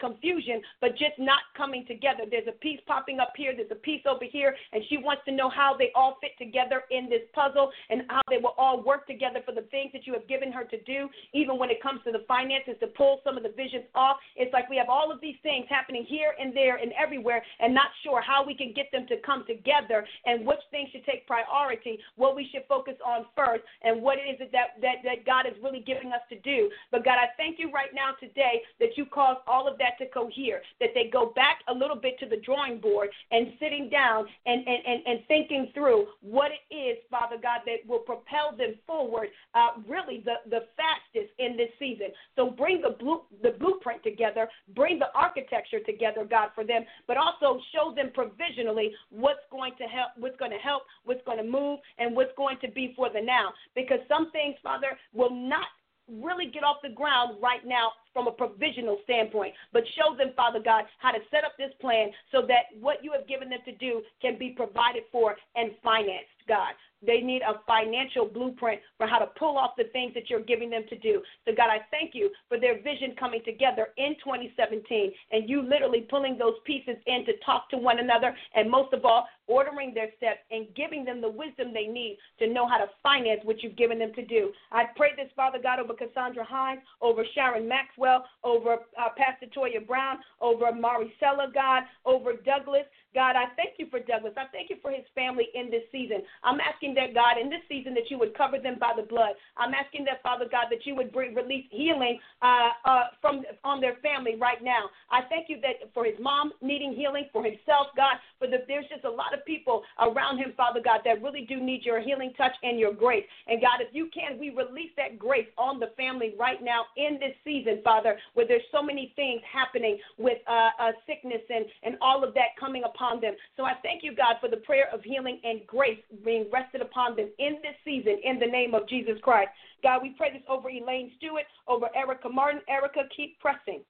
confusion, 0.00 0.62
but 0.80 0.92
just 0.92 1.18
not 1.18 1.40
coming 1.56 1.84
together. 1.86 2.24
There's 2.30 2.48
a 2.48 2.58
piece 2.58 2.80
popping 2.86 3.20
up 3.20 3.32
here, 3.36 3.52
there's 3.54 3.70
a 3.70 3.74
piece 3.74 4.02
over 4.06 4.24
here, 4.24 4.54
and 4.72 4.82
she 4.88 4.96
wants 4.96 5.22
to 5.26 5.32
know 5.32 5.48
how 5.48 5.76
they 5.78 5.90
all 5.94 6.16
fit 6.20 6.32
together 6.38 6.82
in 6.90 7.08
this 7.08 7.22
puzzle 7.34 7.70
and 7.90 8.02
how 8.08 8.22
they 8.30 8.38
will 8.38 8.54
all 8.56 8.82
work 8.82 9.06
together 9.06 9.40
for 9.44 9.52
the 9.52 9.66
things 9.70 9.90
that 9.92 10.06
you 10.06 10.12
have 10.12 10.26
given 10.28 10.50
her 10.52 10.64
to 10.64 10.80
do, 10.82 11.08
even 11.32 11.58
when 11.58 11.70
it 11.70 11.82
comes 11.82 12.00
to 12.04 12.12
the 12.12 12.24
finances 12.26 12.74
to 12.80 12.86
pull 12.88 13.03
some 13.24 13.36
of 13.36 13.42
the 13.42 13.54
visions 13.56 13.84
off. 13.94 14.16
It's 14.36 14.52
like 14.52 14.68
we 14.68 14.76
have 14.76 14.88
all 14.88 15.12
of 15.12 15.20
these 15.20 15.36
things 15.42 15.66
happening 15.68 16.04
here 16.06 16.34
and 16.40 16.54
there 16.54 16.76
and 16.76 16.92
everywhere 17.00 17.42
and 17.60 17.74
not 17.74 17.88
sure 18.02 18.20
how 18.20 18.44
we 18.44 18.54
can 18.54 18.72
get 18.72 18.90
them 18.92 19.06
to 19.08 19.16
come 19.24 19.44
together 19.46 20.06
and 20.26 20.46
which 20.46 20.62
things 20.70 20.88
should 20.92 21.04
take 21.04 21.26
priority, 21.26 21.98
what 22.16 22.36
we 22.36 22.48
should 22.52 22.64
focus 22.68 22.94
on 23.04 23.26
first, 23.36 23.62
and 23.82 24.00
what 24.00 24.18
it 24.18 24.26
is 24.30 24.38
that, 24.52 24.80
that, 24.80 24.96
that 25.04 25.26
God 25.26 25.46
is 25.46 25.54
really 25.62 25.80
giving 25.80 26.12
us 26.12 26.24
to 26.30 26.38
do. 26.40 26.70
But 26.90 27.04
God, 27.04 27.18
I 27.18 27.28
thank 27.36 27.58
you 27.58 27.70
right 27.70 27.92
now 27.94 28.12
today 28.20 28.62
that 28.80 28.96
you 28.96 29.06
cause 29.06 29.36
all 29.46 29.68
of 29.68 29.78
that 29.78 29.98
to 29.98 30.06
cohere, 30.06 30.62
that 30.80 30.90
they 30.94 31.10
go 31.12 31.32
back 31.34 31.58
a 31.68 31.74
little 31.74 31.96
bit 31.96 32.18
to 32.20 32.26
the 32.26 32.36
drawing 32.36 32.78
board 32.78 33.08
and 33.30 33.52
sitting 33.60 33.88
down 33.90 34.26
and, 34.46 34.66
and, 34.66 34.80
and, 34.86 35.00
and 35.06 35.20
thinking 35.28 35.70
through 35.74 36.06
what 36.20 36.50
it 36.50 36.74
is, 36.74 36.98
Father 37.10 37.36
God, 37.40 37.60
that 37.66 37.86
will 37.86 38.00
propel 38.00 38.54
them 38.56 38.74
forward 38.86 39.28
uh, 39.54 39.70
really 39.88 40.22
the, 40.24 40.34
the 40.50 40.66
fastest 40.76 41.32
in 41.38 41.56
this 41.56 41.70
season. 41.78 42.08
So 42.36 42.50
bring 42.50 42.80
the, 42.80 42.93
the 43.42 43.50
blueprint 43.58 44.02
together, 44.02 44.48
bring 44.74 44.98
the 44.98 45.06
architecture 45.14 45.80
together, 45.80 46.24
God, 46.24 46.48
for 46.54 46.64
them, 46.64 46.84
but 47.06 47.16
also 47.16 47.60
show 47.72 47.94
them 47.94 48.10
provisionally 48.14 48.92
what's 49.10 49.44
going 49.50 49.72
to 49.78 49.84
help, 49.84 50.10
what's 50.16 50.36
going 50.36 50.50
to 50.50 50.58
help, 50.58 50.82
what's 51.04 51.24
going 51.24 51.38
to 51.38 51.44
move, 51.44 51.78
and 51.98 52.14
what's 52.14 52.32
going 52.36 52.58
to 52.62 52.70
be 52.70 52.92
for 52.96 53.10
the 53.10 53.20
now. 53.20 53.52
Because 53.74 53.98
some 54.08 54.30
things, 54.32 54.56
Father, 54.62 54.98
will 55.12 55.34
not 55.34 55.66
really 56.08 56.46
get 56.46 56.64
off 56.64 56.76
the 56.82 56.90
ground 56.90 57.36
right 57.42 57.64
now 57.64 57.92
from 58.14 58.28
a 58.28 58.32
provisional 58.32 58.98
standpoint, 59.04 59.52
but 59.72 59.82
show 59.96 60.16
them, 60.16 60.30
Father 60.34 60.60
God, 60.64 60.84
how 60.98 61.10
to 61.10 61.18
set 61.30 61.44
up 61.44 61.52
this 61.58 61.72
plan 61.80 62.08
so 62.32 62.40
that 62.48 62.72
what 62.80 63.04
you 63.04 63.12
have 63.12 63.28
given 63.28 63.50
them 63.50 63.60
to 63.66 63.74
do 63.76 64.00
can 64.22 64.38
be 64.38 64.54
provided 64.56 65.02
for 65.12 65.36
and 65.56 65.72
financed, 65.82 66.30
God. 66.48 66.72
They 67.06 67.20
need 67.20 67.42
a 67.42 67.60
financial 67.66 68.26
blueprint 68.26 68.80
for 68.96 69.06
how 69.06 69.18
to 69.18 69.26
pull 69.38 69.58
off 69.58 69.72
the 69.76 69.84
things 69.92 70.14
that 70.14 70.30
you're 70.30 70.40
giving 70.40 70.70
them 70.70 70.84
to 70.88 70.98
do. 70.98 71.22
So, 71.44 71.52
God, 71.54 71.68
I 71.68 71.80
thank 71.90 72.14
you 72.14 72.30
for 72.48 72.58
their 72.58 72.80
vision 72.80 73.14
coming 73.18 73.42
together 73.44 73.88
in 73.96 74.14
2017 74.24 75.12
and 75.32 75.48
you 75.48 75.62
literally 75.62 76.06
pulling 76.08 76.38
those 76.38 76.54
pieces 76.64 76.96
in 77.06 77.24
to 77.26 77.32
talk 77.44 77.68
to 77.70 77.76
one 77.76 77.98
another 77.98 78.34
and, 78.54 78.70
most 78.70 78.92
of 78.92 79.04
all, 79.04 79.26
ordering 79.46 79.92
their 79.92 80.08
steps 80.16 80.40
and 80.50 80.66
giving 80.74 81.04
them 81.04 81.20
the 81.20 81.28
wisdom 81.28 81.72
they 81.72 81.86
need 81.86 82.16
to 82.38 82.46
know 82.46 82.66
how 82.66 82.78
to 82.78 82.86
finance 83.02 83.40
what 83.44 83.62
you've 83.62 83.76
given 83.76 83.98
them 83.98 84.12
to 84.14 84.24
do. 84.24 84.52
I 84.72 84.84
pray 84.96 85.10
this, 85.16 85.28
Father 85.36 85.58
God, 85.62 85.80
over 85.80 85.92
Cassandra 85.92 86.44
Hines, 86.44 86.80
over 87.02 87.24
Sharon 87.34 87.68
Maxwell, 87.68 88.03
over 88.42 88.74
uh, 88.74 89.08
Pastor 89.16 89.46
Toya 89.56 89.86
Brown, 89.86 90.18
over 90.40 90.66
Maricela, 90.72 91.52
God, 91.52 91.84
over 92.04 92.32
Douglas. 92.34 92.84
God, 93.14 93.36
I 93.36 93.46
thank 93.54 93.78
you 93.78 93.86
for 93.90 94.00
Douglas. 94.00 94.34
I 94.36 94.46
thank 94.50 94.70
you 94.70 94.76
for 94.82 94.90
his 94.90 95.06
family 95.14 95.46
in 95.54 95.70
this 95.70 95.84
season. 95.92 96.22
I'm 96.42 96.58
asking 96.58 96.94
that, 96.94 97.14
God, 97.14 97.38
in 97.40 97.48
this 97.48 97.62
season 97.68 97.94
that 97.94 98.10
you 98.10 98.18
would 98.18 98.36
cover 98.36 98.58
them 98.58 98.76
by 98.80 98.92
the 98.96 99.06
blood. 99.06 99.38
I'm 99.56 99.72
asking 99.72 100.04
that, 100.06 100.20
Father 100.22 100.46
God, 100.50 100.66
that 100.70 100.84
you 100.84 100.96
would 100.96 101.12
bring 101.12 101.32
release 101.34 101.66
healing 101.70 102.18
uh, 102.42 102.70
uh, 102.84 103.04
from 103.20 103.44
on 103.62 103.80
their 103.80 103.94
family 104.02 104.34
right 104.34 104.62
now. 104.62 104.90
I 105.10 105.22
thank 105.30 105.48
you 105.48 105.60
that 105.62 105.94
for 105.94 106.04
his 106.04 106.18
mom 106.20 106.52
needing 106.60 106.92
healing, 106.92 107.26
for 107.32 107.44
himself, 107.44 107.94
God, 107.96 108.16
for 108.40 108.48
the, 108.48 108.64
there's 108.66 108.86
just 108.90 109.04
a 109.04 109.10
lot 109.10 109.32
of 109.32 109.44
people 109.46 109.82
around 110.00 110.38
him, 110.38 110.52
Father 110.56 110.80
God, 110.84 111.00
that 111.04 111.22
really 111.22 111.46
do 111.48 111.60
need 111.60 111.84
your 111.84 112.00
healing 112.00 112.32
touch 112.36 112.52
and 112.64 112.80
your 112.80 112.92
grace. 112.92 113.24
And 113.46 113.60
God, 113.60 113.78
if 113.80 113.94
you 113.94 114.10
can, 114.12 114.40
we 114.40 114.50
release 114.50 114.90
that 114.96 115.20
grace 115.20 115.46
on 115.56 115.78
the 115.78 115.92
family 115.96 116.34
right 116.36 116.62
now 116.62 116.86
in 116.96 117.14
this 117.20 117.34
season, 117.44 117.80
Father, 117.84 117.93
where 118.34 118.46
there's 118.46 118.62
so 118.72 118.82
many 118.82 119.12
things 119.16 119.40
happening 119.50 119.98
with 120.18 120.38
uh, 120.48 120.70
uh, 120.80 120.92
sickness 121.06 121.42
and, 121.48 121.64
and 121.82 121.96
all 122.00 122.24
of 122.24 122.34
that 122.34 122.56
coming 122.58 122.82
upon 122.84 123.20
them. 123.20 123.34
So 123.56 123.64
I 123.64 123.74
thank 123.82 124.02
you, 124.02 124.14
God, 124.14 124.36
for 124.40 124.48
the 124.48 124.58
prayer 124.58 124.86
of 124.92 125.02
healing 125.02 125.40
and 125.44 125.66
grace 125.66 125.98
being 126.24 126.46
rested 126.52 126.80
upon 126.80 127.16
them 127.16 127.30
in 127.38 127.54
this 127.62 127.76
season 127.84 128.18
in 128.24 128.38
the 128.38 128.46
name 128.46 128.74
of 128.74 128.88
Jesus 128.88 129.14
Christ. 129.22 129.50
God, 129.82 130.02
we 130.02 130.14
pray 130.16 130.32
this 130.32 130.42
over 130.48 130.68
Elaine 130.68 131.12
Stewart, 131.18 131.44
over 131.68 131.88
Erica 131.94 132.28
Martin. 132.28 132.60
Erica, 132.68 133.02
keep 133.16 133.38
pressing. 133.40 133.82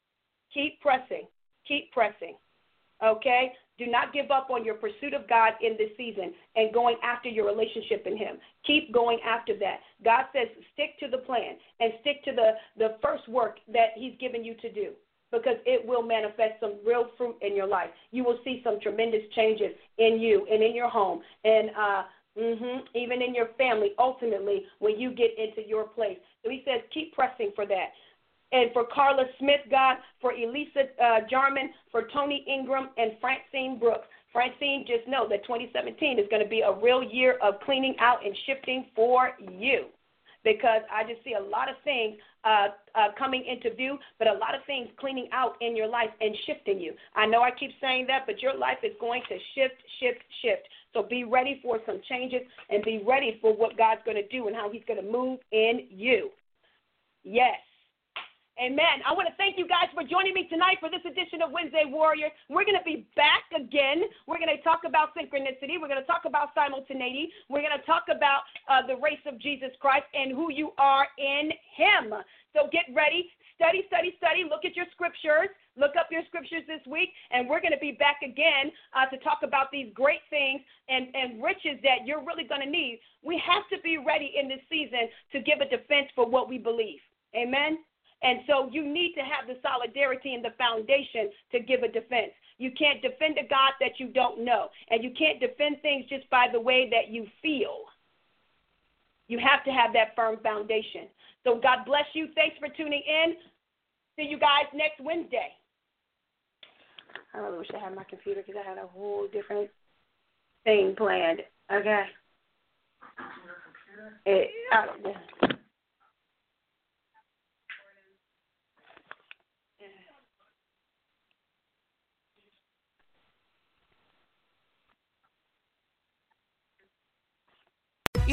Keep 0.53 0.81
pressing. 0.81 1.27
Keep 1.66 1.93
pressing. 1.93 2.37
Okay? 3.03 3.53
Do 3.77 3.87
not 3.87 4.12
give 4.12 4.31
up 4.31 4.51
on 4.51 4.65
your 4.65 4.77
pursuit 4.77 5.15
of 5.15 5.29
God 5.29 5.55
in 5.61 5.77
this 5.77 5.91
season 5.97 6.33
and 6.55 6.73
going 6.73 6.97
after 7.03 7.29
your 7.29 7.47
relationship 7.47 8.07
in 8.07 8.16
Him. 8.16 8.37
Keep 8.66 8.93
going 8.93 9.19
after 9.27 9.57
that. 9.59 9.81
God 10.05 10.27
says 10.33 10.47
stick 10.73 10.99
to 11.01 11.09
the 11.09 11.19
plan 11.19 11.57
and 11.81 11.93
stick 12.01 12.23
to 12.25 12.33
the, 12.33 12.53
the 12.79 12.97
first 13.03 13.29
work 13.29 13.59
that 13.73 13.89
He's 13.97 14.15
given 14.21 14.45
you 14.45 14.55
to 14.62 14.73
do 14.73 14.91
because 15.33 15.57
it 15.66 15.85
will 15.85 16.03
manifest 16.03 16.61
some 16.61 16.77
real 16.87 17.09
fruit 17.19 17.37
in 17.43 17.57
your 17.57 17.66
life. 17.66 17.91
You 18.12 18.23
will 18.23 18.39
see 18.45 18.61
some 18.62 18.79
tremendous 18.81 19.23
changes 19.35 19.75
in 19.99 20.21
you 20.21 20.47
and 20.51 20.62
in 20.62 20.75
your 20.75 20.89
home 20.89 21.23
and 21.45 21.71
uh, 21.71 22.03
mm-hmm, 22.39 22.79
even 22.95 23.21
in 23.21 23.35
your 23.35 23.49
family 23.59 23.93
ultimately 23.99 24.65
when 24.79 24.99
you 24.99 25.11
get 25.11 25.31
into 25.37 25.69
your 25.69 25.85
place. 25.85 26.19
So 26.45 26.51
he 26.51 26.62
says, 26.65 26.83
keep 26.93 27.12
pressing 27.15 27.51
for 27.57 27.66
that. 27.66 27.89
And 28.55 28.72
for 28.72 28.85
Carla 28.86 29.24
Smith, 29.40 29.60
God, 29.68 29.97
for 30.20 30.31
Elisa 30.32 30.85
uh, 31.02 31.20
Jarman, 31.28 31.70
for 31.90 32.06
Tony 32.12 32.44
Ingram, 32.48 32.90
and 32.97 33.12
Francine 33.20 33.81
Brooks, 33.81 34.06
Francine, 34.32 34.85
just 34.86 35.09
know 35.09 35.28
that 35.28 35.43
2017 35.43 36.20
is 36.20 36.26
going 36.31 36.43
to 36.43 36.48
be 36.48 36.60
a 36.60 36.72
real 36.72 37.02
year 37.02 37.36
of 37.43 37.55
cleaning 37.64 37.97
out 37.98 38.24
and 38.24 38.35
shifting 38.47 38.86
for 38.94 39.32
you 39.51 39.86
because 40.44 40.82
I 40.93 41.02
just 41.02 41.24
see 41.24 41.35
a 41.35 41.43
lot 41.43 41.68
of 41.68 41.74
things 41.82 42.16
uh, 42.44 42.68
uh, 42.94 43.09
coming 43.18 43.44
into 43.44 43.74
view, 43.74 43.98
but 44.18 44.28
a 44.28 44.35
lot 44.35 44.55
of 44.55 44.60
things 44.66 44.89
cleaning 45.01 45.28
out 45.32 45.56
in 45.60 45.74
your 45.74 45.89
life 45.89 46.10
and 46.20 46.36
shifting 46.47 46.78
you. 46.78 46.93
I 47.16 47.26
know 47.26 47.43
I 47.43 47.51
keep 47.51 47.70
saying 47.81 48.06
that, 48.09 48.24
but 48.26 48.40
your 48.40 48.56
life 48.56 48.78
is 48.85 48.93
going 49.01 49.22
to 49.31 49.39
shift, 49.55 49.82
shift, 49.98 50.20
shift. 50.43 50.68
So 50.93 51.02
be 51.02 51.24
ready 51.24 51.59
for 51.62 51.81
some 51.86 52.01
changes 52.09 52.43
and 52.70 52.85
be 52.85 53.02
ready 53.05 53.39
for 53.40 53.52
what 53.56 53.76
God's 53.76 54.02
going 54.05 54.18
to 54.18 54.28
do 54.28 54.47
and 54.47 54.55
how 54.55 54.70
He's 54.70 54.85
going 54.86 55.02
to 55.02 55.10
move 55.10 55.40
in 55.51 55.86
you. 55.90 56.31
Yes. 57.24 57.56
Amen. 58.55 59.02
I 59.02 59.10
want 59.10 59.26
to 59.26 59.35
thank 59.35 59.59
you 59.59 59.66
guys 59.66 59.90
for 59.90 60.06
joining 60.06 60.31
me 60.31 60.47
tonight 60.47 60.78
for 60.78 60.86
this 60.86 61.02
edition 61.02 61.43
of 61.43 61.51
Wednesday 61.51 61.90
Warriors. 61.90 62.31
We're 62.47 62.62
going 62.62 62.78
to 62.78 62.86
be 62.86 63.02
back 63.18 63.51
again. 63.51 64.06
We're 64.31 64.39
going 64.39 64.55
to 64.55 64.62
talk 64.62 64.86
about 64.86 65.10
synchronicity. 65.10 65.74
We're 65.74 65.90
going 65.90 65.98
to 65.98 66.06
talk 66.06 66.22
about 66.22 66.55
simultaneity. 66.55 67.35
We're 67.51 67.66
going 67.66 67.74
to 67.74 67.82
talk 67.82 68.06
about 68.06 68.47
uh, 68.70 68.86
the 68.86 68.94
race 69.02 69.22
of 69.26 69.43
Jesus 69.43 69.74
Christ 69.82 70.06
and 70.14 70.31
who 70.31 70.55
you 70.55 70.70
are 70.78 71.10
in 71.18 71.51
Him. 71.74 72.14
So 72.55 72.70
get 72.70 72.86
ready. 72.94 73.26
Study, 73.59 73.90
study, 73.90 74.14
study. 74.22 74.47
Look 74.47 74.62
at 74.62 74.78
your 74.78 74.86
scriptures. 74.94 75.51
Look 75.74 75.98
up 75.98 76.06
your 76.14 76.22
scriptures 76.31 76.62
this 76.70 76.82
week, 76.86 77.10
and 77.35 77.51
we're 77.51 77.60
going 77.60 77.74
to 77.74 77.82
be 77.82 77.98
back 77.98 78.22
again 78.22 78.70
uh, 78.94 79.10
to 79.10 79.18
talk 79.26 79.43
about 79.43 79.74
these 79.74 79.90
great 79.98 80.22
things 80.31 80.62
and, 80.86 81.10
and 81.10 81.43
riches 81.43 81.82
that 81.82 82.06
you're 82.06 82.22
really 82.22 82.47
going 82.47 82.62
to 82.62 82.70
need. 82.70 83.02
We 83.26 83.35
have 83.43 83.66
to 83.74 83.82
be 83.82 83.98
ready 83.98 84.39
in 84.39 84.47
this 84.47 84.62
season 84.70 85.10
to 85.35 85.43
give 85.43 85.59
a 85.59 85.66
defense 85.66 86.06
for 86.14 86.22
what 86.22 86.48
we 86.48 86.59
believe. 86.59 87.02
Amen. 87.35 87.82
And 88.25 88.41
so 88.47 88.71
you 88.73 88.83
need 88.83 89.13
to 89.15 89.21
have 89.21 89.47
the 89.47 89.61
solidarity 89.63 90.33
and 90.33 90.43
the 90.43 90.57
foundation 90.57 91.31
to 91.53 91.61
give 91.61 91.83
a 91.83 91.89
defense. 91.89 92.33
You 92.57 92.71
can't 92.73 93.03
defend 93.03 93.37
a 93.37 93.47
God 93.47 93.73
that 93.81 94.01
you 94.01 94.09
don't 94.09 94.45
know. 94.45 94.69
And 94.89 95.05
you 95.05 95.11
can't 95.17 95.39
defend 95.39 95.83
things 95.83 96.07
just 96.09 96.29
by 96.31 96.47
the 96.51 96.61
way 96.61 96.89
that 96.91 97.13
you 97.13 97.27
feel. 97.43 97.85
You 99.29 99.39
have 99.39 99.63
to 99.65 99.71
have 99.71 99.93
that 99.93 100.17
firm 100.17 100.39
foundation. 100.43 101.09
So 101.45 101.61
God 101.61 101.85
bless 101.85 102.07
you. 102.15 102.29
Thanks 102.35 102.57
for 102.59 102.69
tuning 102.69 103.03
in. 103.07 103.35
See 104.17 104.29
you 104.29 104.39
guys 104.39 104.73
next 104.75 105.01
Wednesday. 105.01 105.53
I 107.35 107.39
really 107.39 107.59
wish 107.59 107.69
I 107.75 107.79
had 107.79 107.95
my 107.95 108.05
computer 108.05 108.43
because 108.47 108.61
I 108.65 108.69
had 108.69 108.79
a 108.79 108.87
whole 108.87 109.27
different 109.33 109.69
thing 110.65 110.95
planned. 110.97 111.41
Okay. 111.71 112.05
It, 114.25 114.51
I 114.73 114.87
don't 114.87 115.03
know. 115.03 115.53